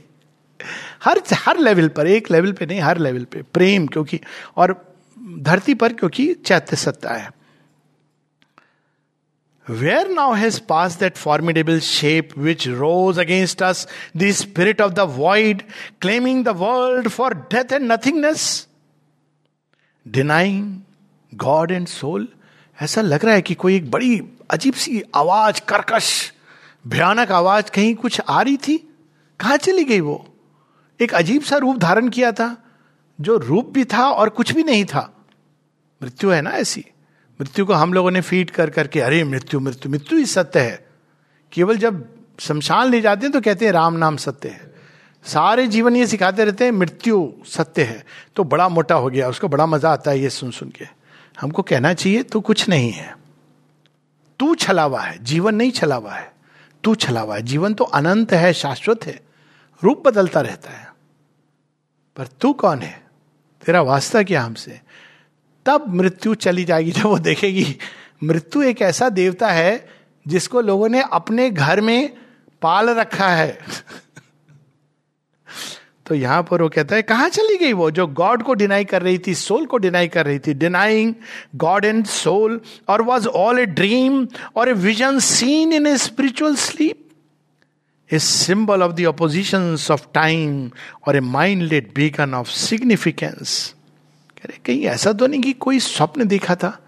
हर 1.04 1.22
हर 1.34 1.58
लेवल 1.58 1.88
पर, 1.88 2.06
एक 2.06 2.30
लेवल 2.30 2.52
पे 2.52 2.66
नहीं, 2.66 2.80
हर 2.80 2.98
लेवल 2.98 3.24
पे। 3.24 3.42
प्रेम, 3.42 3.86
क्योंकि, 3.86 4.20
और 4.56 4.94
धरती 5.38 5.74
पर, 5.74 5.92
क्योंकि 5.92 6.34
चैत्य 6.34 6.76
सत्ता 6.76 7.14
है। 7.14 7.32
Where 9.66 10.08
now 10.08 10.34
has 10.34 10.60
passed 10.60 11.00
that 11.00 11.18
formidable 11.18 11.80
shape 11.80 12.36
which 12.36 12.68
rose 12.68 13.18
against 13.18 13.60
us, 13.60 13.86
the 14.14 14.30
spirit 14.32 14.80
of 14.80 14.94
the 14.94 15.06
void, 15.06 15.64
claiming 16.00 16.44
the 16.44 16.54
world 16.54 17.12
for 17.12 17.30
death 17.30 17.72
and 17.72 17.88
nothingness? 17.88 18.68
Denying 20.06 20.84
God 21.32 21.72
and 21.72 21.88
soul? 21.88 22.26
ऐसा 22.78 23.00
लग 23.00 23.24
रहा 23.24 23.34
है 23.34 23.42
कि 23.42 23.54
कोई 23.54 23.76
एक 23.76 23.90
बड़ी 23.90 24.20
अजीब 24.50 24.74
सी 24.74 25.02
आवाज़ 25.16 25.60
कर्कश 25.68 26.10
भयानक 26.84 27.30
आवाज़ 27.32 27.70
कहीं 27.74 27.94
कुछ 27.94 28.20
आ 28.20 28.40
रही 28.42 28.56
थी 28.66 28.76
कहा 29.40 29.56
चली 29.56 29.84
गई 29.84 30.00
वो 30.00 30.16
एक 31.00 31.14
अजीब 31.14 31.42
सा 31.42 31.56
रूप 31.64 31.78
धारण 31.78 32.08
किया 32.08 32.32
था 32.32 32.56
जो 33.18 33.36
रूप 33.38 33.70
भी 33.74 33.84
था 33.92 34.08
और 34.10 34.28
कुछ 34.38 34.52
भी 34.54 34.64
नहीं 34.64 34.84
था 34.92 35.10
मृत्यु 36.00 36.30
है 36.30 36.40
ना 36.42 36.50
ऐसी 36.50 36.84
मृत्यु 37.40 37.66
को 37.66 37.72
हम 37.72 37.92
लोगों 37.92 38.10
ने 38.10 38.20
फ़ीड 38.20 38.50
कर 38.50 38.70
करके, 38.70 39.00
अरे, 39.00 39.24
मृत्यु 39.24 39.60
मृत्यु 39.60 39.92
मृत्यु 39.92 40.18
ही 40.18 40.26
सत्य 40.26 40.60
है। 40.60 40.86
केवल 41.52 41.76
जब 41.76 42.08
शमशान 42.40 42.90
ले 42.90 43.00
जाते 43.00 43.26
हैं 43.26 43.32
तो 43.32 43.40
कहते 43.40 43.64
हैं, 43.64 43.72
राम 43.72 43.94
नाम 43.94 44.16
सत्य 44.16 44.48
है। 44.48 44.74
सारे 45.24 45.66
जीवन 45.66 45.96
ये 45.96 46.06
सिखाते 46.06 46.44
रहते 46.44 46.64
हैं, 46.64 46.72
मृत्यु 46.72 47.32
सत्य 47.46 47.82
है। 47.82 48.04
तो 48.36 48.44
बड़ा 48.44 48.68
मोटा 48.68 48.94
हो 48.94 49.10
गया, 49.10 49.28
उसको 49.28 49.48
बड़ा 49.48 49.66
मज़ा 49.66 49.92
आता 49.92 50.10
है 50.10 50.20
ये 50.20 50.30
सुन 50.30 50.50
सुन 50.50 50.68
के। 50.68 50.86
हमको 51.40 51.62
कहना 51.62 51.94
चाहिए 51.94 52.22
तो 52.22 52.40
कुछ 52.40 52.68
नहीं 52.68 52.92
है। 52.92 53.18
तू 54.38 54.54
छलावा 54.54 55.00
है, 55.00 55.24
जीवन 55.24 55.54
नहीं 55.54 55.70
छलावा 55.70 56.12
है। 56.12 56.32
तू 56.84 56.94
छलावा 56.94 57.34
है। 57.34 57.42
जीवन 57.42 57.74
तो 57.74 57.84
अनंत 57.84 58.32
है, 58.32 58.52
शाश्वत 58.52 59.06
है। 59.06 59.20
रूप 59.84 60.02
बदलता 60.06 60.40
रहता 60.40 60.70
है। 60.70 60.94
पर 62.16 62.26
तू 62.26 62.52
कौन 62.52 62.78
है? 62.78 63.06
तेरा 63.66 63.82
वास्ता 63.82 64.22
क्या 64.22 64.42
हमसे? 64.42 64.80
तब 65.66 65.84
मृत्यु 65.94 66.34
चली 66.34 66.64
जाएगी 66.64 66.90
जब 66.90 67.02
वो 67.02 67.18
देखेगी। 67.18 67.76
मृत्यु 68.24 68.62
एक 68.62 68.82
ऐसा 68.82 69.08
देवता 69.08 69.50
है 69.50 69.88
जिसको 70.26 70.60
लोगों 70.60 70.88
ने 70.88 71.02
अपने 71.12 71.50
घर 71.50 71.80
में 71.80 72.12
पाल 72.62 72.90
रखा 72.90 73.28
है। 73.28 73.58
तो 76.06 76.14
यहाँ 76.14 76.42
पर 76.42 76.62
वो 76.62 76.68
कहता 76.68 76.96
है, 76.96 77.02
कहाँ 77.02 77.28
चली 77.28 77.56
गई 77.58 77.72
वो 77.72 77.90
जो 77.90 78.06
गॉड 78.06 78.42
को 78.42 78.54
डिनाई 78.54 78.84
कर 78.84 79.02
रही 79.02 79.18
थी 79.18 79.34
सोल 79.34 79.64
को 79.66 79.78
डिनाई 79.78 80.08
कर 80.08 80.26
रही 80.26 80.38
थी? 80.38 80.54
Denying 80.54 81.14
God 81.56 81.84
and 81.84 82.04
soul 82.06 82.60
or 82.88 83.02
was 83.02 83.26
all 83.28 83.58
a 83.58 83.66
dream 83.66 84.26
or 84.56 84.68
a 84.68 84.72
vision 84.72 85.18
seen 85.18 85.72
in 85.72 85.86
a 85.86 85.96
spiritual 85.98 86.56
sleep 86.56 87.04
a 88.10 88.18
symbol 88.18 88.82
of 88.82 88.92
the 88.92 89.04
opposition 89.06 89.76
of 89.90 90.06
time 90.14 90.70
or 91.06 91.16
a 91.16 91.20
mind 91.20 91.62
lit 91.62 91.94
beacon 91.94 92.34
of 92.34 92.50
significance 92.50 93.74
रहे 94.46 94.58
कहीं 94.58 94.84
ऐसा 94.86 95.12
तो 95.12 95.26
नहीं 95.26 95.40
कि 95.42 95.52
कोई 95.52 95.80
स्वप्न 95.80 96.26
देखा 96.28 96.54
था, 96.54 96.78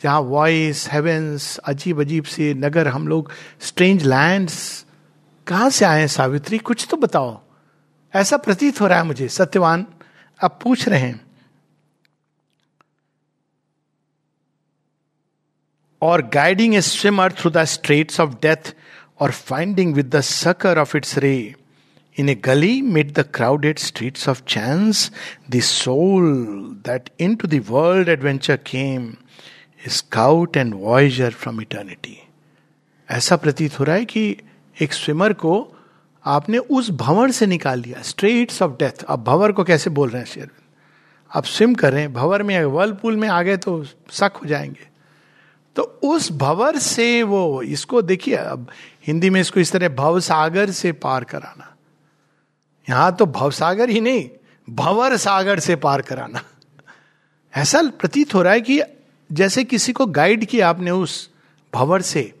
जहाँ 0.00 0.20
वॉइस 0.20 0.88
हेवेंस 0.92 1.56
अजीब 1.58 2.00
अजीब 2.00 2.24
से 2.24 2.52
नगर, 2.54 2.88
हम 2.88 3.08
लोग 3.08 3.30
स्ट्रेंज 3.60 4.04
लैंड्स 4.04 4.86
कहाँ 5.46 5.70
से 5.70 5.84
आए 5.84 6.06
सावित्री? 6.06 6.58
कुछ 6.58 6.86
तो 6.90 6.96
बताओ। 6.96 7.40
ऐसा 8.14 8.36
प्रतीत 8.36 8.80
हो 8.80 8.86
रहा 8.86 8.98
है 8.98 9.04
मुझे, 9.04 9.28
सत्यवान, 9.28 9.86
अब 10.40 10.58
पूछ 10.62 10.88
रहे 10.88 11.00
हैं। 11.00 11.20
Or 16.02 16.22
guiding 16.22 16.74
a 16.74 16.80
swimmer 16.80 17.32
through 17.32 17.50
the 17.50 17.64
straits 17.64 18.20
of 18.20 18.30
death 18.42 18.74
or 19.20 19.30
finding 19.30 19.94
with 19.94 20.14
the 20.16 20.20
succour 20.20 20.78
of 20.78 20.96
its 20.96 21.18
ray 21.18 21.54
in 22.18 22.28
a 22.28 22.34
gully 22.34 22.82
mid 22.82 23.12
the 23.12 23.18
crowded 23.34 23.78
streets 23.78 24.28
of 24.28 24.42
chance 24.48 25.12
the 25.50 25.60
soul 25.60 26.34
that 26.86 27.10
into 27.34 27.48
world 27.48 28.08
adventure 28.08 28.56
came 28.56 29.14
scout 29.88 30.56
and 30.56 30.74
voyager 30.74 31.30
from 31.30 31.60
eternity 31.60 32.22
ऐसा 33.10 33.36
प्रतीत 33.36 33.80
हो 33.80 33.84
रहा 33.84 33.96
है 33.96 34.04
कि 34.04 34.36
एक 34.82 34.92
swimmer 34.92 35.32
को 35.32 35.72
आपने 36.24 36.58
उस 36.58 36.90
भंवर 36.90 37.30
से 37.30 37.46
निकाल 37.46 37.80
लिया 37.80 38.02
स्ट्रेट्स 38.02 38.62
ऑफ़ 38.62 38.72
डेथ 38.72 39.02
अब 39.02 39.24
भंवर 39.24 39.52
को 39.52 39.64
कैसे 39.64 39.90
बोल 39.90 40.08
रहे 40.08 40.22
हैं 40.22 40.28
शेर? 40.28 40.50
आप 41.34 41.44
स्विम 41.44 41.74
कर 41.74 41.92
रहे 41.92 42.00
हैं, 42.00 42.12
भंवर 42.12 42.42
में 42.42 42.64
वर्लपूल 42.64 43.16
में 43.16 43.28
आ 43.28 43.42
गए 43.42 43.56
तो 43.56 43.84
शक 44.10 44.32
हो 44.42 44.48
जाएँगे। 44.48 44.88
तो 45.76 45.82
उस 45.82 46.32
भंवर 46.32 46.76
से 46.76 47.22
वो, 47.22 47.62
इसको 47.62 48.02
देखिए, 48.02 48.34
अब 48.34 48.68
हिंदी 49.06 49.30
में 49.30 49.40
इसको 49.40 49.60
इस 49.60 49.72
तरह 49.72 49.88
भव 49.88 50.20
सागर 50.20 50.70
से 50.70 50.92
पार 50.92 51.24
कराना। 51.24 51.75
यहाँ 52.88 53.14
तो 53.16 53.26
भव 53.26 53.50
सागर 53.50 53.90
ही 53.90 54.00
नहीं, 54.00 54.28
भंवर 54.68 55.16
सागर 55.16 55.60
से 55.60 55.76
पार 55.76 56.02
कराना। 56.02 56.42
ऐसा 57.54 57.82
प्रतीत 57.90 58.34
हो 58.34 58.42
रहा 58.42 58.52
है 58.52 58.60
कि 58.60 58.80
जैसे 59.30 59.64
किसी 59.64 59.92
को 59.92 60.06
गाइड 60.06 60.44
किया 60.44 60.68
आपने 60.68 60.90
उस 60.90 61.28
भंवर 61.72 62.02
से 62.02 62.32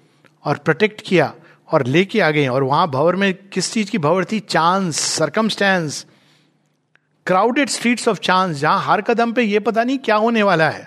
और 0.44 0.58
प्रोटेक्ट 0.58 1.00
किया 1.00 1.32
और 1.68 1.86
लेके 1.86 2.20
आ 2.20 2.30
गए, 2.30 2.46
और 2.46 2.62
वहाँ 2.62 2.88
भवर 2.90 3.16
में 3.16 3.32
किस 3.48 3.72
चीज़ 3.72 3.90
की 3.90 3.98
भवर 3.98 4.24
थी? 4.24 4.40
Chance 4.40 5.00
circumstance 5.00 6.04
crowded 7.26 7.68
streets 7.68 8.08
of 8.08 8.18
chance 8.18 8.56
जहाँ 8.56 8.82
हर 8.82 9.00
कदम 9.02 9.32
पे 9.32 9.42
ये 9.42 9.58
पता 9.60 9.84
नहीं 9.84 9.98
क्या 9.98 10.16
होने 10.16 10.42
वाला 10.42 10.68
है। 10.70 10.84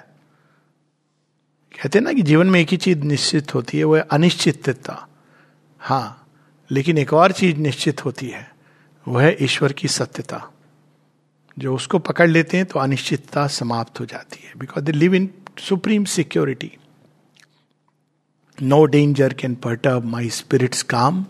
कहते 1.74 2.00
ना 2.00 2.14
कि 2.14 2.22
जीवन 2.22 2.48
में 2.48 2.60
एक 2.60 2.70
ही 2.70 2.78
चीज़ 2.78 3.00
निश्चित 3.00 3.54
होती 3.56 3.78
है 3.78 3.84
वह 3.84 4.02
अनिश्चितता। 4.02 5.08
हाँ 5.80 6.28
लेकिन 6.70 6.98
एक 6.98 7.14
और 7.14 7.32
चीज़ 7.32 7.58
निश्चित 7.58 8.06
होती 8.06 8.28
है। 8.28 8.59
वह 9.10 9.24
है 9.24 9.36
ईश्वर 9.42 9.74
की 9.74 9.88
सत्यता। 9.88 10.52
जो 11.58 11.76
उसको 11.76 12.00
पकड़ 12.00 12.30
लेते 12.30 12.58
हैं 12.58 12.66
तो 12.66 12.80
अनिश्चितता 12.80 13.48
समाप्त 13.48 14.00
हो 14.00 14.06
जाती 14.06 14.44
है। 14.44 14.54
Because 14.58 14.86
they 14.86 14.92
live 14.92 15.16
in 15.16 15.30
supreme 15.60 16.06
security 16.06 16.72
no 18.58 18.86
danger 18.86 19.34
can 19.34 19.56
perturb 19.56 20.06
my 20.06 20.30
spirits 20.30 20.84
calm 20.84 21.26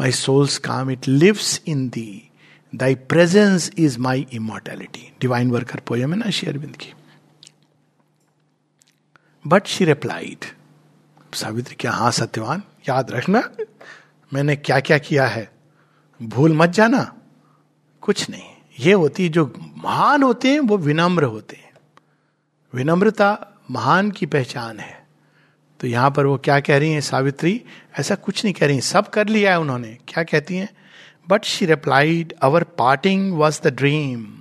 my 0.00 0.12
souls 0.12 0.58
calm 0.58 0.90
it 0.90 1.08
lives 1.08 1.60
in 1.66 1.88
thee 1.88 2.30
thy 2.74 2.94
presence 2.94 3.70
is 3.78 3.98
my 3.98 4.26
immortality 4.32 5.12
divine 5.20 5.50
worker 5.50 5.80
poem 5.80 6.12
है 6.12 6.18
ना 6.18 6.30
शेयरबिंद 6.30 6.76
की। 6.76 6.92
बट 9.44 9.66
शी 9.66 9.84
रिप्लाइड 9.84 10.44
सावित्री, 11.34 11.74
क्या 11.74 11.92
हाँ, 11.92 12.10
सत्यवान? 12.12 12.62
याद 12.88 13.10
रखना, 13.10 13.42
मैंने 14.32 14.56
क्या 14.56 14.80
क्या 14.80 14.98
किया 14.98 15.26
है? 15.26 15.55
भूल 16.22 16.56
मत 16.56 16.68
जाना। 16.68 17.16
कुछ 18.00 18.30
नहीं। 18.30 18.42
ये 18.80 18.92
होती 18.92 19.28
जो 19.28 19.54
महान 19.76 20.22
होते 20.22 20.52
हैं, 20.52 20.60
वो 20.60 20.78
विनम्र 20.78 21.24
होते 21.24 21.56
हैं। 21.56 21.72
विनम्रता 22.74 23.46
महान 23.70 24.10
की 24.10 24.26
पहचान 24.26 24.80
है। 24.80 25.06
तो 25.80 25.86
यहाँ 25.86 26.10
पर 26.10 26.26
वो 26.26 26.38
क्या 26.38 26.60
कह 26.60 26.78
रही 26.78 26.92
हैं, 26.92 27.00
सावित्री? 27.00 27.64
ऐसा 27.98 28.14
कुछ 28.14 28.44
नहीं 28.44 28.54
कह 28.54 28.66
रही 28.66 28.80
सब 28.80 29.08
कर 29.08 29.26
लिया 29.26 29.50
है 29.50 29.60
उन्होंने। 29.60 29.98
क्या 30.08 30.24
कहती 30.24 30.56
हैं? 30.56 30.68
But 31.28 31.44
she 31.44 31.66
replied 31.66 32.32
our 32.32 32.64
parting 32.64 33.32
was 33.32 33.60
the 33.62 33.66
dream 33.66 34.38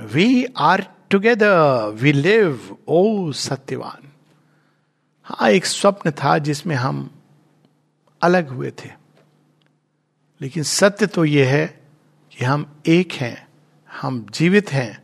we 0.00 0.46
are 0.58 0.86
together 1.10 1.90
we 1.94 2.12
live 2.12 2.76
O 2.88 3.32
Satyavan 3.32 4.08
हाँ 5.24 5.50
एक 5.50 5.66
स्वप्न 5.66 6.10
था 6.10 6.38
जिसमें 6.38 6.76
हम 6.76 7.10
अलग 8.22 8.48
हुए 8.48 8.70
थे। 8.70 9.01
लेकिन 10.42 10.62
सत्य 10.62 11.06
तो 11.06 11.24
यह 11.24 11.48
है 11.48 11.66
कि 12.32 12.44
हम 12.44 12.66
एक 12.88 13.12
हैं, 13.12 13.46
हम 13.90 14.26
जीवित 14.34 14.72
हैं। 14.72 15.02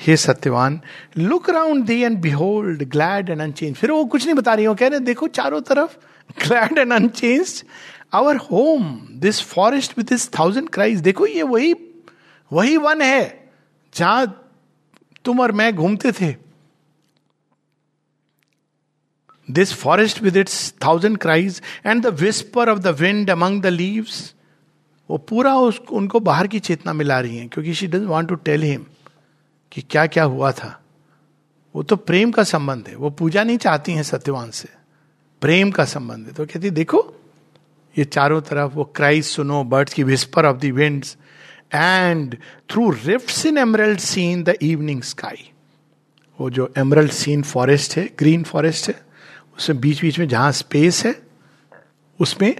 हे 0.00 0.16
Satyavan 0.16 0.80
look 1.18 1.48
around 1.50 1.84
thee 1.84 2.00
and 2.02 2.18
behold 2.20 2.82
glad 2.90 3.30
and 3.30 3.40
unchanged 3.40 3.74
फिर 3.76 3.90
वो 3.90 4.04
कुछ 4.04 4.24
नहीं 4.24 4.34
बता 4.34 4.54
रही 4.54 4.64
हो, 4.64 4.74
कह 4.74 4.88
रहे, 4.88 5.00
देखो, 5.00 5.28
चारों 5.28 5.60
तरफ़ 5.60 5.96
glad 6.46 6.78
and 6.78 6.92
unchanged 6.92 7.62
our 8.12 8.36
home 8.36 8.98
this 9.20 9.40
forest 9.44 9.98
with 9.98 10.04
its 10.04 10.28
thousand 10.38 10.68
cries 10.68 11.00
देखो 11.00 11.26
ये 11.26 11.42
वही 11.44 11.74
वही 12.50 12.76
वन 12.76 13.02
है, 13.02 13.50
जहाँ 13.94 14.26
तुम 15.24 15.40
और 15.40 15.52
मैं 15.52 15.74
घूमते 15.76 16.12
थे। 16.12 16.34
This 19.50 19.72
forest 19.74 20.22
with 20.22 20.36
its 20.36 20.72
thousand 20.84 21.18
cries 21.18 21.60
and 21.86 22.02
the 22.02 22.14
whisper 22.20 22.68
of 22.68 22.78
the 22.78 22.96
wind 23.00 23.30
among 23.30 23.62
the 23.62 23.66
leaves 23.66 24.34
वो 25.10 25.18
पूरा 25.18 25.54
उसको 25.56 25.96
उनको 25.96 26.20
बाहर 26.20 26.46
की 26.46 26.58
चेतना 26.58 26.92
मिला 26.92 27.18
रही 27.20 27.36
है, 27.36 27.46
क्योंकि 27.48 27.74
she 27.74 27.86
doesn't 27.86 28.08
want 28.08 28.28
to 28.28 28.34
tell 28.34 28.62
him 28.62 28.84
कि 29.72 29.82
क्या 29.82 30.06
क्या 30.06 30.24
हुआ 30.24 30.50
था। 30.52 30.80
वो 31.74 31.82
तो 31.82 31.96
प्रेम 31.96 32.30
का 32.30 32.42
संबंध 32.44 32.88
है, 32.88 32.94
वो 32.96 33.10
पूजा 33.10 33.44
नहीं 33.44 33.58
चाहती 33.58 33.92
हैं 33.92 34.02
सत्यवान 34.02 34.50
से। 34.50 34.68
प्रेम 35.42 35.70
का 35.70 35.84
संबंध 35.84 36.26
है। 36.26 36.32
तो 36.32 36.46
कहती, 36.46 36.70
देखो, 36.70 37.14
ये 37.94 38.04
चारों 38.04 38.40
तरफ़ 38.40 38.72
वो 38.72 38.84
क्राइस 38.96 39.30
सुनो 39.36 39.62
बर्ड्स 39.64 39.94
की 39.94 40.02
whisper 40.02 40.46
of 40.46 40.56
the 40.56 40.70
winds 40.74 41.16
and 41.74 42.36
through 42.70 42.90
rift 42.90 43.46
in 43.46 43.58
emerald 43.58 43.98
scene 43.98 44.42
the 44.42 44.54
evening 44.62 45.02
sky 45.02 45.50
वो 46.38 46.50
जो 46.50 46.72
एमरल्ड 46.78 47.10
सीन 47.12 47.42
फॉरेस्ट 47.42 47.96
है 47.96 48.08
ग्रीन 48.18 48.42
फॉरेस्ट 48.42 48.88
है 48.88 49.07
उसमें 49.58 49.80
बीच 49.80 50.00
बीच 50.02 50.18
में 50.18 50.26
जहाँ 50.28 50.50
स्पेस 50.52 51.04
है, 51.06 51.14
उसमें 52.20 52.54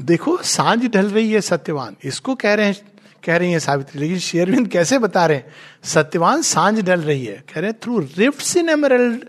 देखो, 0.00 0.36
साँझ 0.36 0.86
ढल 0.86 1.10
रही 1.10 1.32
है 1.32 1.40
सत्यवान। 1.40 1.96
इसको 2.04 2.34
कह 2.34 2.54
रहे 2.54 2.66
हैं, 2.66 2.76
कह 3.24 3.36
रही 3.36 3.52
है 3.52 3.58
सावित्री, 3.60 4.00
लेकिन 4.00 4.18
शेरविंद 4.18 4.68
कैसे 4.68 4.98
बता 4.98 5.26
रहे 5.26 5.36
हैं? 5.36 5.52
सत्यवान 5.84 6.42
साँझ 6.42 6.80
डल 6.80 7.00
रही 7.00 7.24
है। 7.24 7.44
कह 7.54 7.60
रहे 7.60 7.70
हैं 7.70 7.78
through 7.82 7.98
rift 8.18 8.56
in 8.56 8.68
emerald 8.68 9.24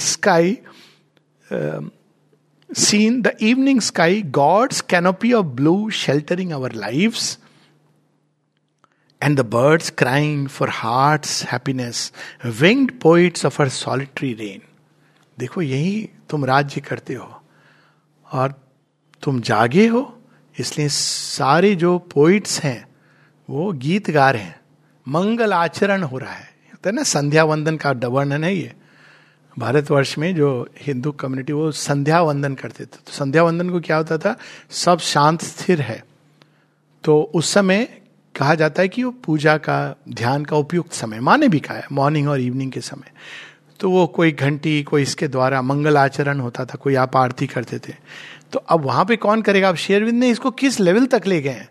sky 0.00 0.58
scene 2.70 3.20
the 3.22 3.36
evening 3.42 3.80
sky 3.80 4.22
gods 4.22 4.80
canopy 4.80 5.32
of 5.32 5.46
blue 5.46 5.90
sheltering 5.90 6.52
our 6.52 6.72
life 6.72 7.18
and 9.22 9.36
the 9.36 9.40
birds 9.40 9.90
crying 9.90 10.48
for 10.48 10.68
heart 10.68 11.26
happiness 11.52 12.12
winged 12.60 12.92
poets 13.00 13.46
of 13.46 13.62
her 13.62 13.68
solitary 13.68 14.32
reign 14.34 14.62
देखो, 15.38 15.62
यही 15.62 16.10
तुम 16.30 16.44
राज्य 16.44 16.80
करते 16.80 17.14
हो 17.14 17.42
और 18.32 18.68
तुम 19.22 19.40
जागे 19.40 19.86
हो। 19.86 20.22
इसलिए 20.58 20.88
सारे 20.88 21.74
जो 21.74 21.98
पोइट्स 21.98 22.60
हैं, 22.60 22.88
वो 23.50 23.72
गीत 23.72 24.10
गा 24.10 24.30
रहे 24.30 24.42
हैं। 24.42 24.60
मंगल 25.08 25.52
आचरण 25.52 26.02
हो 26.02 26.18
रहा 26.18 26.32
है। 26.32 26.52
है 26.86 26.92
ना 26.92 27.02
संध्या 27.02 27.44
वंदन 27.44 27.76
का 27.76 27.90
वर्णन 27.90 28.44
है 28.44 28.56
ये। 28.56 28.72
भारतवर्ष 29.58 30.18
में 30.18 30.34
जो 30.34 30.70
हिंदू 30.78 31.12
कम्युनिटी 31.12 31.52
वो 31.52 31.72
संध्या 31.72 32.22
वंदन 32.22 32.54
करते 32.54 32.84
थे। 32.84 32.98
तो 33.06 33.12
संध्या 33.12 33.42
वंदन 33.42 33.70
को 33.70 33.80
क्या 33.80 33.96
होता 33.96 34.18
था? 34.18 34.36
सब 34.70 34.98
शांत, 34.98 35.44
स्थिर 35.44 35.80
है। 35.80 36.04
तो 37.04 37.30
उस 37.34 37.52
समय 37.52 38.02
कहा 38.38 38.54
जाता 38.54 38.82
है 38.82 38.88
कि 38.88 39.04
वो 39.04 39.10
पूजा 39.10 39.56
का, 39.56 39.96
ध्यान 40.08 40.44
का 40.44 40.56
उपयुक्त 40.56 40.92
समय, 40.92 41.20
माने 41.20 41.48
भी 41.48 41.60
कहा 41.60 41.76
है 41.76 41.86
मॉर्निंग 41.92 42.28
और 42.28 42.40
इवनिंग 42.40 42.72
के 42.72 42.80
समय। 42.80 43.12
तो 43.80 43.90
वो 43.90 44.06
कोई 44.06 44.32
घंटी, 44.32 44.82
कोई 44.82 45.02
इसके 45.02 45.28
द्वारा 45.28 45.62
मंगल 45.62 45.96
आचरण 45.96 46.40
होता 46.40 46.64
था, 46.64 46.74
कोई 46.74 46.94
आप 46.94 47.16
आरती 47.16 47.46
करते 47.46 47.78
थे। 47.78 47.94
तो 48.52 48.58
अब 48.58 48.84
वहाँ 48.84 49.04
पे 49.04 49.16
कौन 49.16 49.42
करेगा? 49.42 49.68
अब 49.68 49.76
शेरविंद 49.76 50.18
ने 50.18 50.30
इसको 50.30 50.50
किस 50.50 50.80
लेवल 50.80 51.06
तक 51.06 51.26
ले 51.26 51.40
गए 51.40 51.66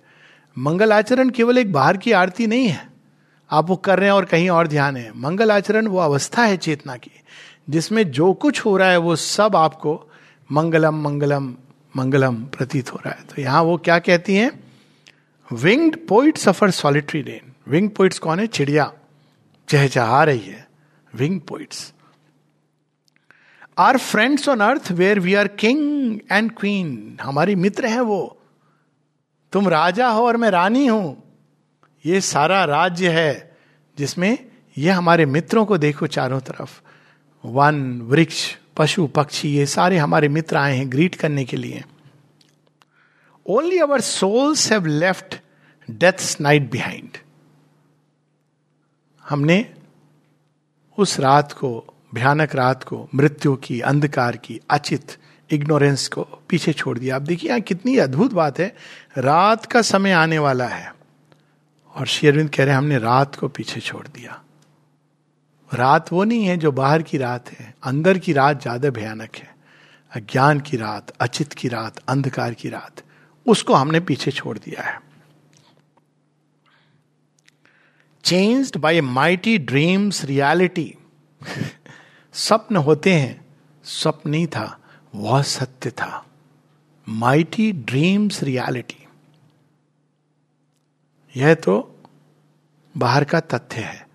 मंगल 0.58 0.94
आचरण 0.94 1.30
केवल 1.30 1.58
एक 1.58 1.72
बाहर 1.72 1.98
की 1.98 2.12
आरती 2.12 2.48
नहीं 2.48 2.68
है। 2.68 2.90
आप 3.52 3.70
वो 3.70 3.76
कर 3.76 4.00
रहे 4.00 4.10
हैं 4.10 4.16
और 4.16 4.26
कहीं 4.26 4.50
और 4.50 4.68
ध्यान 4.68 4.98
है। 4.98 5.12
मंगल 5.16 5.52
आचरण 5.52 5.88
वो 5.88 5.98
अवस्था 5.98 6.44
है 6.44 6.58
चेतना 6.58 6.96
की, 6.96 7.12
जिसमें 7.70 8.12
जो 8.12 8.32
कुछ 8.34 8.66
हो 8.66 8.76
रहा 8.78 8.90
है 8.90 8.98
वो 8.98 9.16
सब 9.16 9.56
आपको 9.56 9.94
मंगलम 10.52 11.02
मंगलम 11.02 11.54
मंगलम 11.96 12.36
प्रतीत 12.48 12.94
हो 12.94 13.00
रहा 13.06 13.14
है। 13.14 13.26
तो 13.26 13.42
यहाँ 13.42 13.62
वो 13.64 13.78
क्या 13.78 14.00
कहती 14.00 14.36
हैं? 14.36 14.52
Winged 15.52 15.98
poet 16.08 16.38
suffer 16.38 16.72
solitary 16.72 17.22
reign 17.22 17.52
wing 17.68 17.90
poets 17.90 18.20
कौन 18.20 18.40
है? 18.40 18.48
चिड़िया। 18.48 18.92
चहचहा 19.68 20.24
रही 20.24 20.40
है। 20.40 20.68
Wing 21.16 21.40
poets 21.42 21.94
are 23.78 23.98
friends 23.98 24.50
on 24.50 24.60
earth 24.60 24.92
where 24.92 25.20
we 25.20 25.34
are 25.34 25.48
king 25.48 26.20
and 26.32 26.52
queen 26.52 27.18
हमारी 27.22 27.56
मित्र 27.56 27.86
हैं 27.86 28.02
वो। 28.02 28.38
तुम 29.54 29.68
राजा 29.68 30.08
हो 30.08 30.26
और 30.28 30.38
मैं 30.38 30.50
रानी 30.50 30.86
हूँ। 30.88 31.24
ये 32.06 32.22
सारा 32.22 32.64
राज्य 32.66 33.10
है 33.10 33.58
जिसमें 33.98 34.38
ये 34.78 34.90
हमारे 34.90 35.26
मित्रों 35.26 35.66
को 35.66 35.78
देखो 35.78 36.08
चारों 36.08 36.40
तरफ़। 36.40 36.82
वन, 37.44 38.02
वृक्ष, 38.02 38.56
पशु, 38.78 39.08
पक्षी, 39.08 39.50
ये 39.50 39.66
सारे 39.66 39.98
हमारे 39.98 40.28
मित्र 40.30 40.58
आए 40.58 40.76
हैं 40.78 40.92
ग्रीट 40.92 41.16
करने 41.16 41.46
के 41.46 41.58
लिए। 41.58 41.84
Only 43.46 43.80
our 43.80 44.02
souls 44.02 44.72
have 44.72 44.86
left 44.86 45.36
death's 45.90 46.40
night 46.42 46.70
behind 46.72 47.18
हमने 49.26 49.74
उस 51.02 51.20
रात 51.20 51.52
को, 51.52 51.72
भयानक 52.14 52.56
रात 52.56 52.84
को, 52.84 53.08
मृत्यु 53.16 53.56
की, 53.56 53.80
अंधकार 53.82 54.38
की, 54.38 54.60
अचित 54.70 55.18
इग्नोरेंस 55.50 56.08
को 56.08 56.22
पीछे 56.50 56.74
छोड़ 56.74 56.98
दिया। 57.00 57.16
आप 57.16 57.22
देखिए, 57.22 57.50
यहाँ 57.50 57.62
कितनी 57.62 57.98
अद्भुत 57.98 58.34
बात 58.34 58.60
है। 58.60 58.76
रात 59.18 59.66
का 59.66 59.82
समय 59.82 60.12
आने 60.12 60.40
वाला 60.40 60.68
है 60.68 60.94
और 61.96 62.08
शेरविंद 62.08 62.50
कह 62.50 62.64
रहे 62.64 62.74
हैं, 62.74 62.78
हमने 62.78 62.98
रात 62.98 63.36
को 63.36 63.48
पीछे 63.48 63.80
छोड़ 63.80 64.08
दिया। 64.08 64.42
रात 65.72 66.12
वो 66.14 66.24
नहीं 66.24 66.46
है 66.46 66.58
जो 66.58 66.72
बाहर 66.72 67.02
की 67.02 67.18
रात 67.18 67.50
है। 67.50 67.74
अंदर 67.84 68.18
की 68.18 68.34
रात 68.34 68.62
ज़्यादा 68.62 68.90
भयानक 68.90 69.36
है। 69.36 69.56
अज्ञान 70.12 70.60
की 70.60 70.78
रात, 70.78 71.10
अचित 71.22 71.54
की 71.54 71.68
रात, 71.68 72.00
अंधकार 72.08 72.54
की 72.54 72.70
रात, 72.70 73.02
उसको 73.46 73.74
हमने 73.74 74.00
पीछे 74.00 74.32
छोड़ 74.32 74.58
दिया 74.58 74.82
है। 74.82 75.00
Changed 78.24 78.78
by 78.78 79.02
mighty 79.02 79.58
dreams 79.58 80.26
reality 80.26 80.96
स्वप्न 82.34 82.76
होते 82.76 83.14
हैं 83.14 83.46
स्वप्न 83.84 84.30
नहीं 84.30 84.48
था, 84.48 84.80
वह 85.16 85.42
सत्य 85.42 85.90
था। 85.90 86.26
माइटी 87.10 87.72
ड्रीम्स 87.72 88.44
रियलिटी 88.44 89.08
यह 91.38 91.54
तो 91.54 91.96
बाहर 92.98 93.24
का 93.24 93.40
तथ्य 93.40 93.82
है। 93.82 94.08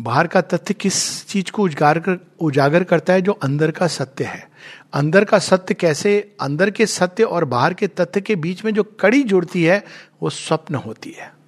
बाहर 0.00 0.26
का 0.26 0.40
तथ्य 0.40 0.74
किस 0.74 1.26
चीज़ 1.26 1.50
को 1.50 1.62
उजागर 1.62 2.00
कर, 2.00 2.18
उजागर 2.40 2.84
करता 2.84 3.12
है 3.12 3.22
जो 3.22 3.32
अंदर 3.32 3.70
का 3.70 3.86
सत्य 3.86 4.24
है? 4.24 4.50
अंदर 4.92 5.24
का 5.24 5.38
सत्य 5.38 5.74
कैसे, 5.74 6.36
अंदर 6.40 6.70
के 6.70 6.86
सत्य 6.86 7.22
और 7.22 7.44
बाहर 7.44 7.74
के 7.74 7.86
तथ्य 7.86 8.20
के 8.20 8.36
बीच 8.36 8.64
में 8.64 8.74
जो 8.74 8.82
कड़ी 8.82 9.22
जुड़ती 9.22 9.64
है, 9.64 9.84
वो 10.22 10.30
स्वप्न 10.30 10.74
होती 10.74 11.10
है। 11.10 11.39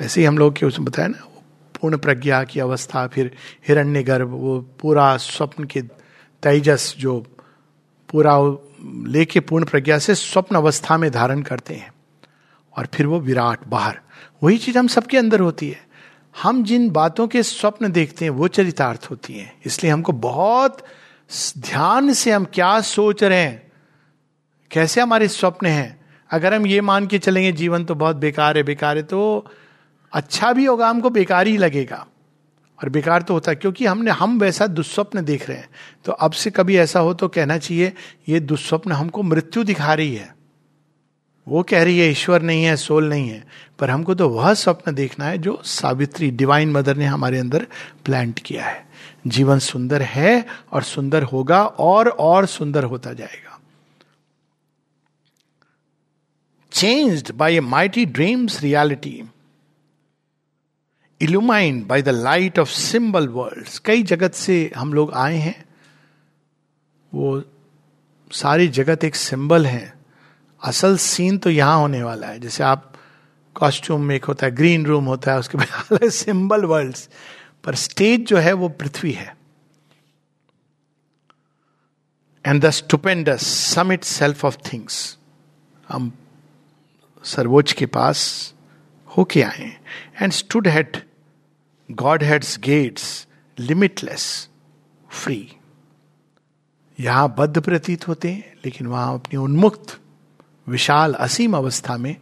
ऐसे 0.00 0.20
ही 0.20 0.26
हम 0.26 0.38
लोग 0.38 0.56
के 0.56 0.66
उसमें 0.66 0.84
बताया 0.84 1.08
ना 1.08 1.28
पूर्ण 1.80 1.96
प्रज्ञा 1.96 2.44
की 2.44 2.60
अवस्था, 2.60 3.06
फिर 3.06 3.36
हिरण्य 3.68 4.02
गर्भ 4.02 4.28
वो 4.28 4.60
पूरा 4.60 5.16
स्वप्न 5.16 5.64
के 5.64 5.82
तेजस 6.42 6.94
जो 6.98 7.26
पूरा 8.12 8.38
लेके 9.10 9.40
पूर्ण 9.40 9.64
प्रज्ञा 9.64 9.98
से 9.98 10.14
स्वप्न 10.14 10.56
अवस्था 10.56 10.98
में 10.98 11.10
धारण 11.10 11.42
करते 11.42 11.74
हैं। 11.74 11.92
और 12.76 12.88
फिर 12.94 13.06
वो 13.06 13.20
विराट 13.20 13.66
बाहर। 13.68 14.00
वही 14.42 14.58
चीज़ 14.58 14.78
हम 14.78 14.86
सबके 14.86 15.18
अंदर 15.18 15.40
होती 15.40 15.70
है। 15.70 15.88
हम 16.42 16.64
जिन 16.64 16.90
बातों 16.90 17.28
के 17.28 17.42
स्वप्न 17.42 17.92
देखते 17.92 18.24
हैं, 18.24 18.30
वो 18.30 18.48
चरितार्थ 18.48 19.08
होती 19.10 19.32
हैं। 19.32 19.60
इसलिए 19.66 19.92
हमको 19.92 20.12
बहुत 20.12 20.84
ध्यान 21.58 22.12
से 22.12 22.32
हम 22.32 22.44
क्या 22.44 22.80
सोच 22.80 23.24
रहे 23.24 23.38
हैं, 23.38 23.72
कैसे 24.70 25.00
हमारे 25.00 25.28
स्वप्न 25.28 25.66
हैं। 25.66 26.00
अगर 26.30 26.54
हम 26.54 26.66
ये 26.66 26.80
मान 26.80 27.06
के 27.06 27.18
चलेंगे, 27.18 27.52
जीवन 27.52 27.84
तो 27.84 27.94
बहुत 27.94 28.16
बेकार 28.16 28.56
है 28.56 28.62
बेकार 28.62 28.96
है 28.96 29.02
तो 29.02 29.50
अच्छा 30.12 30.52
भी 30.52 30.64
होगा, 30.64 30.88
हमको 30.88 31.10
बेकार 31.10 31.46
ही 31.46 31.56
लगेगा। 31.56 32.06
और 32.82 32.88
बेकार 32.88 33.22
तो 33.22 33.34
होता 33.34 33.50
है, 33.50 33.56
क्योंकि 33.56 33.86
हमने, 33.86 34.10
हम 34.10 34.40
वैसा 34.40 34.66
दुस्वप्न 34.66 35.24
देख 35.24 35.48
रहे 35.48 35.58
हैं। 35.58 35.68
तो 36.04 36.12
अब 36.12 36.32
से 36.32 36.50
कभी 36.50 36.76
ऐसा 36.76 37.00
हो 37.00 37.14
तो 37.14 37.28
कहना 37.28 37.58
चाहिए, 37.58 37.92
ये 38.28 38.40
दुस्वप्न 38.40 38.92
हमको 38.92 39.22
मृत्यु 39.22 39.64
दिखा 39.64 39.94
रही 39.94 40.16
है। 40.16 40.36
वो 41.48 41.62
कह 41.62 41.82
रही 41.82 41.98
है, 41.98 42.10
ईश्वर 42.10 42.42
नहीं 42.42 42.64
है, 42.64 42.76
सोल 42.76 43.08
नहीं 43.08 43.28
है। 43.28 43.46
पर 43.78 43.90
हमको 43.90 44.14
तो 44.14 44.28
वह 44.28 44.54
स्वप्न 44.54 44.94
देखना 44.94 45.24
है, 45.24 45.38
जो 45.38 45.62
सावित्री 45.64 46.30
डिवाइन 46.30 46.72
मदर 46.72 46.96
ने 46.96 47.04
हमारे 47.04 47.38
अंदर 47.38 47.66
प्लांट 48.04 48.38
किया 48.38 48.66
है। 48.66 48.88
जीवन 49.26 49.58
सुंदर 49.58 50.02
है 50.02 50.46
और 50.72 50.82
सुंदर 50.82 51.22
होगा 51.22 51.66
और 51.66 52.08
और 52.08 52.46
सुंदर 52.46 52.84
होता 52.84 53.12
जाएगा। 53.12 53.60
Changed 56.72 57.32
by 57.32 57.56
a 57.56 57.60
mighty 57.60 58.04
dreams 58.06 58.62
reality 58.62 59.24
illumined 61.20 61.86
by 61.86 62.02
the 62.02 62.08
light 62.08 62.58
of 62.58 62.68
symbol 62.68 63.28
world 63.28 63.78
कई 63.84 64.02
जगत 64.02 64.34
से 64.34 64.72
हम 64.76 64.92
लोग 64.94 65.12
आए 65.12 65.36
हैं, 65.36 65.64
वो 67.14 67.42
सारी 68.32 68.68
जगत 68.68 69.04
एक 69.04 69.14
सिंबल 69.16 69.66
है। 69.66 69.98
असल 70.64 70.96
सीन 70.96 71.38
तो 71.38 71.50
यहाँ 71.50 71.78
होने 71.78 72.02
वाला 72.02 72.26
है। 72.26 72.38
जैसे 72.40 72.64
आप 72.64 72.92
कॉस्ट्यूम 73.54 74.02
में 74.02 74.16
एक 74.16 74.24
होता 74.24 74.46
है 74.46 74.54
ग्रीन 74.54 74.86
रूम 74.86 75.04
होता 75.04 75.32
है, 75.32 75.38
उसके 75.38 75.58
बाद 75.58 76.08
सिंबल 76.08 76.64
वर्ल्ड 76.64 76.96
पर 77.64 77.74
स्टेज 77.74 78.26
जो 78.26 78.36
है 78.36 78.52
वो 78.52 78.68
पृथ्वी 78.68 79.12
है। 79.12 79.36
And 82.46 82.64
the 82.64 82.70
stupendous 82.70 83.46
summit 83.74 84.04
self 84.04 84.44
of 84.44 84.56
things 84.72 85.18
हम 85.88 86.12
सर्वोच्च 87.24 87.72
के 87.72 87.86
पास 87.86 88.54
होके 89.16 89.42
आए 89.42 89.76
and 90.22 90.32
stood 90.32 90.68
at 90.68 91.07
God 91.90 92.22
heads 92.22 92.58
gates 92.58 93.28
limitless 93.58 94.48
free 95.10 95.56
यहाँ 97.00 97.34
बद्ध 97.38 97.60
प्रतीत 97.60 98.08
होते 98.08 98.32
हैं, 98.32 98.54
लेकिन 98.64 98.86
वहाँ 98.86 99.14
अपनी 99.14 99.36
उन्मुक्त, 99.36 100.00
विशाल, 100.66 101.14
असीम 101.14 101.56
अवस्था 101.56 101.96
में 101.96 102.16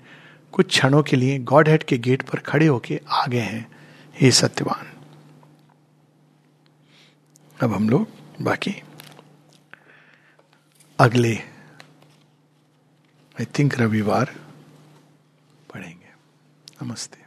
कुछ 0.52 0.68
क्षणों 0.68 1.02
के 1.02 1.16
लिए 1.16 1.38
गॉड 1.38 1.68
हेड 1.68 1.82
के 1.82 1.98
गेट 1.98 2.22
पर 2.22 2.38
खड़े 2.38 2.66
होके 2.66 3.00
आ 3.08 3.26
गए 3.26 3.40
हैं, 3.40 3.70
हे 4.14 4.30
सत्यवान। 4.30 4.92
अब 7.62 7.72
हम 7.74 7.88
लोग 7.88 8.08
बाकी। 8.42 8.82
अगले 10.98 11.36
आई 13.40 13.44
थिंक 13.44 13.78
रविवार 13.78 14.34
पढ़ेंगे। 15.74 16.12
नमस्ते। 16.82 17.26